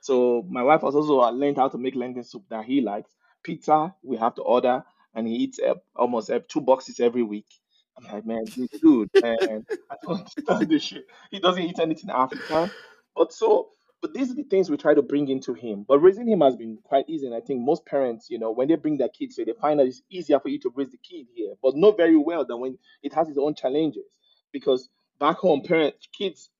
So 0.00 0.44
my 0.48 0.62
wife 0.62 0.82
has 0.82 0.94
also 0.94 1.20
uh, 1.20 1.30
learned 1.30 1.58
how 1.58 1.68
to 1.68 1.78
make 1.78 1.94
lentil 1.96 2.24
soup 2.24 2.44
that 2.50 2.64
he 2.64 2.80
likes. 2.80 3.14
Pizza, 3.42 3.94
we 4.02 4.16
have 4.16 4.34
to 4.36 4.42
order, 4.42 4.84
and 5.14 5.26
he 5.28 5.34
eats 5.34 5.58
uh, 5.58 5.74
almost 5.96 6.30
uh, 6.30 6.40
two 6.48 6.62
boxes 6.62 7.00
every 7.00 7.22
week. 7.22 7.46
I'm 7.98 8.04
like, 8.12 8.26
man, 8.26 8.52
this 8.56 8.68
dude, 8.82 9.10
man, 9.20 9.66
I 9.90 9.96
don't 10.06 10.18
understand 10.18 10.68
this 10.70 10.82
shit. 10.82 11.06
He 11.30 11.40
doesn't 11.40 11.62
eat 11.62 11.78
anything 11.78 12.10
African. 12.10 12.70
But 13.14 13.32
so, 13.32 13.70
but 14.02 14.12
these 14.14 14.30
are 14.30 14.34
the 14.34 14.44
things 14.44 14.70
we 14.70 14.76
try 14.76 14.94
to 14.94 15.02
bring 15.02 15.28
into 15.28 15.54
him. 15.54 15.84
But 15.88 16.00
raising 16.00 16.28
him 16.28 16.40
has 16.42 16.56
been 16.56 16.78
quite 16.84 17.06
easy. 17.08 17.26
And 17.26 17.34
I 17.34 17.40
think 17.40 17.62
most 17.62 17.86
parents, 17.86 18.28
you 18.30 18.38
know, 18.38 18.52
when 18.52 18.68
they 18.68 18.76
bring 18.76 18.98
their 18.98 19.08
kids 19.08 19.36
here, 19.36 19.46
they 19.46 19.54
find 19.60 19.80
that 19.80 19.86
it's 19.86 20.02
easier 20.10 20.40
for 20.40 20.48
you 20.48 20.58
to 20.60 20.72
raise 20.74 20.90
the 20.90 20.98
kid 20.98 21.26
here, 21.34 21.54
but 21.62 21.76
not 21.76 21.96
very 21.96 22.16
well 22.16 22.44
than 22.44 22.60
when 22.60 22.78
it 23.02 23.14
has 23.14 23.28
its 23.28 23.38
own 23.38 23.54
challenges. 23.54 24.04
Because 24.52 24.90
back 25.18 25.38
home, 25.38 25.62
parents, 25.62 26.08
kids 26.16 26.50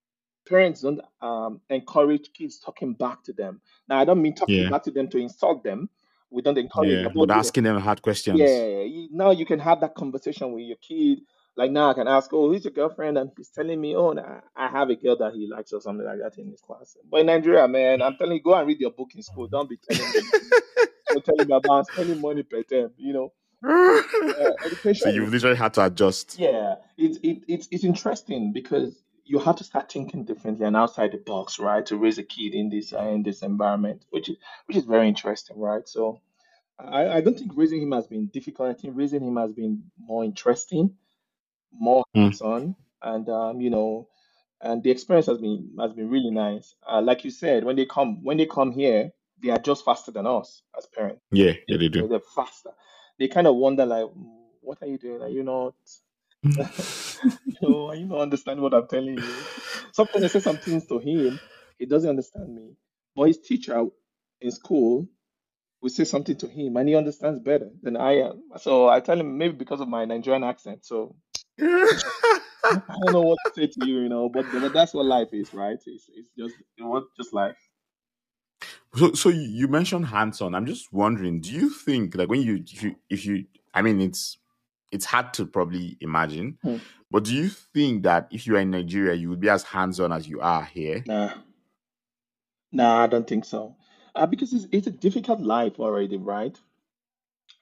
parents 0.48 0.82
don't 0.82 1.00
um, 1.20 1.60
encourage 1.70 2.32
kids 2.32 2.58
talking 2.58 2.94
back 2.94 3.22
to 3.24 3.32
them. 3.32 3.60
Now, 3.88 3.98
I 3.98 4.04
don't 4.04 4.22
mean 4.22 4.34
talking 4.34 4.64
Yeah. 4.64 4.68
back 4.68 4.84
to 4.84 4.90
them 4.90 5.08
to 5.10 5.18
insult 5.18 5.64
them. 5.64 5.90
We 6.30 6.42
don't 6.42 6.58
encourage 6.58 6.90
Yeah. 6.90 7.08
But 7.14 7.30
asking 7.30 7.64
them 7.64 7.78
hard 7.80 8.02
questions. 8.02 8.38
yeah, 8.38 8.82
you, 8.82 9.08
now 9.12 9.30
you 9.30 9.46
can 9.46 9.58
have 9.60 9.80
that 9.80 9.94
conversation 9.94 10.52
with 10.52 10.64
your 10.64 10.76
kid. 10.76 11.20
Like 11.56 11.70
now, 11.70 11.90
I 11.90 11.94
can 11.94 12.06
ask, 12.06 12.30
"Oh, 12.34 12.50
who's 12.50 12.64
your 12.64 12.72
girlfriend?" 12.72 13.16
And 13.16 13.30
he's 13.36 13.48
telling 13.48 13.80
me, 13.80 13.94
"Oh, 13.96 14.12
nah, 14.12 14.40
I 14.54 14.68
have 14.68 14.90
a 14.90 14.94
girl 14.96 15.16
that 15.16 15.32
he 15.32 15.46
likes 15.46 15.72
or 15.72 15.80
something 15.80 16.04
like 16.04 16.18
that 16.18 16.36
in 16.38 16.50
his 16.50 16.60
class." 16.60 16.96
But 17.10 17.20
in 17.20 17.26
Nigeria, 17.26 17.66
man, 17.66 18.02
I'm 18.02 18.16
telling 18.16 18.36
you, 18.36 18.42
go 18.42 18.54
and 18.54 18.68
read 18.68 18.78
your 18.78 18.90
book 18.90 19.08
in 19.14 19.22
school. 19.22 19.46
Don't 19.46 19.68
be 19.68 19.78
telling 19.88 20.12
me, 20.12 20.20
don't 21.08 21.24
tell 21.24 21.46
me 21.46 21.54
about 21.54 21.86
spending 21.86 22.20
money 22.20 22.42
per 22.42 22.62
term. 22.62 22.90
You 22.98 23.12
know, 23.14 23.32
uh, 23.66 24.92
so 24.92 25.08
you've 25.08 25.30
literally 25.32 25.56
had 25.56 25.72
to 25.74 25.86
adjust. 25.86 26.38
yeah, 26.38 26.74
it's 26.98 27.18
it, 27.22 27.42
it's 27.48 27.68
it's 27.70 27.84
interesting 27.84 28.52
because 28.52 29.02
you 29.26 29.40
have 29.40 29.56
to 29.56 29.64
start 29.64 29.92
thinking 29.92 30.24
differently 30.24 30.66
and 30.66 30.76
outside 30.76 31.12
the 31.12 31.18
box, 31.18 31.58
right, 31.60 31.86
to 31.86 31.98
raise 31.98 32.18
a 32.18 32.24
kid 32.24 32.54
in 32.54 32.70
this 32.70 32.92
uh, 32.94 33.02
in 33.02 33.24
this 33.24 33.42
environment, 33.42 34.04
which 34.10 34.30
is 34.30 34.36
which 34.66 34.78
is 34.78 34.86
very 34.86 35.08
interesting, 35.08 35.58
right? 35.60 35.88
So 35.88 36.20
I, 36.78 37.08
I 37.08 37.22
don't 37.22 37.38
think 37.38 37.52
raising 37.56 37.82
him 37.82 37.92
has 37.92 38.06
been 38.08 38.28
difficult. 38.28 38.70
I 38.70 38.74
think 38.74 38.94
raising 38.96 39.22
him 39.26 39.36
has 39.36 39.52
been 39.52 39.84
more 39.98 40.24
interesting, 40.24 40.96
more 41.72 42.04
Mm. 42.16 42.22
hands-on, 42.24 42.76
and 43.02 43.28
um, 43.28 43.60
you 43.60 43.70
know, 43.70 44.08
and 44.62 44.82
the 44.82 44.90
experience 44.90 45.26
has 45.26 45.38
been 45.38 45.70
has 45.80 45.92
been 45.94 46.10
really 46.10 46.30
nice. 46.32 46.74
Uh, 46.88 47.02
like 47.02 47.24
you 47.24 47.30
said, 47.30 47.64
when 47.64 47.76
they 47.76 47.86
come 47.86 48.24
when 48.24 48.38
they 48.38 48.46
come 48.46 48.72
here, 48.72 49.12
they 49.42 49.50
are 49.50 49.58
just 49.60 49.84
faster 49.84 50.12
than 50.12 50.26
us 50.26 50.62
as 50.78 50.86
parents. 50.86 51.22
Yeah, 51.32 51.52
yeah, 51.68 51.78
they 51.78 51.88
do. 51.88 52.08
they're 52.08 52.20
faster. 52.34 52.70
They 53.18 53.28
kind 53.28 53.46
of 53.46 53.56
wonder 53.56 53.86
like, 53.86 54.06
"Mm, 54.06 54.26
what 54.62 54.78
are 54.82 54.88
you 54.88 54.98
doing? 54.98 55.22
Are 55.22 55.28
you 55.30 55.42
not? 55.44 55.74
are 57.88 57.94
you 57.96 58.06
not 58.06 58.20
understand 58.20 58.60
what 58.60 58.74
I'm 58.74 58.88
telling 58.88 59.20
you? 59.20 59.48
Sometimes 59.92 60.24
I 60.24 60.28
say 60.28 60.40
some 60.40 60.58
things 60.58 60.86
to 60.86 60.98
him, 60.98 61.40
he 61.78 61.86
doesn't 61.86 62.08
understand 62.10 62.54
me. 62.54 62.76
But 63.14 63.28
his 63.28 63.40
teacher 63.40 63.84
in 64.40 64.50
school 64.50 65.08
will 65.80 65.90
say 65.90 66.04
something 66.04 66.36
to 66.38 66.48
him 66.48 66.76
and 66.76 66.88
he 66.88 66.96
understands 66.96 67.40
better 67.40 67.70
than 67.82 67.96
I 67.96 68.18
am. 68.20 68.42
So 68.58 68.88
I 68.88 69.00
tell 69.00 69.20
him 69.20 69.38
maybe 69.38 69.56
because 69.56 69.80
of 69.80 69.88
my 69.88 70.04
Nigerian 70.04 70.44
accent. 70.44 70.84
So 70.84 71.16
I 71.60 72.94
don't 73.04 73.12
know 73.12 73.22
what 73.22 73.38
to 73.44 73.52
say 73.54 73.66
to 73.68 73.80
you, 73.80 74.00
you 74.00 74.08
know, 74.08 74.28
but, 74.28 74.46
but 74.52 74.72
that's 74.72 74.94
what 74.94 75.06
life 75.06 75.28
is, 75.32 75.54
right? 75.54 75.78
It's, 75.86 76.10
it's 76.14 76.30
just 76.38 76.56
you 76.76 76.84
know, 76.84 77.06
just 77.16 77.32
life. 77.32 77.56
So, 78.94 79.12
so 79.12 79.28
you 79.28 79.42
you 79.42 79.68
mentioned 79.68 80.06
hands-on. 80.06 80.54
I'm 80.54 80.66
just 80.66 80.92
wondering, 80.92 81.40
do 81.40 81.52
you 81.52 81.70
think 81.70 82.14
like 82.14 82.28
when 82.28 82.42
you 82.42 82.64
if 82.66 82.82
you 82.82 82.96
if 83.10 83.26
you 83.26 83.46
I 83.74 83.82
mean 83.82 84.00
it's 84.00 84.38
it's 84.96 85.04
hard 85.04 85.32
to 85.34 85.46
probably 85.46 85.96
imagine, 86.00 86.58
Hmm. 86.62 86.78
but 87.10 87.24
do 87.24 87.34
you 87.34 87.48
think 87.48 88.02
that 88.02 88.28
if 88.30 88.46
you 88.46 88.56
are 88.56 88.60
in 88.60 88.70
Nigeria, 88.72 89.14
you 89.14 89.28
would 89.30 89.40
be 89.40 89.48
as 89.50 89.62
hands-on 89.62 90.12
as 90.12 90.26
you 90.28 90.40
are 90.40 90.64
here? 90.64 91.04
Nah, 91.06 91.32
nah, 92.72 93.04
I 93.04 93.06
don't 93.06 93.26
think 93.26 93.44
so. 93.44 93.76
Uh, 94.14 94.26
because 94.26 94.52
it's, 94.52 94.66
it's 94.72 94.86
a 94.86 94.90
difficult 94.90 95.40
life 95.40 95.78
already, 95.78 96.16
right? 96.16 96.56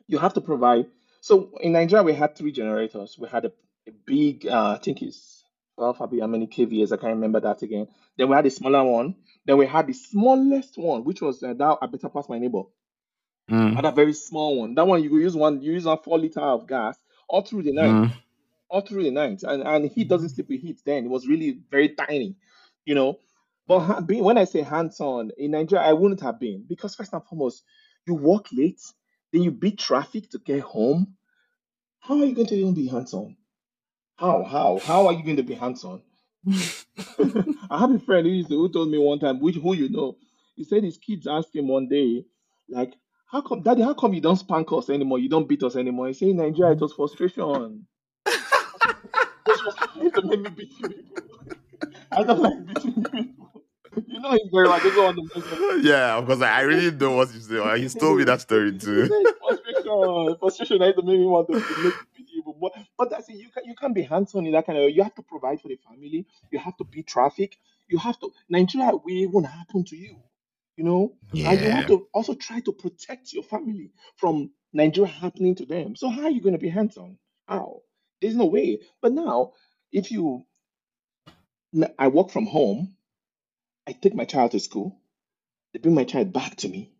you 0.06 0.18
have 0.18 0.34
to 0.34 0.40
provide. 0.40 0.86
So 1.22 1.50
in 1.60 1.72
Nigeria, 1.72 2.02
we 2.04 2.12
had 2.12 2.36
three 2.36 2.52
generators. 2.52 3.16
We 3.18 3.28
had 3.28 3.46
a, 3.46 3.52
a 3.88 3.92
big, 4.06 4.46
uh, 4.46 4.72
I 4.72 4.78
think 4.84 5.00
it's 5.02 5.42
well, 5.78 5.94
probably 5.94 6.20
how 6.20 6.26
many 6.26 6.46
kVAs? 6.46 6.92
I 6.92 6.96
can't 6.98 7.14
remember 7.14 7.40
that 7.40 7.62
again. 7.62 7.88
Then 8.16 8.28
we 8.28 8.36
had 8.36 8.46
a 8.46 8.50
smaller 8.50 8.84
one. 8.84 9.16
Then 9.46 9.56
we 9.56 9.66
had 9.66 9.86
the 9.86 9.94
smallest 9.94 10.76
one, 10.76 11.04
which 11.04 11.22
was 11.22 11.42
uh, 11.42 11.54
that 11.54 11.78
I 11.80 11.86
better 11.86 12.08
pass 12.10 12.28
my 12.28 12.38
neighbor. 12.38 12.62
Mm, 13.50 13.74
Had 13.76 13.84
a 13.86 13.92
very 13.92 14.12
small 14.14 14.60
one. 14.60 14.74
That 14.74 14.86
one 14.86 15.02
you 15.02 15.10
could 15.10 15.20
use 15.22 15.36
one. 15.36 15.62
You 15.62 15.72
use 15.72 15.84
one 15.86 15.98
four 16.04 16.18
liter 16.18 16.40
of 16.40 16.66
gas 16.68 16.96
all 17.28 17.42
through 17.42 17.62
the 17.64 17.72
night, 17.72 17.96
mm, 17.96 18.12
all 18.68 18.80
through 18.82 19.04
the 19.04 19.10
night, 19.10 19.42
and 19.42 19.62
and 19.62 19.90
he 19.90 20.04
doesn't 20.04 20.30
sleep 20.30 20.48
with 20.48 20.60
heat. 20.60 20.80
Then 20.84 21.04
it 21.04 21.10
was 21.10 21.26
really 21.26 21.60
very 21.70 21.90
tiny, 21.90 22.36
you 22.84 22.94
know. 22.94 23.18
But 23.66 24.02
being, 24.02 24.24
when 24.24 24.38
I 24.38 24.44
say 24.44 24.60
hands-on 24.62 25.32
in 25.38 25.52
Nigeria, 25.52 25.84
I 25.84 25.92
wouldn't 25.94 26.20
have 26.20 26.38
been 26.38 26.64
because 26.68 26.94
first 26.94 27.12
and 27.14 27.24
foremost, 27.24 27.64
you 28.06 28.14
work 28.14 28.46
late, 28.52 28.80
then 29.32 29.42
you 29.42 29.50
beat 29.50 29.78
traffic 29.78 30.30
to 30.30 30.38
get 30.38 30.60
home. 30.60 31.16
How 32.00 32.18
are 32.20 32.24
you 32.26 32.34
going 32.34 32.48
to 32.48 32.54
even 32.54 32.74
be 32.74 32.86
hands-on? 32.86 33.36
How, 34.16 34.44
how, 34.44 34.78
how 34.78 35.06
are 35.06 35.12
you 35.12 35.24
going 35.24 35.36
to 35.38 35.42
be 35.42 35.54
hands-on? 35.54 36.02
I 37.70 37.78
have 37.78 37.90
a 37.90 37.98
friend 37.98 38.26
who, 38.26 38.32
used 38.32 38.50
to, 38.50 38.56
who 38.56 38.68
told 38.68 38.90
me 38.90 38.98
one 38.98 39.18
time, 39.18 39.40
which 39.40 39.56
who 39.56 39.74
you 39.74 39.88
know, 39.88 40.16
he 40.56 40.64
said 40.64 40.84
his 40.84 40.98
kids 40.98 41.26
asked 41.26 41.54
him 41.56 41.68
one 41.68 41.88
day, 41.88 42.24
like, 42.68 42.94
how 43.34 43.40
come, 43.40 43.62
Daddy, 43.62 43.82
how 43.82 43.94
come 43.94 44.14
you 44.14 44.20
don't 44.20 44.36
spank 44.36 44.70
us 44.70 44.88
anymore? 44.88 45.18
You 45.18 45.28
don't 45.28 45.48
beat 45.48 45.64
us 45.64 45.74
anymore? 45.74 46.06
He 46.06 46.14
said, 46.14 46.28
in 46.28 46.36
Nigeria, 46.36 46.70
it 46.70 46.80
was 46.80 46.92
frustration. 46.92 47.84
It 48.26 48.40
was 49.48 49.74
frustration 49.76 50.12
to 50.12 50.22
make 50.22 50.40
me 50.40 50.50
beat 50.50 50.72
you. 50.78 50.94
I 52.12 52.22
don't 52.22 52.38
like 52.38 52.64
beating 52.64 53.04
you. 53.12 53.34
You 54.06 54.20
know 54.20 54.30
he's 54.30 54.50
very 54.52 54.68
much. 54.68 54.82
I 54.84 54.88
don't 54.94 55.16
want 55.16 55.32
to 55.34 55.80
yeah, 55.82 56.16
of 56.16 56.26
course. 56.26 56.42
I 56.42 56.58
I 56.58 56.60
really 56.62 56.92
know 56.92 57.16
what 57.16 57.34
you 57.34 57.40
say. 57.40 57.80
He's 57.80 57.94
told 57.94 58.18
me 58.18 58.24
that 58.24 58.40
story 58.40 58.76
too. 58.76 59.06
said 59.06 59.34
frustration, 59.40 60.36
frustration 60.38 60.78
that 60.78 60.96
made 61.04 61.18
me 61.18 61.26
want 61.26 61.48
to 61.48 61.54
make 61.54 61.94
beat 62.16 62.28
you. 62.32 62.42
But, 62.60 62.72
but 62.98 63.10
that's 63.10 63.28
it. 63.28 63.34
You 63.34 63.50
can 63.50 63.64
you 63.64 63.74
can't 63.74 63.94
be 63.94 64.02
hands-on 64.02 64.46
in 64.46 64.52
that 64.52 64.66
kind 64.66 64.78
of. 64.78 64.90
You 64.90 65.02
have 65.02 65.14
to 65.14 65.22
provide 65.22 65.60
for 65.60 65.68
the 65.68 65.78
family. 65.88 66.26
You 66.50 66.58
have 66.58 66.76
to 66.78 66.84
beat 66.84 67.06
traffic. 67.06 67.56
You 67.88 67.98
have 67.98 68.18
to. 68.20 68.32
Nigeria 68.48 68.92
we 69.04 69.26
will 69.26 69.40
even 69.40 69.44
happen 69.44 69.84
to 69.84 69.96
you. 69.96 70.16
You 70.76 70.84
know, 70.84 71.16
and 71.32 71.60
you 71.60 71.66
Yeah. 71.68 71.76
have 71.76 71.86
to 71.88 72.08
also 72.14 72.34
try 72.34 72.60
to 72.60 72.72
protect 72.72 73.32
your 73.32 73.44
family 73.44 73.92
from 74.16 74.52
Nigeria 74.72 75.10
happening 75.10 75.54
to 75.56 75.66
them. 75.66 75.96
So 75.96 76.08
how 76.08 76.24
are 76.24 76.30
you 76.30 76.40
going 76.40 76.54
to 76.54 76.60
be 76.60 76.68
hands-on? 76.70 77.18
How? 77.48 77.82
There's 78.20 78.36
no 78.36 78.46
way. 78.46 78.80
But 79.02 79.12
now, 79.12 79.52
if 79.92 80.10
you, 80.12 80.46
I 81.98 82.08
work 82.08 82.30
from 82.30 82.46
home. 82.46 82.96
I 83.86 83.92
take 83.92 84.14
my 84.14 84.26
child 84.26 84.52
to 84.52 84.60
school. 84.60 85.00
They 85.72 85.80
bring 85.80 85.94
my 85.94 86.04
child 86.04 86.32
back 86.32 86.56
to 86.58 86.68
me. 86.68 86.92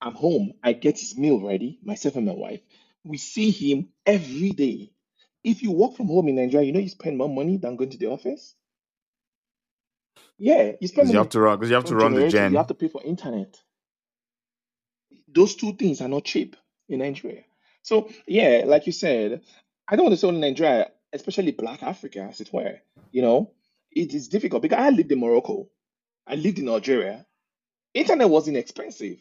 I'm 0.00 0.14
home. 0.14 0.54
I 0.62 0.72
get 0.74 0.98
his 0.98 1.16
meal 1.18 1.40
ready, 1.40 1.78
myself 1.82 2.16
and 2.16 2.26
my 2.26 2.34
wife. 2.34 2.60
We 3.04 3.18
see 3.18 3.50
him 3.50 3.90
every 4.06 4.52
day. 4.52 4.92
If 5.44 5.62
you 5.62 5.72
work 5.72 5.96
from 5.96 6.08
home 6.08 6.28
in 6.28 6.36
Nigeria, 6.36 6.66
you 6.66 6.72
know 6.72 6.80
you 6.80 6.88
spend 6.90 7.18
more 7.18 7.28
money 7.28 7.58
than 7.58 7.76
going 7.76 7.90
to 7.90 7.98
the 7.98 8.08
office. 8.08 8.54
Yeah, 10.40 10.72
you 10.80 10.88
spend 10.88 11.10
you 11.10 11.18
have 11.18 11.30
to 11.30 11.40
run. 11.40 11.58
Because 11.58 11.70
you 11.70 11.76
have 11.76 11.86
to 11.86 11.96
run 11.96 12.14
the 12.14 12.26
generator, 12.28 12.52
you 12.52 12.58
have 12.58 12.68
to 12.68 12.74
pay 12.74 12.88
for 12.88 13.02
internet. 13.04 13.58
Those 15.28 15.56
two 15.56 15.74
things 15.74 16.00
are 16.00 16.08
not 16.08 16.24
cheap 16.24 16.56
in 16.88 17.00
Nigeria. 17.00 17.44
So 17.82 18.10
yeah, 18.26 18.64
like 18.66 18.86
you 18.86 18.92
said, 18.92 19.42
I 19.88 19.96
don't 19.96 20.06
want 20.06 20.14
to 20.14 20.18
say 20.18 20.28
only 20.28 20.40
Nigeria, 20.40 20.90
especially 21.12 21.52
Black 21.52 21.82
Africa, 21.84 22.22
as 22.30 22.40
it 22.40 22.52
were. 22.52 22.80
You 23.12 23.22
know, 23.22 23.52
it 23.92 24.14
is 24.14 24.28
difficult 24.28 24.62
because 24.62 24.78
I 24.80 24.90
lived 24.90 25.12
in 25.12 25.20
Morocco, 25.20 25.68
I 26.26 26.36
lived 26.36 26.60
in 26.60 26.68
Algeria. 26.70 27.26
Internet 27.94 28.30
wasn't 28.30 28.58
expensive. 28.58 29.18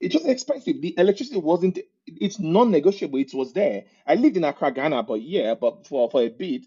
It 0.00 0.14
was 0.14 0.26
expensive. 0.26 0.82
The 0.82 0.94
electricity 0.98 1.40
wasn't. 1.40 1.78
It's 2.06 2.40
non-negotiable. 2.40 3.18
It 3.20 3.34
was 3.34 3.52
there. 3.54 3.84
I 4.06 4.16
lived 4.16 4.36
in 4.38 4.44
Accra, 4.44 4.72
Ghana, 4.72 5.04
but 5.04 5.22
yeah, 5.22 5.54
but 5.54 5.86
for 5.86 6.10
for 6.10 6.22
a 6.22 6.28
bit, 6.28 6.66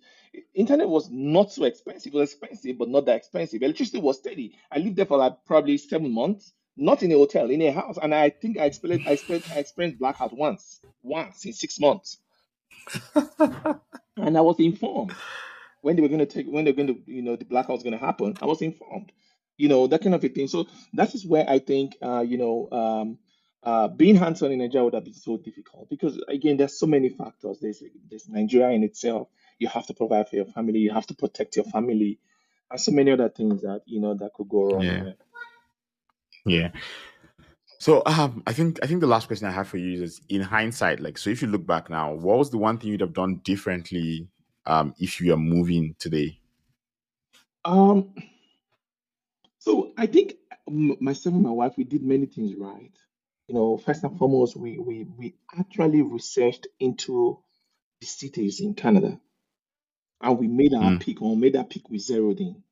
internet 0.54 0.90
was 0.90 1.10
not 1.10 1.52
so 1.52 1.64
expensive. 1.64 2.14
It 2.14 2.18
was 2.18 2.32
expensive, 2.32 2.78
but 2.78 2.90
not 2.90 3.06
that 3.06 3.18
expensive. 3.18 3.62
Electricity 3.62 4.00
was 4.00 4.18
steady. 4.18 4.58
I 4.72 4.80
lived 4.80 4.96
there 4.96 5.06
for 5.06 5.18
like 5.18 5.46
probably 5.46 5.78
seven 5.78 6.12
months, 6.12 6.54
not 6.78 7.04
in 7.04 7.12
a 7.12 7.16
hotel, 7.16 7.50
in 7.50 7.62
a 7.62 7.72
house. 7.72 7.98
And 8.02 8.14
I 8.14 8.30
think 8.30 8.58
I 8.58 8.66
experienced 8.66 9.08
I 9.08 9.12
experienced, 9.12 9.52
I 9.52 9.60
experienced 9.60 10.00
blackout 10.00 10.36
once, 10.36 10.80
once 11.02 11.46
in 11.46 11.54
six 11.54 11.80
months. 11.80 12.18
and 13.16 14.38
I 14.38 14.42
was 14.42 14.60
informed 14.60 15.14
when 15.82 15.96
they 15.96 16.02
were 16.02 16.08
going 16.08 16.20
to 16.20 16.26
take 16.26 16.48
when 16.48 16.64
they're 16.64 16.74
going 16.74 16.88
to 16.88 17.00
you 17.06 17.22
know 17.22 17.36
the 17.36 17.46
blackout 17.46 17.72
was 17.74 17.84
going 17.84 17.98
to 17.98 18.06
happen. 18.06 18.36
I 18.42 18.46
was 18.46 18.62
informed, 18.62 19.12
you 19.58 19.68
know 19.68 19.88
that 19.88 20.02
kind 20.02 20.16
of 20.16 20.24
a 20.24 20.30
thing. 20.30 20.48
So 20.48 20.68
that 20.94 21.14
is 21.16 21.26
where 21.26 21.50
I 21.50 21.60
think 21.60 21.98
uh, 22.02 22.22
you 22.22 22.38
know 22.38 22.70
um, 22.72 23.18
uh, 23.64 23.88
being 23.88 24.16
hands-on 24.16 24.52
in 24.52 24.60
Nigeria 24.60 24.86
would 24.86 24.94
have 24.94 25.04
been 25.04 25.14
so 25.14 25.38
difficult 25.38 25.90
because 25.90 26.22
again, 26.28 26.58
there's 26.58 26.80
so 26.80 26.86
many 26.86 27.10
factors. 27.10 27.60
There's 27.60 27.84
there's 28.10 28.30
Nigeria 28.30 28.70
in 28.76 28.84
itself. 28.84 29.28
You 29.58 29.68
have 29.68 29.86
to 29.88 29.94
provide 29.94 30.30
for 30.30 30.38
your 30.38 30.46
family. 30.46 30.80
You 30.80 30.92
have 30.92 31.08
to 31.08 31.16
protect 31.16 31.58
your 31.58 31.66
family, 31.66 32.20
and 32.72 32.80
so 32.80 32.92
many 32.92 33.12
other 33.12 33.30
things 33.30 33.62
that 33.62 33.82
you 33.86 34.00
know 34.00 34.14
that 34.16 34.34
could 34.34 34.48
go 34.48 34.70
wrong. 34.72 34.84
Yeah. 34.84 35.12
Yeah. 36.46 36.70
So 37.80 38.02
um, 38.06 38.44
I 38.48 38.54
think 38.54 38.80
I 38.82 38.88
think 38.88 39.02
the 39.02 39.08
last 39.08 39.28
question 39.28 39.48
I 39.48 39.52
have 39.52 39.68
for 39.68 39.78
you 39.78 40.04
is 40.04 40.22
in 40.30 40.42
hindsight, 40.42 41.00
like 41.00 41.18
so 41.18 41.30
if 41.30 41.42
you 41.42 41.48
look 41.48 41.66
back 41.66 41.90
now, 41.90 42.14
what 42.14 42.38
was 42.38 42.50
the 42.50 42.58
one 42.58 42.78
thing 42.78 42.92
you'd 42.92 43.02
have 43.02 43.14
done 43.14 43.42
differently 43.44 44.28
um, 44.66 44.94
if 45.00 45.20
you 45.20 45.34
are 45.34 45.38
moving 45.38 45.96
today? 46.00 46.40
Um. 47.66 48.14
So 49.60 49.92
I 49.98 50.08
think 50.08 50.36
myself 50.68 51.36
and 51.36 51.44
my 51.44 51.52
wife 51.52 51.74
we 51.78 51.84
did 51.84 52.04
many 52.04 52.26
things 52.26 52.56
right. 52.56 52.92
You 53.50 53.56
know, 53.56 53.78
first 53.78 54.06
and 54.06 54.18
foremost, 54.20 54.58
we 54.58 54.80
we 54.80 55.06
we 55.18 55.36
actually 55.58 56.04
researched 56.04 56.68
into 56.80 57.40
the 58.02 58.08
cities 58.08 58.62
in 58.62 58.76
Canada, 58.76 59.20
and 60.22 60.40
we 60.40 60.48
made 60.48 60.74
our 60.74 60.92
Mm. 60.92 61.00
pick. 61.00 61.22
Or 61.22 61.38
made 61.38 61.56
our 61.58 61.66
pick, 61.66 61.90
we 61.90 62.00
zeroed 62.00 62.40
in. 62.42 62.64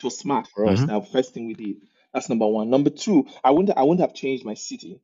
It 0.00 0.04
was 0.04 0.18
smart 0.18 0.48
for 0.48 0.66
us. 0.66 0.80
hmm 0.80 0.86
That 0.86 1.10
first 1.12 1.34
thing 1.34 1.46
we 1.46 1.54
did. 1.54 1.76
That's 2.14 2.28
number 2.30 2.46
one. 2.48 2.70
Number 2.70 2.90
two, 2.90 3.26
I 3.44 3.52
wouldn't 3.52 3.76
I 3.78 3.82
wouldn't 3.84 4.00
have 4.02 4.14
changed 4.14 4.44
my 4.44 4.54
city. 4.54 5.00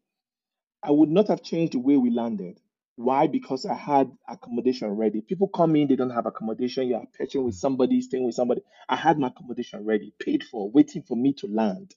I 0.83 0.93
would 0.93 1.11
not 1.11 1.29
have 1.29 1.43
changed 1.43 1.75
the 1.75 1.81
way 1.81 1.97
we 1.99 2.11
landed. 2.11 2.61
Why? 2.97 3.29
Because 3.29 3.67
I 3.67 3.75
had 3.75 4.13
accommodation 4.29 4.91
ready. 4.91 5.23
People 5.23 5.49
come 5.49 5.77
in, 5.77 5.89
they 5.89 5.97
don't 5.97 6.11
have 6.11 6.27
accommodation. 6.27 6.89
You 6.89 6.97
are 6.97 7.07
pitching 7.19 7.45
with 7.45 7.55
somebody, 7.57 8.03
staying 8.03 8.25
with 8.27 8.37
somebody. 8.37 8.63
I 8.89 8.97
had 8.97 9.19
my 9.19 9.29
accommodation 9.29 9.85
ready, 9.87 10.15
paid 10.21 10.45
for, 10.45 10.71
waiting 10.71 11.03
for 11.03 11.17
me 11.17 11.35
to 11.35 11.49
land. 11.49 11.95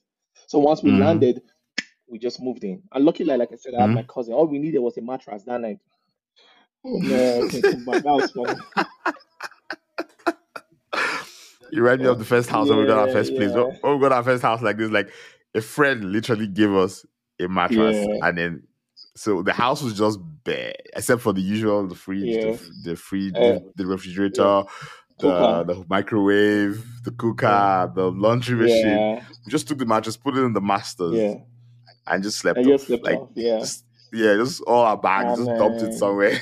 So 0.48 0.60
once 0.60 0.82
we 0.82 0.92
hmm 0.92 0.98
landed, 0.98 1.42
we 2.08 2.18
just 2.18 2.40
moved 2.40 2.64
in. 2.64 2.82
And 2.92 3.04
luckily, 3.04 3.36
like 3.36 3.52
I 3.52 3.56
said, 3.56 3.74
I 3.74 3.82
had 3.82 3.90
hmm 3.90 3.94
my 3.94 4.02
cousin. 4.02 4.34
All 4.34 4.46
we 4.46 4.58
needed 4.58 4.78
was 4.78 4.96
a 4.96 5.02
mattress 5.02 5.44
that 5.44 5.60
night. 5.60 5.78
Oh 6.84 6.98
man, 7.00 7.48
can 7.48 7.62
come 7.62 7.84
back. 7.84 8.02
That 8.02 8.12
was 8.12 8.30
fun. 8.30 8.64
You 11.72 11.82
remind 11.82 12.02
me 12.02 12.08
of 12.08 12.18
the 12.18 12.24
first 12.24 12.48
house 12.48 12.68
when 12.68 12.78
we 12.78 12.86
got 12.86 12.98
our 12.98 13.08
first 13.08 13.34
place. 13.34 13.50
yeah, 13.50 13.56
When 13.64 13.66
when 13.80 13.94
we 13.94 14.00
got 14.00 14.12
our 14.12 14.22
first 14.22 14.42
house 14.42 14.62
like 14.62 14.76
this, 14.78 14.90
like 14.90 15.10
a 15.54 15.60
friend 15.60 16.12
literally 16.12 16.46
gave 16.46 16.72
us 16.72 17.04
a 17.40 17.48
mattress, 17.48 18.08
yeah, 18.08 18.28
and 18.28 18.38
then 18.38 18.62
so 19.16 19.42
the 19.42 19.52
house 19.52 19.82
was 19.82 19.94
just 19.98 20.20
bare, 20.44 20.74
except 20.94 21.22
for 21.22 21.32
the 21.32 21.40
usual, 21.40 21.86
the 21.88 21.94
fridge, 21.96 22.38
the 22.38 22.48
yeah. 22.48 22.54
f- 22.54 22.70
the 22.84 22.96
fridge, 22.96 23.34
Uh, 23.34 23.40
the, 23.40 23.72
the 23.76 23.84
yeah. 23.84 23.90
refrigerator, 23.92 24.62
the 25.18 25.64
the 25.66 25.84
microwave, 25.88 27.02
the 27.02 27.10
Yeah. 27.10 27.16
cooker, 27.18 27.92
the 27.94 28.10
laundry 28.12 28.56
machine. 28.56 28.90
Yeah. 28.90 29.24
We 29.44 29.50
just 29.50 29.66
took 29.66 29.78
the 29.78 29.86
mattress, 29.86 30.16
put 30.16 30.36
it 30.36 30.42
in 30.42 30.52
the 30.52 30.60
masters, 30.60 31.14
Yeah. 31.14 31.34
And 32.06 32.22
just 32.22 32.38
I 32.38 32.40
slept 32.40 32.64
just 32.64 32.84
off. 32.84 32.86
slept 32.88 33.04
Like 33.04 33.18
off. 33.18 33.30
Yeah. 33.34 33.58
just 33.58 33.84
yeah, 34.12 34.34
just 34.34 34.62
all 34.62 34.84
our 34.84 34.96
bags, 34.96 35.38
And 35.38 35.46
just 35.46 35.58
dumped 35.58 35.82
it 35.82 35.98
somewhere. 35.98 36.38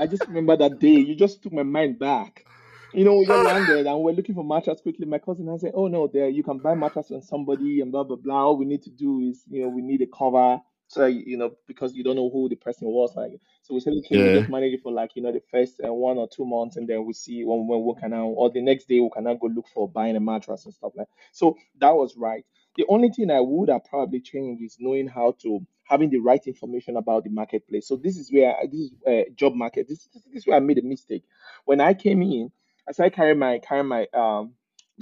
I 0.00 0.06
just 0.06 0.26
remember 0.26 0.56
that 0.56 0.78
day. 0.78 0.88
You 0.88 1.14
just 1.14 1.42
took 1.42 1.52
my 1.52 1.62
mind 1.62 1.98
back. 1.98 2.44
You 2.92 3.04
know, 3.04 3.14
we 3.16 3.26
just 3.26 3.46
landed 3.46 3.86
and 3.86 4.00
we're 4.00 4.12
looking 4.12 4.34
for 4.34 4.42
mattress 4.42 4.80
quickly. 4.80 5.06
My 5.06 5.18
cousin 5.18 5.46
and 5.46 5.56
I 5.56 5.58
said, 5.58 5.72
"Oh 5.74 5.86
no, 5.86 6.08
there 6.08 6.28
you 6.28 6.42
can 6.42 6.58
buy 6.58 6.74
mattress 6.74 7.08
from 7.08 7.22
somebody 7.22 7.80
and 7.80 7.92
blah 7.92 8.02
blah 8.02 8.16
blah. 8.16 8.46
All 8.46 8.56
we 8.56 8.64
need 8.64 8.82
to 8.82 8.90
do 8.90 9.20
is, 9.20 9.44
you 9.48 9.62
know, 9.62 9.68
we 9.68 9.82
need 9.82 10.02
a 10.02 10.06
cover, 10.06 10.60
so 10.88 11.06
you 11.06 11.36
know, 11.36 11.52
because 11.68 11.94
you 11.94 12.02
don't 12.02 12.16
know 12.16 12.28
who 12.30 12.48
the 12.48 12.56
person 12.56 12.88
was. 12.88 13.14
Like, 13.14 13.40
so 13.62 13.74
we 13.74 13.80
said, 13.80 13.92
okay, 13.98 14.16
we 14.16 14.32
just 14.40 14.50
manage 14.50 14.72
it 14.72 14.82
for 14.82 14.90
like 14.90 15.12
you 15.14 15.22
know 15.22 15.30
the 15.30 15.42
first 15.52 15.80
uh, 15.86 15.92
one 15.94 16.18
or 16.18 16.28
two 16.28 16.44
months, 16.44 16.76
and 16.76 16.88
then 16.88 17.04
we 17.04 17.12
see 17.12 17.44
when 17.44 17.68
when 17.68 17.84
we 17.84 17.94
can 18.00 18.10
now, 18.10 18.26
or 18.26 18.50
the 18.50 18.60
next 18.60 18.88
day 18.88 18.98
we 18.98 19.10
can 19.10 19.22
now 19.22 19.34
go 19.34 19.46
look 19.46 19.68
for 19.72 19.88
buying 19.88 20.16
a 20.16 20.20
mattress 20.20 20.64
and 20.64 20.74
stuff 20.74 20.92
like. 20.96 21.06
So 21.30 21.56
that 21.78 21.94
was 21.94 22.16
right. 22.16 22.44
The 22.76 22.86
only 22.88 23.10
thing 23.10 23.30
I 23.30 23.40
would 23.40 23.68
have 23.68 23.84
probably 23.84 24.20
changed 24.20 24.62
is 24.62 24.76
knowing 24.80 25.08
how 25.08 25.34
to 25.42 25.66
having 25.84 26.10
the 26.10 26.18
right 26.18 26.44
information 26.46 26.96
about 26.96 27.24
the 27.24 27.30
marketplace. 27.30 27.88
So 27.88 27.96
this 27.96 28.16
is 28.16 28.30
where 28.32 28.54
this 28.70 28.80
is 28.80 28.92
uh, 29.06 29.30
job 29.34 29.54
market. 29.54 29.88
This, 29.88 30.06
this 30.14 30.22
this 30.22 30.42
is 30.42 30.46
where 30.46 30.56
I 30.56 30.60
made 30.60 30.78
a 30.78 30.82
mistake. 30.82 31.24
When 31.64 31.80
I 31.80 31.94
came 31.94 32.22
in, 32.22 32.52
as 32.88 33.00
I 33.00 33.08
carrying 33.08 33.38
my 33.38 33.58
carrying 33.58 33.88
my 33.88 34.06
um 34.14 34.52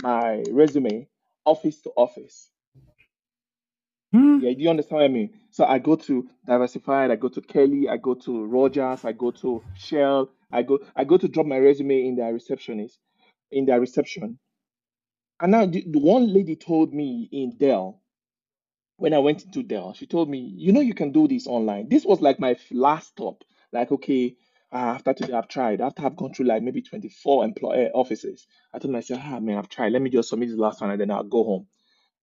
my 0.02 0.42
resume 0.50 1.08
office 1.44 1.80
to 1.82 1.90
office. 1.96 2.50
Hmm. 4.12 4.38
Yeah, 4.40 4.54
do 4.54 4.62
you 4.62 4.70
understand 4.70 5.00
what 5.00 5.04
I 5.04 5.08
mean? 5.08 5.30
So 5.50 5.64
I 5.66 5.78
go 5.78 5.96
to 5.96 6.28
Diversified, 6.46 7.10
I 7.10 7.16
go 7.16 7.28
to 7.28 7.42
Kelly, 7.42 7.88
I 7.90 7.98
go 7.98 8.14
to 8.14 8.46
Rogers, 8.46 9.04
I 9.04 9.12
go 9.12 9.30
to 9.32 9.62
Shell, 9.76 10.30
I 10.50 10.62
go 10.62 10.78
I 10.96 11.04
go 11.04 11.18
to 11.18 11.28
drop 11.28 11.46
my 11.46 11.58
resume 11.58 12.06
in 12.06 12.16
their 12.16 12.32
receptionist, 12.32 12.98
in 13.50 13.66
their 13.66 13.80
reception. 13.80 14.38
And 15.40 15.52
now 15.52 15.66
the, 15.66 15.84
the 15.86 15.98
one 15.98 16.32
lady 16.32 16.56
told 16.56 16.92
me 16.92 17.28
in 17.32 17.56
Dell 17.56 18.00
when 18.96 19.14
I 19.14 19.18
went 19.18 19.44
into 19.44 19.62
Dell, 19.62 19.94
she 19.94 20.06
told 20.06 20.28
me, 20.28 20.38
you 20.56 20.72
know, 20.72 20.80
you 20.80 20.92
can 20.94 21.12
do 21.12 21.28
this 21.28 21.46
online. 21.46 21.88
This 21.88 22.04
was 22.04 22.20
like 22.20 22.40
my 22.40 22.56
last 22.72 23.08
stop. 23.08 23.44
Like, 23.72 23.92
okay, 23.92 24.36
uh, 24.72 24.76
after 24.96 25.14
today, 25.14 25.34
I've 25.34 25.48
tried. 25.48 25.80
After 25.80 26.04
I've 26.04 26.16
gone 26.16 26.34
through 26.34 26.46
like 26.46 26.62
maybe 26.62 26.82
24 26.82 27.44
employer 27.44 27.90
offices, 27.94 28.46
I 28.74 28.80
told 28.80 28.92
myself, 28.92 29.20
ah, 29.24 29.38
man, 29.38 29.56
I've 29.56 29.68
tried. 29.68 29.92
Let 29.92 30.02
me 30.02 30.10
just 30.10 30.28
submit 30.28 30.48
this 30.48 30.58
last 30.58 30.80
one 30.80 30.90
and 30.90 31.00
then 31.00 31.12
I'll 31.12 31.22
go 31.22 31.44
home. 31.44 31.66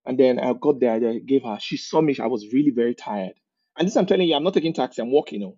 And 0.04 0.18
then 0.18 0.38
I 0.38 0.52
got 0.52 0.78
there, 0.78 0.94
I 0.94 1.18
gave 1.18 1.42
her, 1.44 1.58
she 1.60 1.78
saw 1.78 2.00
me, 2.00 2.14
I 2.20 2.26
was 2.26 2.52
really 2.52 2.70
very 2.70 2.94
tired. 2.94 3.32
And 3.78 3.88
this 3.88 3.96
I'm 3.96 4.06
telling 4.06 4.28
you, 4.28 4.36
I'm 4.36 4.44
not 4.44 4.54
taking 4.54 4.74
taxi, 4.74 5.02
I'm 5.02 5.10
walking, 5.10 5.40
you 5.40 5.46
know, 5.46 5.56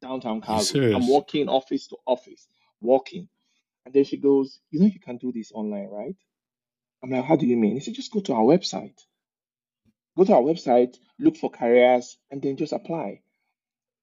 downtown 0.00 0.40
Calgary. 0.40 0.92
I'm 0.94 1.06
walking 1.06 1.48
office 1.48 1.86
to 1.88 1.96
office, 2.06 2.48
walking. 2.80 3.28
And 3.84 3.94
then 3.94 4.04
she 4.04 4.16
goes, 4.16 4.60
you 4.70 4.80
know, 4.80 4.86
you 4.86 5.00
can 5.00 5.16
do 5.16 5.32
this 5.32 5.52
online, 5.52 5.88
right? 5.88 6.16
I'm 7.02 7.10
like, 7.10 7.24
how 7.24 7.36
do 7.36 7.46
you 7.46 7.56
mean? 7.56 7.74
He 7.74 7.80
said, 7.80 7.94
just 7.94 8.12
go 8.12 8.20
to 8.20 8.34
our 8.34 8.42
website. 8.42 8.98
Go 10.16 10.24
to 10.24 10.34
our 10.34 10.42
website, 10.42 10.96
look 11.18 11.36
for 11.36 11.50
careers, 11.50 12.16
and 12.30 12.40
then 12.40 12.56
just 12.56 12.72
apply. 12.72 13.22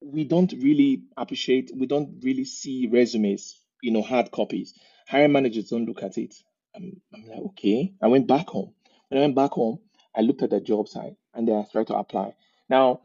We 0.02 0.24
don't 0.24 0.52
really 0.54 1.04
appreciate, 1.16 1.72
we 1.76 1.86
don't 1.86 2.22
really 2.24 2.46
see 2.46 2.88
resumes, 2.92 3.60
you 3.82 3.92
know, 3.92 4.02
hard 4.02 4.32
copies. 4.32 4.74
Hiring 5.08 5.32
managers 5.32 5.70
don't 5.70 5.86
look 5.86 6.04
at 6.04 6.18
it. 6.18 6.36
I'm, 6.76 7.02
I'm 7.14 7.28
like, 7.28 7.40
okay. 7.50 7.94
I 8.02 8.08
went 8.08 8.28
back 8.28 8.48
home. 8.48 8.74
When 9.10 9.20
I 9.20 9.22
went 9.22 9.36
back 9.36 9.52
home, 9.52 9.80
I 10.16 10.22
looked 10.22 10.42
at 10.42 10.50
the 10.50 10.60
job 10.60 10.88
site 10.88 11.16
and 11.34 11.48
then 11.48 11.56
I 11.56 11.66
tried 11.72 11.88
to 11.88 11.96
apply. 11.96 12.36
Now, 12.70 13.02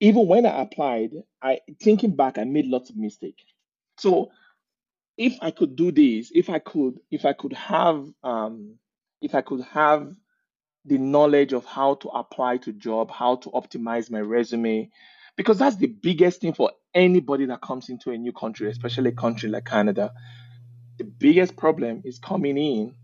even 0.00 0.26
when 0.26 0.46
I 0.46 0.62
applied, 0.62 1.10
I 1.42 1.60
thinking 1.80 2.16
back, 2.16 2.38
I 2.38 2.44
made 2.44 2.66
lots 2.66 2.90
of 2.90 2.96
mistakes. 2.96 3.42
So 3.98 4.30
if 5.18 5.38
I 5.42 5.52
could 5.52 5.76
do 5.76 5.92
this, 5.92 6.32
if 6.34 6.50
I 6.50 6.60
could, 6.60 7.00
if 7.12 7.26
I 7.26 7.34
could 7.34 7.54
have, 7.54 8.06
um, 8.24 8.76
if 9.22 9.34
I 9.36 9.42
could 9.42 9.62
have 9.72 10.14
the 10.86 10.98
knowledge 10.98 11.52
of 11.54 11.64
how 11.66 11.96
to 11.96 12.08
apply 12.10 12.58
to 12.58 12.72
job, 12.72 13.10
how 13.10 13.36
to 13.36 13.50
optimize 13.50 14.10
my 14.10 14.20
resume, 14.20 14.90
because 15.36 15.58
that's 15.58 15.76
the 15.76 15.88
biggest 15.88 16.42
thing 16.42 16.54
for 16.54 16.72
anybody 16.94 17.46
that 17.46 17.62
comes 17.62 17.90
into 17.90 18.10
a 18.12 18.18
new 18.18 18.32
country, 18.32 18.70
especially 18.70 19.10
a 19.10 19.14
country 19.14 19.50
like 19.50 19.66
Canada. 19.66 20.12
The 20.98 21.04
biggest 21.04 21.56
problem 21.56 22.02
is 22.04 22.18
coming 22.18 22.58
in 22.58 22.96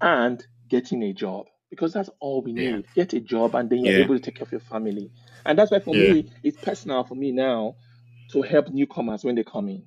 and 0.00 0.44
getting 0.68 1.02
a 1.04 1.14
job 1.14 1.46
because 1.70 1.92
that's 1.94 2.10
all 2.20 2.42
we 2.42 2.52
Yeah, 2.56 2.78
need. 2.78 2.86
Get 2.94 3.14
a 3.14 3.20
job 3.20 3.56
and 3.56 3.70
then 3.70 3.80
you're 3.80 3.94
yeah, 3.94 4.04
able 4.04 4.16
to 4.16 4.22
take 4.22 4.36
care 4.36 4.44
of 4.46 4.52
your 4.52 4.60
family. 4.62 5.12
And 5.46 5.58
that's 5.58 5.72
why 5.72 5.80
for 5.80 5.94
yeah, 5.94 5.96
me, 5.96 6.30
it's 6.44 6.58
personal 6.58 7.04
for 7.04 7.16
me 7.16 7.32
now 7.32 7.76
to 8.32 8.42
help 8.42 8.70
newcomers 8.70 9.24
when 9.24 9.36
they 9.36 9.44
come 9.44 9.68
in. 9.70 9.86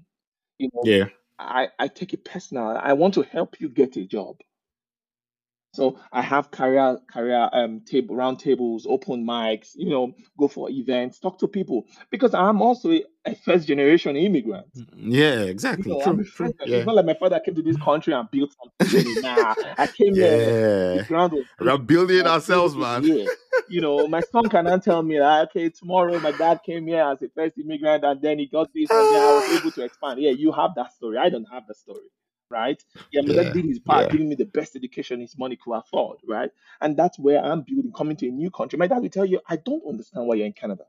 You 0.60 0.70
know, 0.74 0.92
yeah. 0.92 1.06
I, 1.40 1.70
I 1.80 1.88
take 1.90 2.14
it 2.14 2.26
personal. 2.26 2.68
I 2.68 2.94
want 2.94 3.16
to 3.16 3.24
help 3.24 3.60
you 3.60 3.70
get 3.70 3.98
a 3.98 4.06
job. 4.06 4.38
So 5.76 6.00
I 6.12 6.22
have 6.22 6.52
career 6.52 6.98
career 7.12 7.50
um 7.54 7.82
table 7.82 8.16
round 8.16 8.40
tables, 8.40 8.86
open 8.90 9.26
mics, 9.26 9.72
you 9.76 9.90
know, 9.90 10.14
go 10.38 10.48
for 10.48 10.70
events, 10.70 11.20
talk 11.20 11.38
to 11.40 11.48
people 11.48 11.86
because 12.10 12.34
I'm 12.34 12.62
also 12.62 12.92
a, 12.92 13.04
a 13.26 13.36
first 13.36 13.68
generation 13.68 14.16
immigrant. 14.16 14.68
Yeah, 14.96 15.42
You 15.42 15.50
exactly. 15.50 15.92
know, 15.92 16.02
I'm 16.02 16.16
True, 16.24 16.24
first. 16.24 16.56
It's 16.62 16.86
not 16.86 16.96
like 16.96 17.06
my 17.06 17.14
father 17.16 17.40
came 17.44 17.56
to 17.56 17.62
this 17.62 17.78
country 17.78 18.14
and 18.14 18.30
built 18.32 18.56
something. 18.80 19.22
Nah, 19.22 19.54
I 19.78 19.88
came 19.88 20.16
here. 20.16 20.38
The 20.94 20.96
yeah. 20.98 21.04
ground 21.04 21.34
was 21.34 21.46
We 21.60 21.70
are 21.70 21.78
building 21.78 22.26
ourselves, 22.26 22.76
man. 22.76 23.04
here. 23.04 23.28
You 23.70 23.82
know, 23.82 24.08
my 24.08 24.22
son 24.22 24.48
cannot 24.50 24.84
tell 24.84 25.02
me 25.02 25.18
that 25.18 25.50
okay, 25.50 25.70
tomorrow 25.70 26.20
my 26.20 26.32
dad 26.32 26.60
came 26.66 26.88
here 26.88 27.04
as 27.04 27.22
a 27.22 27.30
first 27.30 27.58
immigrant 27.58 28.04
and 28.04 28.22
then 28.22 28.40
he 28.40 28.46
got 28.46 28.72
this 28.74 28.90
and 28.90 29.10
then 29.16 29.22
I 29.24 29.32
was 29.34 29.60
able 29.60 29.72
to 29.72 29.84
expand. 29.84 30.22
Yeah, 30.22 30.32
you 30.32 30.52
have 30.52 30.72
that 30.76 30.94
story. 30.94 31.18
I 31.18 31.30
don't 31.30 31.48
have 31.52 31.64
that 31.68 31.76
story, 31.78 32.06
right? 32.50 32.84
Yeah, 33.12 33.22
my 33.24 33.34
dad 33.34 33.52
Yeah, 33.52 33.54
did 33.54 33.66
his 33.66 33.80
part, 33.80 34.10
yeah. 34.10 34.12
giving 34.12 34.30
me 34.30 34.36
the 34.36 34.46
best 34.46 34.76
education 34.76 35.20
his 35.22 35.38
money 35.38 35.58
could 35.58 35.74
afford, 35.74 36.20
right? 36.28 36.52
And 36.82 36.98
that's 36.98 37.20
where 37.20 37.44
I'm 37.44 37.62
building, 37.62 37.92
coming 37.96 38.18
to 38.18 38.28
a 38.28 38.32
new 38.32 38.52
country. 38.52 38.78
My 38.78 38.88
dad 38.88 39.02
will 39.02 39.10
tell 39.10 39.26
you, 39.26 39.42
I 39.48 39.58
don't 39.58 39.84
understand 39.88 40.28
why 40.28 40.36
you're 40.36 40.46
in 40.48 40.54
Canada. 40.54 40.86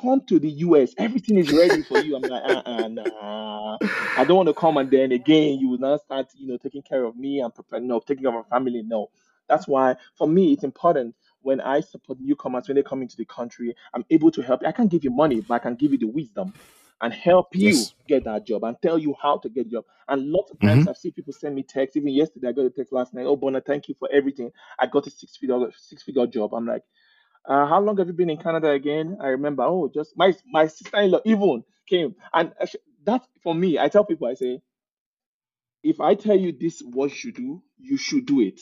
come 0.00 0.20
to 0.26 0.38
the 0.38 0.50
US. 0.50 0.94
Everything 0.98 1.38
is 1.38 1.50
ready 1.50 1.82
for 1.82 1.98
you. 2.00 2.16
I'm 2.16 2.26
like, 2.26 2.42
uh-uh, 2.42 2.88
nah. 2.88 3.78
I 4.16 4.24
don't 4.24 4.36
want 4.36 4.48
to 4.48 4.54
come 4.54 4.76
and 4.76 4.90
then 4.90 5.12
again 5.12 5.58
you 5.58 5.68
will 5.68 5.78
now 5.78 5.96
start, 5.96 6.28
you 6.34 6.46
know, 6.48 6.56
taking 6.56 6.82
care 6.82 7.04
of 7.04 7.16
me 7.16 7.40
and 7.40 7.54
preparing, 7.54 7.86
no, 7.86 8.00
taking 8.00 8.24
care 8.24 8.36
of 8.36 8.44
my 8.46 8.56
family. 8.56 8.82
No. 8.82 9.10
That's 9.48 9.66
why 9.66 9.96
for 10.14 10.28
me 10.28 10.52
it's 10.52 10.64
important 10.64 11.16
when 11.42 11.60
I 11.60 11.80
support 11.80 12.20
newcomers 12.20 12.68
when 12.68 12.76
they 12.76 12.82
come 12.82 13.02
into 13.02 13.16
the 13.16 13.24
country, 13.24 13.74
I'm 13.94 14.04
able 14.10 14.30
to 14.32 14.42
help. 14.42 14.62
I 14.66 14.72
can't 14.72 14.90
give 14.90 15.04
you 15.04 15.10
money, 15.10 15.40
but 15.40 15.54
I 15.54 15.58
can 15.58 15.74
give 15.74 15.92
you 15.92 15.98
the 15.98 16.06
wisdom 16.06 16.54
and 17.02 17.12
help 17.14 17.56
you 17.56 17.88
Yes. 17.88 17.94
get 18.08 18.24
that 18.24 18.46
job 18.46 18.64
and 18.64 18.76
tell 18.82 18.98
you 18.98 19.14
how 19.22 19.38
to 19.38 19.48
get 19.50 19.66
the 19.66 19.76
job. 19.76 19.84
And 20.08 20.30
lots 20.30 20.50
of 20.52 20.60
times 20.60 20.86
I've 20.86 20.96
seen 20.98 21.12
people 21.12 21.32
send 21.32 21.54
me 21.54 21.62
texts. 21.64 21.96
Even 21.96 22.10
yesterday, 22.10 22.48
I 22.48 22.52
got 22.52 22.66
a 22.66 22.70
text 22.70 22.92
last 22.92 23.14
night. 23.14 23.26
Oh, 23.26 23.36
Bona, 23.36 23.60
thank 23.60 23.88
you 23.88 23.96
for 23.98 24.08
everything. 24.12 24.52
I 24.78 24.86
got 24.86 25.06
a 25.06 25.10
six 25.10 25.36
figure 25.36 25.70
six 25.76 26.02
figure 26.02 26.26
job. 26.26 26.54
I'm 26.54 26.66
like, 26.66 26.82
uh, 27.46 27.66
how 27.66 27.80
long 27.80 27.98
have 27.98 28.08
you 28.08 28.14
been 28.14 28.30
in 28.30 28.38
Canada 28.38 28.70
again? 28.70 29.18
I 29.22 29.28
remember. 29.28 29.64
Oh, 29.64 29.90
just 29.94 30.16
my 30.16 30.34
my 30.52 30.66
sister 30.68 30.98
in 31.00 31.12
law 31.12 31.20
even 31.24 31.64
came, 31.88 32.14
and 32.34 32.52
that's 33.04 33.28
for 33.42 33.54
me. 33.54 33.78
I 33.78 33.88
tell 33.88 34.04
people, 34.04 34.28
I 34.28 34.34
say, 34.34 34.60
if 35.84 36.00
I 36.00 36.14
tell 36.16 36.36
you 36.38 36.52
this, 36.58 36.82
what 36.82 37.10
you 37.10 37.16
should 37.16 37.36
do, 37.36 37.62
you 37.78 37.98
should 37.98 38.26
do 38.26 38.40
it. 38.40 38.60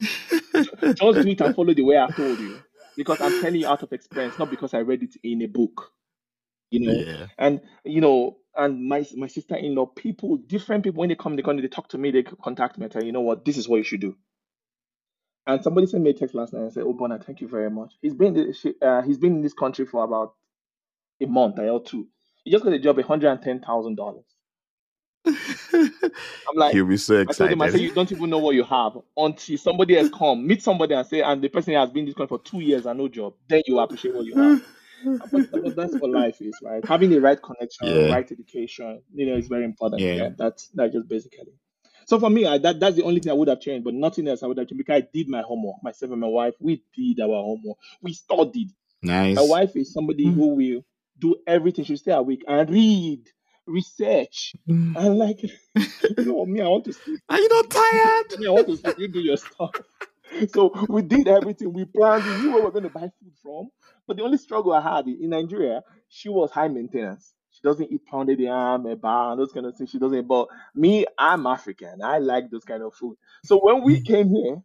Ju- 0.60 0.72
Just 0.94 1.20
do 1.22 1.28
it 1.30 1.40
and 1.40 1.54
follow 1.54 1.74
the 1.74 1.82
way 1.82 1.96
I've 1.98 2.16
told 2.16 2.40
you, 2.40 2.64
because 2.96 3.20
I'm 3.20 3.34
telling 3.34 3.60
you 3.60 3.68
out 3.68 3.82
of 3.82 3.92
experience, 3.92 4.38
not 4.38 4.50
because 4.50 4.74
I 4.74 4.80
read 4.80 5.02
it 5.04 5.16
in 5.24 5.42
a 5.42 5.46
book. 5.48 5.92
You 6.70 6.80
know, 6.86 7.04
Yeah. 7.06 7.26
and 7.38 7.60
you 7.84 8.00
know, 8.00 8.38
and 8.56 8.88
my 8.88 9.06
my 9.16 9.28
sister 9.28 9.56
in 9.56 9.74
law, 9.74 9.86
people, 9.86 10.36
different 10.38 10.84
people 10.84 11.00
when 11.00 11.08
they 11.10 11.16
come, 11.16 11.36
they 11.36 11.42
come, 11.42 11.56
they 11.60 11.68
talk 11.68 11.88
to 11.90 11.98
me, 11.98 12.10
they 12.10 12.24
contact 12.24 12.78
me, 12.78 12.84
and 12.84 12.92
tell 12.92 13.04
you 13.04 13.12
know 13.12 13.22
what, 13.22 13.44
this 13.44 13.56
is 13.58 13.68
what 13.68 13.78
you 13.78 13.84
should 13.84 14.00
do. 14.00 14.16
And 15.46 15.62
somebody 15.62 15.86
sent 15.86 16.04
me 16.04 16.10
a 16.10 16.14
text 16.14 16.34
last 16.34 16.52
night 16.52 16.62
and 16.62 16.72
said, 16.72 16.84
"Oh, 16.86 16.94
Bona, 16.94 17.18
thank 17.18 17.40
you 17.40 17.48
very 17.48 17.70
much. 17.70 17.94
He's 18.02 18.14
been 18.14 18.36
in 18.36 18.48
this- 18.48 18.66
uh, 18.82 19.02
he's 19.02 19.18
been 19.18 19.36
in 19.36 19.42
this 19.42 19.54
country 19.54 19.86
for 19.86 20.04
about 20.04 20.34
a 21.20 21.26
month 21.26 21.58
I 21.58 21.68
or 21.68 21.82
two. 21.82 22.08
He 22.44 22.50
just 22.52 22.64
got 22.64 22.72
a 22.74 22.78
job, 22.78 23.00
hundred 23.02 23.30
and 23.30 23.42
ten 23.42 23.60
thousand 23.60 23.96
dollars. 23.96 24.24
I'm 26.48 26.56
like, 26.56 26.74
He'll 26.74 26.86
be 26.86 26.96
so 26.96 27.16
excited. 27.20 27.50
I 27.50 27.52
him, 27.54 27.62
I 27.62 27.68
said, 27.68 27.80
you 27.80 27.92
don't 27.92 28.10
even 28.12 28.30
know 28.30 28.38
what 28.38 28.54
you 28.54 28.64
have 28.64 28.98
until 29.16 29.58
somebody 29.58 29.96
has 29.96 30.10
come, 30.10 30.46
meet 30.46 30.62
somebody 30.62 30.94
and 30.94 31.06
say, 31.06 31.22
and 31.22 31.42
the 31.42 31.48
person 31.48 31.74
has 31.74 31.90
been 31.90 32.00
in 32.00 32.06
this 32.06 32.14
country 32.14 32.36
for 32.38 32.42
two 32.42 32.60
years 32.60 32.86
and 32.86 32.98
no 32.98 33.08
job. 33.08 33.34
Then 33.48 33.62
you 33.66 33.78
appreciate 33.80 34.14
what 34.14 34.26
you 34.26 34.36
have. 34.36 34.56
But, 35.04 35.50
but 35.50 35.76
that's 35.76 35.94
what 35.96 36.10
life 36.10 36.40
is, 36.40 36.60
right? 36.62 36.84
Having 36.86 37.10
the 37.10 37.20
right 37.20 37.40
connection, 37.40 37.88
Yeah. 37.88 38.08
right 38.08 38.30
education, 38.30 39.02
you 39.14 39.26
know, 39.26 39.36
is 39.36 39.48
very 39.48 39.64
important. 39.64 40.02
Yeah. 40.02 40.14
Yeah, 40.14 40.28
that's 40.36 40.68
that's 40.74 40.92
just 40.94 41.08
basically. 41.08 41.52
So 42.06 42.18
for 42.18 42.30
me, 42.30 42.46
I, 42.46 42.58
that 42.58 42.80
that's 42.80 42.96
the 42.96 43.04
only 43.04 43.20
thing 43.20 43.30
I 43.30 43.34
would 43.34 43.48
have 43.48 43.60
changed, 43.60 43.84
but 43.84 43.94
nothing 43.94 44.28
else 44.28 44.42
I 44.42 44.46
would 44.46 44.58
have 44.58 44.68
changed 44.68 44.78
because 44.86 45.02
I 45.02 45.08
did 45.12 45.28
my 45.28 45.42
homework. 45.42 45.76
Myself 45.82 46.12
and 46.12 46.20
my 46.20 46.26
wife, 46.28 46.54
we 46.60 46.82
did 46.96 47.20
our 47.20 47.28
homework. 47.28 47.76
We 48.02 48.12
studied. 48.14 48.70
Nice. 49.02 49.36
My 49.36 49.42
wife 49.42 49.76
is 49.76 49.92
somebody 49.92 50.26
Mm. 50.26 50.34
who 50.34 50.48
will 50.56 50.84
do 51.18 51.36
everything. 51.46 51.84
She'll 51.84 51.96
stay 51.96 52.12
awake 52.12 52.44
and 52.48 52.70
read, 52.70 53.28
research, 53.66 54.56
Mm. 54.68 54.94
and 54.96 55.18
like, 55.18 55.42
you 56.18 56.24
know, 56.24 56.46
me, 56.46 56.60
I 56.62 56.68
want 56.68 56.84
to 56.86 56.92
sleep. 56.92 57.20
Are 57.28 57.40
you 57.40 57.48
not 57.48 57.70
tired? 57.70 58.40
Me, 58.40 58.46
I 58.46 58.50
want 58.50 58.68
to 58.68 58.76
sleep. 58.76 58.94
You 58.98 59.08
do 59.08 59.20
your 59.20 59.36
stuff. 59.36 59.70
So 60.50 60.72
we 60.88 61.02
did 61.02 61.28
everything. 61.28 61.72
We 61.72 61.84
planned. 61.86 62.26
We 62.26 62.34
knew 62.34 62.50
where 62.52 62.60
we 62.60 62.66
were 62.66 62.72
going 62.72 62.84
to 62.84 62.90
buy 62.90 63.10
food 63.20 63.32
from. 63.42 63.70
But 64.08 64.16
the 64.16 64.24
only 64.24 64.38
struggle 64.38 64.72
I 64.72 64.80
had 64.80 65.06
in 65.06 65.30
Nigeria, 65.30 65.82
she 66.08 66.28
was 66.30 66.50
high 66.50 66.68
maintenance. 66.68 67.34
She 67.50 67.60
doesn't 67.62 67.92
eat 67.92 68.06
pounded 68.06 68.40
yam, 68.40 68.84
eba, 68.84 69.32
and 69.32 69.40
those 69.40 69.52
kind 69.52 69.66
of 69.66 69.76
things. 69.76 69.90
She 69.90 69.98
doesn't. 70.00 70.26
But 70.26 70.48
me, 70.74 71.06
I'm 71.18 71.46
African. 71.46 72.02
I 72.02 72.18
like 72.18 72.50
those 72.50 72.64
kind 72.64 72.82
of 72.82 72.94
food. 72.94 73.16
So 73.44 73.60
when 73.62 73.82
we 73.84 74.00
came 74.00 74.30
here, 74.30 74.56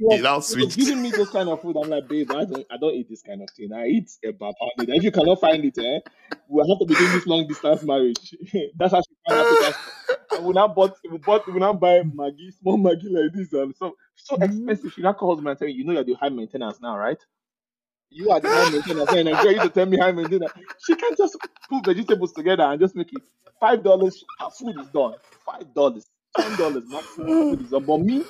was, 0.00 0.26
was 0.48 0.74
giving 0.74 1.00
me 1.02 1.12
those 1.12 1.30
kind 1.30 1.48
of 1.48 1.62
food. 1.62 1.76
I'm 1.82 1.88
like, 1.90 2.08
babe, 2.08 2.32
I 2.32 2.44
don't, 2.44 2.66
I 2.70 2.76
don't 2.78 2.94
eat 2.94 3.08
this 3.08 3.22
kind 3.22 3.42
of 3.42 3.50
thing. 3.56 3.72
I 3.72 3.86
eat 3.86 4.10
eba 4.24 4.38
pounded. 4.38 4.88
If 4.96 5.04
you 5.04 5.12
cannot 5.12 5.40
find 5.40 5.64
it, 5.64 5.78
eh, 5.78 6.00
we'll 6.48 6.68
have 6.68 6.80
to 6.80 6.86
be 6.86 6.96
doing 6.96 7.12
this 7.12 7.26
long 7.26 7.46
distance 7.46 7.82
marriage. 7.84 8.34
That's 8.76 8.92
how 8.92 9.00
she 9.02 9.14
found 9.26 9.38
African 9.40 9.74
and 10.34 10.44
we 10.44 10.52
now 10.54 10.68
bought 10.68 10.96
we 11.10 11.18
bought 11.18 11.46
we 11.52 11.58
now 11.60 11.72
buy 11.72 12.02
Maggi, 12.02 12.52
small 12.52 12.78
Maggi 12.78 13.10
like 13.10 13.32
this 13.34 13.52
and 13.52 13.74
so 13.76 13.96
so 14.22 14.36
expensive. 14.40 14.92
She 14.92 15.02
now 15.02 15.12
calls 15.12 15.40
me 15.42 15.50
and 15.50 15.58
tell 15.58 15.68
me, 15.68 15.74
you 15.74 15.84
know 15.84 15.92
you're 15.92 16.04
the 16.04 16.14
high 16.14 16.28
maintenance 16.30 16.80
now, 16.80 16.96
right? 16.96 17.18
You 18.12 18.30
are 18.30 18.40
the 18.40 18.48
high 18.48 18.70
maintenance. 18.70 19.10
And 19.12 19.26
Nigeria 19.30 19.58
used 19.58 19.62
to 19.64 19.70
tell 19.70 19.86
me 19.86 19.98
high 19.98 20.12
maintenance. 20.12 20.52
She 20.86 20.94
can't 20.94 21.16
just 21.16 21.36
put 21.70 21.84
vegetables 21.86 22.32
together 22.32 22.64
and 22.64 22.80
just 22.80 22.94
make 22.96 23.12
it 23.12 23.22
five 23.60 23.82
dollars. 23.82 24.22
Her 24.40 24.50
food 24.50 24.78
is 24.80 24.88
done. 24.88 25.14
Five 25.46 25.74
dollars, 25.74 26.06
ten 26.36 26.56
dollars 26.58 26.84
maximum. 26.88 27.56
But 27.70 27.98
me, 28.00 28.24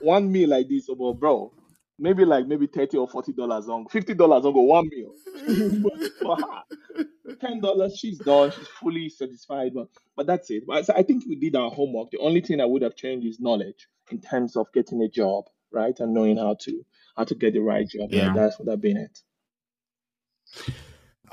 one 0.00 0.30
meal 0.32 0.50
like 0.50 0.68
this, 0.68 0.88
oh, 0.90 0.94
about 0.94 1.20
bro, 1.20 1.52
maybe 1.98 2.24
like 2.24 2.46
maybe 2.46 2.66
thirty 2.66 2.96
or 2.96 3.08
forty 3.08 3.32
dollars 3.32 3.68
on, 3.68 3.86
fifty 3.88 4.14
dollars 4.14 4.44
on 4.44 4.52
go 4.52 4.62
one 4.62 4.88
meal. 4.88 5.14
ten 7.40 7.60
dollars, 7.60 7.96
she's 7.98 8.18
done. 8.18 8.50
She's 8.50 8.68
fully 8.68 9.08
satisfied. 9.08 9.72
But 9.74 9.88
but 10.16 10.26
that's 10.26 10.50
it. 10.50 10.64
But 10.66 10.88
I 10.96 11.02
think 11.02 11.24
we 11.28 11.36
did 11.36 11.56
our 11.56 11.70
homework. 11.70 12.10
The 12.10 12.18
only 12.18 12.40
thing 12.40 12.60
I 12.60 12.66
would 12.66 12.82
have 12.82 12.96
changed 12.96 13.26
is 13.26 13.40
knowledge 13.40 13.88
in 14.10 14.20
terms 14.20 14.56
of 14.56 14.66
getting 14.74 15.02
a 15.02 15.08
job, 15.08 15.44
right, 15.72 15.98
and 16.00 16.12
knowing 16.14 16.36
how 16.36 16.56
to 16.62 16.84
how 17.16 17.24
to 17.24 17.34
get 17.34 17.52
the 17.54 17.60
right 17.60 17.88
job. 17.88 18.10
Yeah, 18.12 18.32
that's 18.34 18.58
would 18.58 18.68
have 18.68 18.80
been 18.80 18.96
it. 18.96 19.18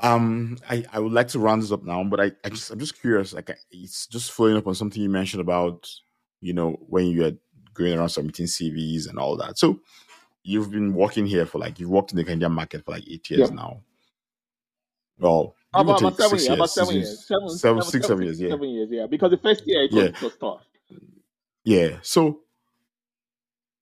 Um, 0.02 0.56
I, 0.68 0.84
I 0.92 0.98
would 0.98 1.12
like 1.12 1.28
to 1.28 1.38
round 1.38 1.62
this 1.62 1.72
up 1.72 1.84
now, 1.84 2.02
but 2.04 2.20
I, 2.20 2.32
I 2.44 2.48
just 2.48 2.70
I'm 2.70 2.78
just 2.78 3.00
curious. 3.00 3.34
Like, 3.34 3.50
I- 3.50 3.56
it's 3.70 4.06
just 4.06 4.32
following 4.32 4.56
up 4.56 4.66
on 4.66 4.74
something 4.74 5.02
you 5.02 5.10
mentioned 5.10 5.42
about, 5.42 5.88
you 6.40 6.54
know, 6.54 6.72
when 6.88 7.06
you 7.06 7.24
are 7.26 7.32
going 7.74 7.98
around 7.98 8.08
submitting 8.08 8.46
CVs 8.46 9.08
and 9.08 9.18
all 9.18 9.36
that. 9.36 9.58
So, 9.58 9.80
you've 10.42 10.70
been 10.70 10.94
working 10.94 11.26
here 11.26 11.44
for 11.44 11.58
like 11.58 11.78
you've 11.78 11.90
worked 11.90 12.12
in 12.12 12.16
the 12.16 12.24
Canadian 12.24 12.52
market 12.52 12.82
for 12.84 12.92
like 12.92 13.06
eight 13.08 13.28
years 13.28 13.50
Yeah. 13.50 13.54
now. 13.54 13.82
Well, 15.18 15.54
About, 15.74 16.00
about 16.00 16.16
seven 16.16 16.38
six 16.38 16.48
years. 16.48 16.54
About 16.54 16.58
years, 16.64 16.72
seven 16.72 16.94
years. 16.94 17.08
years, 17.08 17.26
Seven, 17.26 17.48
seven, 17.50 17.58
seven, 17.58 17.82
six, 17.82 17.90
seven, 17.92 18.02
seven 18.02 18.18
six, 18.28 18.40
years. 18.40 18.40
Yeah, 18.40 18.54
seven 18.56 18.68
years. 18.70 18.88
Yeah, 18.90 19.06
because 19.06 19.30
the 19.32 19.36
first 19.36 19.66
year 19.66 19.82
it 19.82 19.92
yeah, 19.92 20.02
it 20.04 20.22
was 20.22 20.36
tough. 20.38 20.62
yeah. 21.64 21.98
So, 22.00 22.40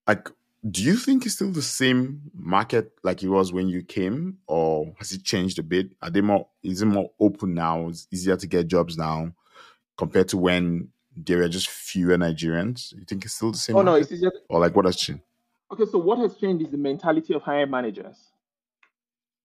like, 0.04 0.28
do 0.68 0.82
you 0.82 0.96
think 0.96 1.24
it's 1.24 1.36
still 1.36 1.52
the 1.52 1.62
same 1.62 2.30
market 2.34 2.92
like 3.02 3.22
it 3.22 3.28
was 3.28 3.52
when 3.52 3.68
you 3.68 3.82
came, 3.82 4.38
or 4.46 4.92
has 4.98 5.12
it 5.12 5.22
changed 5.22 5.58
a 5.58 5.62
bit? 5.62 5.92
Are 6.02 6.10
they 6.10 6.20
more? 6.20 6.48
Is 6.62 6.82
it 6.82 6.86
more 6.86 7.10
open 7.20 7.54
now? 7.54 7.88
It's 7.88 8.08
easier 8.10 8.36
to 8.36 8.46
get 8.46 8.66
jobs 8.66 8.96
now 8.96 9.32
compared 9.96 10.28
to 10.28 10.36
when 10.38 10.88
there 11.16 11.38
were 11.38 11.48
just 11.48 11.68
fewer 11.68 12.16
Nigerians. 12.16 12.92
You 12.92 13.04
think 13.04 13.24
it's 13.24 13.34
still 13.34 13.52
the 13.52 13.58
same 13.58 13.76
Oh 13.76 13.82
no, 13.82 13.92
market, 13.92 14.12
it's 14.12 14.22
just 14.22 14.36
or 14.48 14.60
like 14.60 14.74
what 14.74 14.84
has 14.86 14.96
changed? 14.96 15.22
okay. 15.70 15.84
So 15.86 15.98
what 15.98 16.18
has 16.18 16.36
changed 16.36 16.64
is 16.64 16.70
the 16.70 16.78
mentality 16.78 17.34
of 17.34 17.42
hiring 17.42 17.70
managers. 17.70 18.16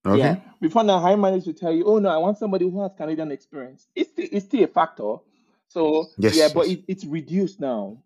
Okay. 0.06 0.18
Yeah. 0.18 0.36
Before 0.60 0.84
now, 0.84 0.98
hiring 1.00 1.20
managers 1.20 1.46
will 1.46 1.54
tell 1.54 1.72
you, 1.72 1.84
"Oh 1.84 1.98
no, 1.98 2.08
I 2.10 2.18
want 2.18 2.38
somebody 2.38 2.68
who 2.68 2.82
has 2.82 2.92
Canadian 2.96 3.30
experience." 3.32 3.86
It's 3.94 4.10
still, 4.10 4.28
it's 4.30 4.46
still 4.46 4.64
a 4.64 4.66
factor. 4.66 5.16
So 5.68 6.06
Yes. 6.18 6.36
yeah, 6.36 6.48
but 6.52 6.66
it, 6.66 6.84
it's 6.88 7.04
reduced 7.04 7.60
now. 7.60 7.98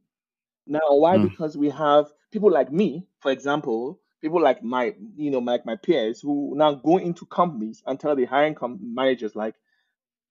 Now, 0.67 0.81
why? 0.91 1.17
Mm. 1.17 1.31
Because 1.31 1.57
we 1.57 1.71
have 1.71 2.13
people 2.31 2.51
like 2.51 2.72
me, 2.72 3.07
for 3.20 3.31
example, 3.31 4.01
people 4.20 4.41
like 4.43 4.62
my, 4.62 4.95
you 5.16 5.31
know, 5.31 5.39
like 5.39 5.64
my 5.66 5.76
peers 5.76 6.20
who 6.20 6.55
now 6.57 6.74
go 6.74 6.97
into 6.99 7.24
companies 7.26 7.83
and 7.87 7.99
tell 7.99 8.16
the 8.16 8.24
hiring 8.24 8.55
com- 8.55 8.79
managers 8.83 9.35
like, 9.37 9.55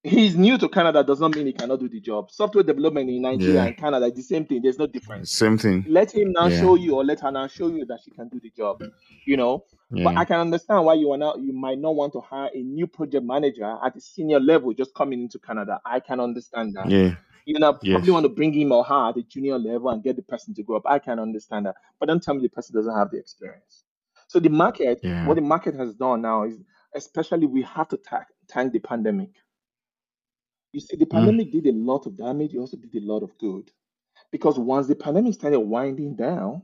he's 0.03 0.35
new 0.37 0.57
to 0.57 0.69
Canada 0.69 1.03
does 1.03 1.19
not 1.19 1.35
mean 1.35 1.47
he 1.47 1.53
cannot 1.53 1.79
do 1.79 1.89
the 1.89 1.99
job. 1.99 2.29
Software 2.31 2.63
development 2.63 3.09
in 3.09 3.21
Nigeria 3.21 3.55
Yeah. 3.55 3.65
and 3.65 3.77
Canada 3.77 4.09
the 4.11 4.21
same 4.21 4.45
thing. 4.45 4.61
There's 4.61 4.77
no 4.79 4.87
difference. 4.87 5.31
Same 5.31 5.57
thing. 5.57 5.85
Let 5.87 6.13
him 6.13 6.31
now 6.31 6.47
Yeah. 6.47 6.61
show 6.61 6.75
you, 6.75 6.95
or 6.95 7.03
let 7.03 7.19
her 7.21 7.31
now 7.31 7.47
show 7.47 7.67
you 7.67 7.85
that 7.87 7.99
she 8.05 8.11
can 8.11 8.29
do 8.29 8.39
the 8.39 8.51
job. 8.55 8.81
You 9.25 9.37
know. 9.37 9.65
But 9.89 10.17
I 10.17 10.25
can 10.25 10.39
understand 10.41 10.85
why 10.85 10.95
you 10.95 11.11
are 11.13 11.17
now 11.17 11.35
you 11.35 11.53
might 11.53 11.79
not 11.79 11.95
want 11.95 12.11
to 12.13 12.19
hire 12.21 12.49
a 12.53 12.61
new 12.61 12.87
project 12.87 13.25
manager 13.25 13.77
at 13.83 13.95
a 13.95 14.01
senior 14.01 14.39
level 14.39 14.73
just 14.73 14.93
coming 14.93 15.21
into 15.21 15.39
Canada. 15.39 15.79
I 15.85 15.99
can 16.01 16.19
understand 16.19 16.75
that. 16.75 16.89
Yeah. 16.89 17.15
You 17.47 17.57
know, 17.59 17.73
Yes. 17.81 17.87
probably 17.91 18.11
want 18.11 18.25
to 18.25 18.29
bring 18.29 18.53
him 18.53 18.73
or 18.73 18.83
her 18.83 19.09
at 19.09 19.17
a 19.17 19.23
junior 19.23 19.57
level 19.57 19.89
and 19.89 20.03
get 20.03 20.17
the 20.17 20.21
person 20.21 20.53
to 20.55 20.63
grow 20.63 20.77
up. 20.77 20.83
I 20.85 20.99
can 20.99 21.17
understand 21.17 21.65
that. 21.65 21.75
But 21.97 22.07
don't 22.07 22.21
tell 22.21 22.33
me 22.35 22.41
the 22.41 22.49
person 22.49 22.75
doesn't 22.75 22.93
have 22.93 23.09
the 23.09 23.19
experience. 23.19 23.85
So 24.27 24.39
the 24.41 24.49
market, 24.49 25.01
Yeah. 25.01 25.23
what 25.23 25.35
the 25.35 25.41
market 25.41 25.73
has 25.75 25.95
done 25.95 26.23
now 26.23 26.43
is 26.43 26.59
especially 26.93 27.47
we 27.47 27.61
have 27.63 27.87
to 27.89 27.99
thank 28.49 28.73
the 28.73 28.79
pandemic. 28.79 29.31
You 30.73 30.81
see, 30.81 30.97
the 30.97 31.05
Mm. 31.13 31.13
pandemic 31.15 31.51
did 31.53 31.67
a 31.67 31.71
lot 31.71 32.05
of 32.05 32.17
damage, 32.17 32.53
it 32.53 32.59
also 32.59 32.77
did 32.77 32.95
a 33.01 33.05
lot 33.05 33.23
of 33.23 33.37
good. 33.37 33.71
Because 34.31 34.59
once 34.59 34.87
the 34.87 34.95
pandemic 34.95 35.35
started 35.35 35.61
winding 35.61 36.15
down, 36.17 36.63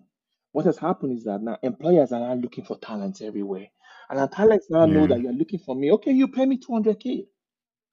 what 0.52 0.66
has 0.66 0.78
happened 0.78 1.18
is 1.18 1.24
that 1.26 1.42
now 1.42 1.58
employers 1.64 2.12
are 2.12 2.20
now 2.20 2.34
looking 2.36 2.66
for 2.66 2.78
talents 2.78 3.22
everywhere. 3.22 3.68
And 4.10 4.20
our 4.20 4.28
talents 4.28 4.68
now 4.70 4.86
know 4.86 5.08
that 5.08 5.22
you're 5.22 5.34
looking 5.34 5.60
for 5.60 5.76
me. 5.76 5.92
Okay, 5.94 6.12
you 6.12 6.28
pay 6.28 6.46
me 6.46 6.58
200K. 6.60 7.28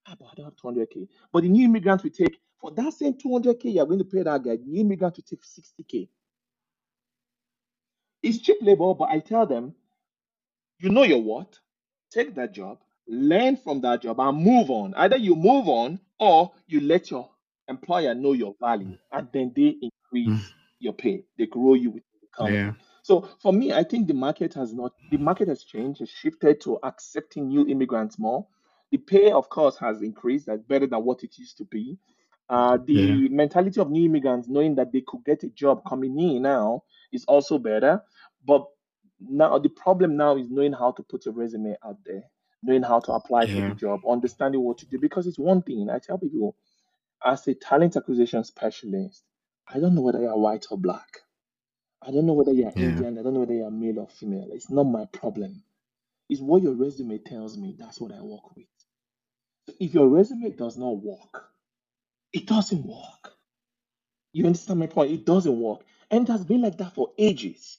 Ah, 0.08 0.16
but 0.18 0.28
I 0.30 0.34
don't 0.34 0.46
have 0.46 0.56
200K. 0.56 1.08
But 1.32 1.42
the 1.44 1.48
new 1.48 1.66
immigrants 1.66 2.04
will 2.04 2.10
take, 2.10 2.40
for 2.60 2.70
that 2.72 2.92
same 2.92 3.14
200K, 3.14 3.74
you're 3.74 3.86
going 3.86 3.98
to 3.98 4.04
pay 4.04 4.22
that 4.22 4.42
guy. 4.42 4.56
The 4.56 4.64
new 4.64 4.80
immigrant 4.82 5.16
will 5.16 5.24
take 5.24 5.42
60K. 5.42 6.08
It's 8.22 8.38
cheap 8.38 8.58
labor, 8.60 8.94
but 8.94 9.08
I 9.08 9.18
tell 9.20 9.46
them, 9.46 9.74
you 10.78 10.90
know 10.90 11.04
your 11.04 11.22
what? 11.22 11.58
Take 12.10 12.34
that 12.34 12.52
job, 12.52 12.78
learn 13.08 13.56
from 13.56 13.80
that 13.82 14.02
job, 14.02 14.20
and 14.20 14.36
move 14.42 14.70
on. 14.70 14.94
Either 14.94 15.16
you 15.16 15.34
move 15.34 15.68
on 15.68 16.00
or 16.18 16.52
you 16.66 16.80
let 16.80 17.10
your 17.10 17.30
employer 17.68 18.14
know 18.14 18.32
your 18.32 18.54
value, 18.60 18.98
and 19.12 19.28
then 19.32 19.52
they 19.54 19.72
Mm. 19.72 19.90
increase 20.12 20.52
your 20.80 20.92
pay. 20.92 21.24
They 21.38 21.46
grow 21.46 21.74
you 21.74 21.90
with 21.90 22.02
the 22.20 22.26
company. 22.28 22.56
Yeah. 22.58 22.72
So 23.02 23.22
for 23.40 23.52
me, 23.52 23.72
I 23.72 23.84
think 23.84 24.06
the 24.06 24.14
market 24.14 24.52
has 24.54 24.74
not 24.74 24.92
the 25.10 25.16
market 25.16 25.48
has 25.48 25.64
changed, 25.64 26.00
has 26.00 26.10
shifted 26.10 26.60
to 26.62 26.78
accepting 26.82 27.48
new 27.48 27.66
immigrants 27.66 28.18
more. 28.18 28.46
The 28.90 28.98
pay, 28.98 29.30
of 29.30 29.48
course, 29.48 29.76
has 29.78 30.02
increased, 30.02 30.46
that's 30.46 30.62
better 30.62 30.86
than 30.86 31.04
what 31.04 31.22
it 31.22 31.38
used 31.38 31.56
to 31.58 31.64
be. 31.64 31.96
Uh, 32.50 32.78
Yeah. 32.78 32.84
the 32.86 33.28
mentality 33.30 33.80
of 33.80 33.90
new 33.90 34.06
immigrants 34.06 34.48
knowing 34.48 34.74
that 34.76 34.92
they 34.92 35.02
could 35.06 35.24
get 35.24 35.44
a 35.44 35.50
job 35.50 35.82
coming 35.88 36.18
in 36.20 36.42
now 36.42 36.82
is 37.12 37.24
also 37.26 37.58
better. 37.58 38.02
But 38.44 38.66
now 39.20 39.58
the 39.60 39.70
problem 39.70 40.16
now 40.16 40.36
is 40.36 40.50
knowing 40.50 40.72
how 40.74 40.92
to 40.92 41.04
put 41.04 41.26
your 41.26 41.34
resume 41.34 41.76
out 41.84 41.98
there, 42.04 42.24
knowing 42.64 42.82
how 42.82 43.00
to 43.00 43.12
apply 43.12 43.46
for 43.46 43.62
the 43.62 43.72
job, 43.72 44.00
understanding 44.08 44.62
what 44.62 44.78
to 44.78 44.86
do. 44.86 44.98
Because 44.98 45.28
it's 45.28 45.38
one 45.38 45.62
thing 45.62 45.90
I 45.90 46.00
tell 46.00 46.18
people 46.18 46.56
as 47.24 47.46
a 47.48 47.54
talent 47.54 47.96
acquisition 47.96 48.44
specialist, 48.44 49.24
I 49.68 49.80
don't 49.80 49.94
know 49.94 50.02
whether 50.02 50.20
you're 50.20 50.36
white 50.38 50.66
or 50.72 50.78
black. 50.78 51.20
I 52.02 52.10
don't 52.12 52.26
know 52.26 52.34
whether 52.34 52.52
you're 52.52 52.72
Yeah. 52.76 52.88
Indian. 52.88 53.18
I 53.18 53.22
don't 53.22 53.34
know 53.34 53.40
whether 53.40 53.54
you're 53.54 53.70
male 53.70 54.00
or 54.00 54.08
female. 54.08 54.48
It's 54.52 54.70
not 54.70 54.84
my 54.84 55.06
problem. 55.06 55.64
It's 56.28 56.40
what 56.42 56.62
your 56.62 56.74
resume 56.74 57.18
tells 57.18 57.58
me. 57.58 57.76
That's 57.78 58.00
what 58.00 58.12
I 58.12 58.22
work 58.22 58.56
with. 58.56 58.66
If 59.80 59.94
your 59.94 60.08
resume 60.08 60.50
does 60.50 60.78
not 60.78 61.02
work, 61.02 61.52
it 62.32 62.46
doesn't 62.46 62.84
work. 62.86 63.34
You 64.32 64.46
understand 64.46 64.80
my 64.80 64.86
point? 64.86 65.12
It 65.12 65.26
doesn't 65.26 65.60
work. 65.60 65.80
And 66.10 66.28
it 66.28 66.32
has 66.32 66.44
been 66.44 66.62
like 66.62 66.78
that 66.78 66.94
for 66.94 67.12
ages. 67.18 67.78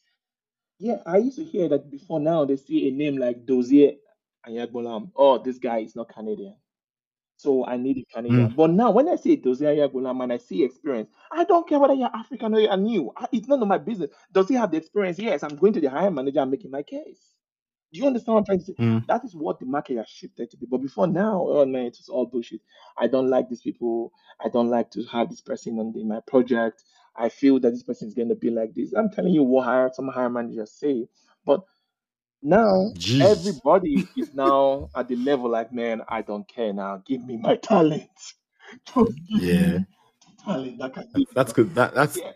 Yeah, 0.80 0.98
I 1.06 1.18
used 1.18 1.38
to 1.38 1.44
hear 1.46 1.70
that 1.70 1.92
before 1.92 2.20
now 2.20 2.46
they 2.46 2.58
see 2.58 2.88
a 2.88 2.92
name 2.92 3.18
like 3.18 3.46
Dozier 3.46 3.94
Ayagbolam. 4.48 5.12
Oh, 5.16 5.38
this 5.38 5.60
guy 5.60 5.80
is 5.80 5.96
not 5.96 6.10
Canadian. 6.14 6.56
So 7.38 7.66
I 7.66 7.78
need 7.78 8.00
a 8.00 8.06
Canadian. 8.16 8.52
Mm. 8.52 8.56
But 8.56 8.72
now 8.72 8.92
when 8.92 9.10
I 9.10 9.16
say 9.18 9.36
Dozier 9.38 9.70
Ayagbolam 9.76 10.24
and 10.24 10.34
I 10.34 10.38
see 10.38 10.64
experience, 10.64 11.10
I 11.32 11.44
don't 11.46 11.68
care 11.68 11.80
whether 11.80 11.94
you're 11.96 12.16
African 12.16 12.56
or 12.56 12.60
you're 12.62 12.78
new. 12.78 13.12
I- 13.18 13.28
It's 13.32 13.48
none 13.48 13.62
of 13.62 13.68
my 13.68 13.78
business. 13.80 14.12
Does 14.32 14.50
he 14.50 14.56
have 14.56 14.72
the 14.72 14.78
experience? 14.78 15.20
Yes, 15.20 15.44
I'm 15.44 15.56
going 15.58 15.74
to 15.74 15.82
the 15.82 15.90
hiring 15.90 16.16
manager 16.16 16.42
and 16.42 16.52
making 16.52 16.72
my 16.72 16.84
case. 16.84 17.22
Do 17.94 18.00
you 18.00 18.08
understand 18.08 18.34
what 18.36 18.40
I'm 18.42 18.46
trying 18.46 18.60
to 18.60 18.66
say? 18.66 18.76
Mm. 18.80 19.06
That 19.08 19.26
is 19.26 19.36
what 19.36 19.60
the 19.60 19.68
market 19.68 19.98
has 19.98 20.10
shifted 20.10 20.52
to 20.52 20.58
be. 20.58 20.68
But 20.70 20.80
before 20.80 21.08
now, 21.08 21.46
oh 21.50 21.66
man, 21.66 21.88
it 21.88 21.98
was 22.00 22.10
all 22.10 22.28
bullshit. 22.28 22.62
I 22.98 23.08
don't 23.08 23.30
like 23.30 23.50
these 23.50 23.62
people. 23.62 24.14
I 24.44 24.50
don't 24.50 24.70
like 24.70 24.92
to 24.92 25.04
have 25.06 25.30
this 25.30 25.42
person 25.42 25.80
on 25.80 25.94
the, 25.94 26.04
my 26.04 26.22
project. 26.28 26.84
I 27.16 27.30
feel 27.30 27.60
that 27.62 27.72
this 27.72 27.84
person 27.84 28.08
is 28.10 28.16
going 28.16 28.30
to 28.30 28.36
be 28.36 28.52
like 28.52 28.76
this. 28.76 28.94
I'm 28.94 29.12
telling 29.12 29.34
you 29.34 29.44
what 29.44 29.66
hire, 29.66 29.92
some 29.94 30.10
hiring 30.10 30.34
managers 30.34 30.72
say. 30.74 31.08
But 31.46 31.62
now 32.44 32.96
Jesus. 32.98 33.20
everybody 33.20 34.10
is 34.16 34.34
now 34.34 34.90
at 34.96 35.10
the 35.10 35.18
level 35.18 35.52
like, 35.52 35.74
man, 35.74 36.04
I 36.10 36.22
don't 36.24 36.48
care 36.48 36.74
now. 36.74 37.04
Give 37.06 37.24
me 37.26 37.38
my 37.38 37.58
talent. 37.58 38.10
Just 38.88 39.20
give 39.30 39.44
Yeah. 39.44 39.80
me 39.80 39.82
talent 40.46 40.80
that 40.80 40.94
can 40.94 41.08
That's 41.36 41.54
good. 41.54 41.76
That 41.76 41.96
that's 41.96 42.22
yeah, 42.22 42.32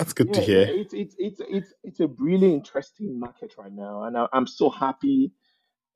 that's 0.00 0.14
good 0.14 0.32
to 0.32 0.40
yeah, 0.40 0.46
yeah. 0.46 0.66
hear. 0.66 0.74
It's 0.80 0.94
it's 0.94 1.14
it's 1.18 1.40
it's 1.48 1.74
it's 1.84 2.00
a 2.00 2.06
really 2.18 2.52
interesting 2.54 3.20
market 3.20 3.54
right 3.58 3.72
now, 3.72 4.04
and 4.04 4.16
I, 4.16 4.26
I'm 4.32 4.46
so 4.46 4.70
happy, 4.70 5.32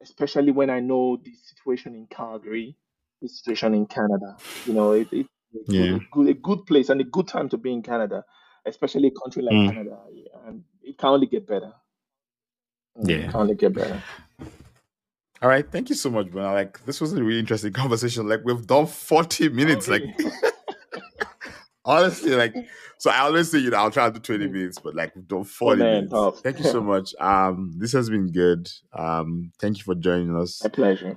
especially 0.02 0.52
when 0.52 0.68
I 0.70 0.80
know 0.80 1.16
the 1.24 1.32
situation 1.34 1.94
in 1.94 2.06
Calgary, 2.08 2.76
the 3.22 3.28
situation 3.28 3.74
in 3.74 3.86
Canada. 3.86 4.36
You 4.66 4.74
know, 4.74 4.92
it, 4.92 5.08
it's 5.10 5.28
a 5.54 5.72
good, 5.72 5.74
Yeah. 5.74 5.96
a 5.96 6.00
good 6.12 6.28
a 6.28 6.34
good 6.34 6.66
place 6.66 6.90
and 6.90 7.00
a 7.00 7.04
good 7.04 7.28
time 7.28 7.48
to 7.48 7.56
be 7.56 7.72
in 7.72 7.82
Canada, 7.82 8.24
especially 8.66 9.08
a 9.08 9.20
country 9.22 9.42
like 9.42 9.54
Mm. 9.54 9.68
Canada, 9.68 9.98
yeah, 10.12 10.48
and 10.48 10.64
it 10.82 10.98
can 10.98 11.08
only 11.10 11.26
get 11.26 11.46
better. 11.46 11.72
Mm, 12.98 13.24
It 13.24 13.26
Yeah. 13.26 13.30
can 13.30 13.40
only 13.40 13.54
get 13.56 13.74
better. 13.74 14.02
All 15.42 15.48
right. 15.48 15.70
Thank 15.70 15.88
you 15.90 15.94
so 15.94 16.10
much, 16.10 16.30
Bona. 16.30 16.52
Like 16.52 16.84
this 16.86 17.00
was 17.00 17.12
a 17.14 17.22
really 17.24 17.40
interesting 17.40 17.72
conversation. 17.82 18.28
Like 18.28 18.42
we've 18.44 18.66
done 18.66 18.86
40 18.86 19.48
Oh, 19.48 19.50
minutes. 19.50 19.88
Like? 19.88 20.02
honestly, 21.84 22.32
like 22.34 22.54
so 22.98 23.10
I 23.10 23.18
always 23.20 23.50
say, 23.50 23.58
you 23.58 23.70
know, 23.70 23.78
I'll 23.78 23.90
try 23.90 24.06
to 24.10 24.12
do 24.12 24.20
20 24.20 24.46
Mm. 24.46 24.52
minutes, 24.52 24.78
but 24.78 24.94
like 24.94 25.14
we've 25.14 25.26
done 25.28 25.40
Oh 25.40 25.44
40 25.44 25.78
man, 25.80 25.92
minutes. 25.94 26.12
tough. 26.12 26.38
Thank 26.40 26.58
you 26.58 26.64
so 26.64 26.80
much. 26.82 27.14
Um, 27.20 27.72
this 27.76 27.92
has 27.92 28.08
been 28.10 28.30
good. 28.32 28.68
Um, 28.92 29.52
thank 29.60 29.78
you 29.78 29.84
for 29.84 29.94
joining 29.94 30.36
us. 30.36 30.60
My 30.62 30.70
pleasure. 30.70 31.16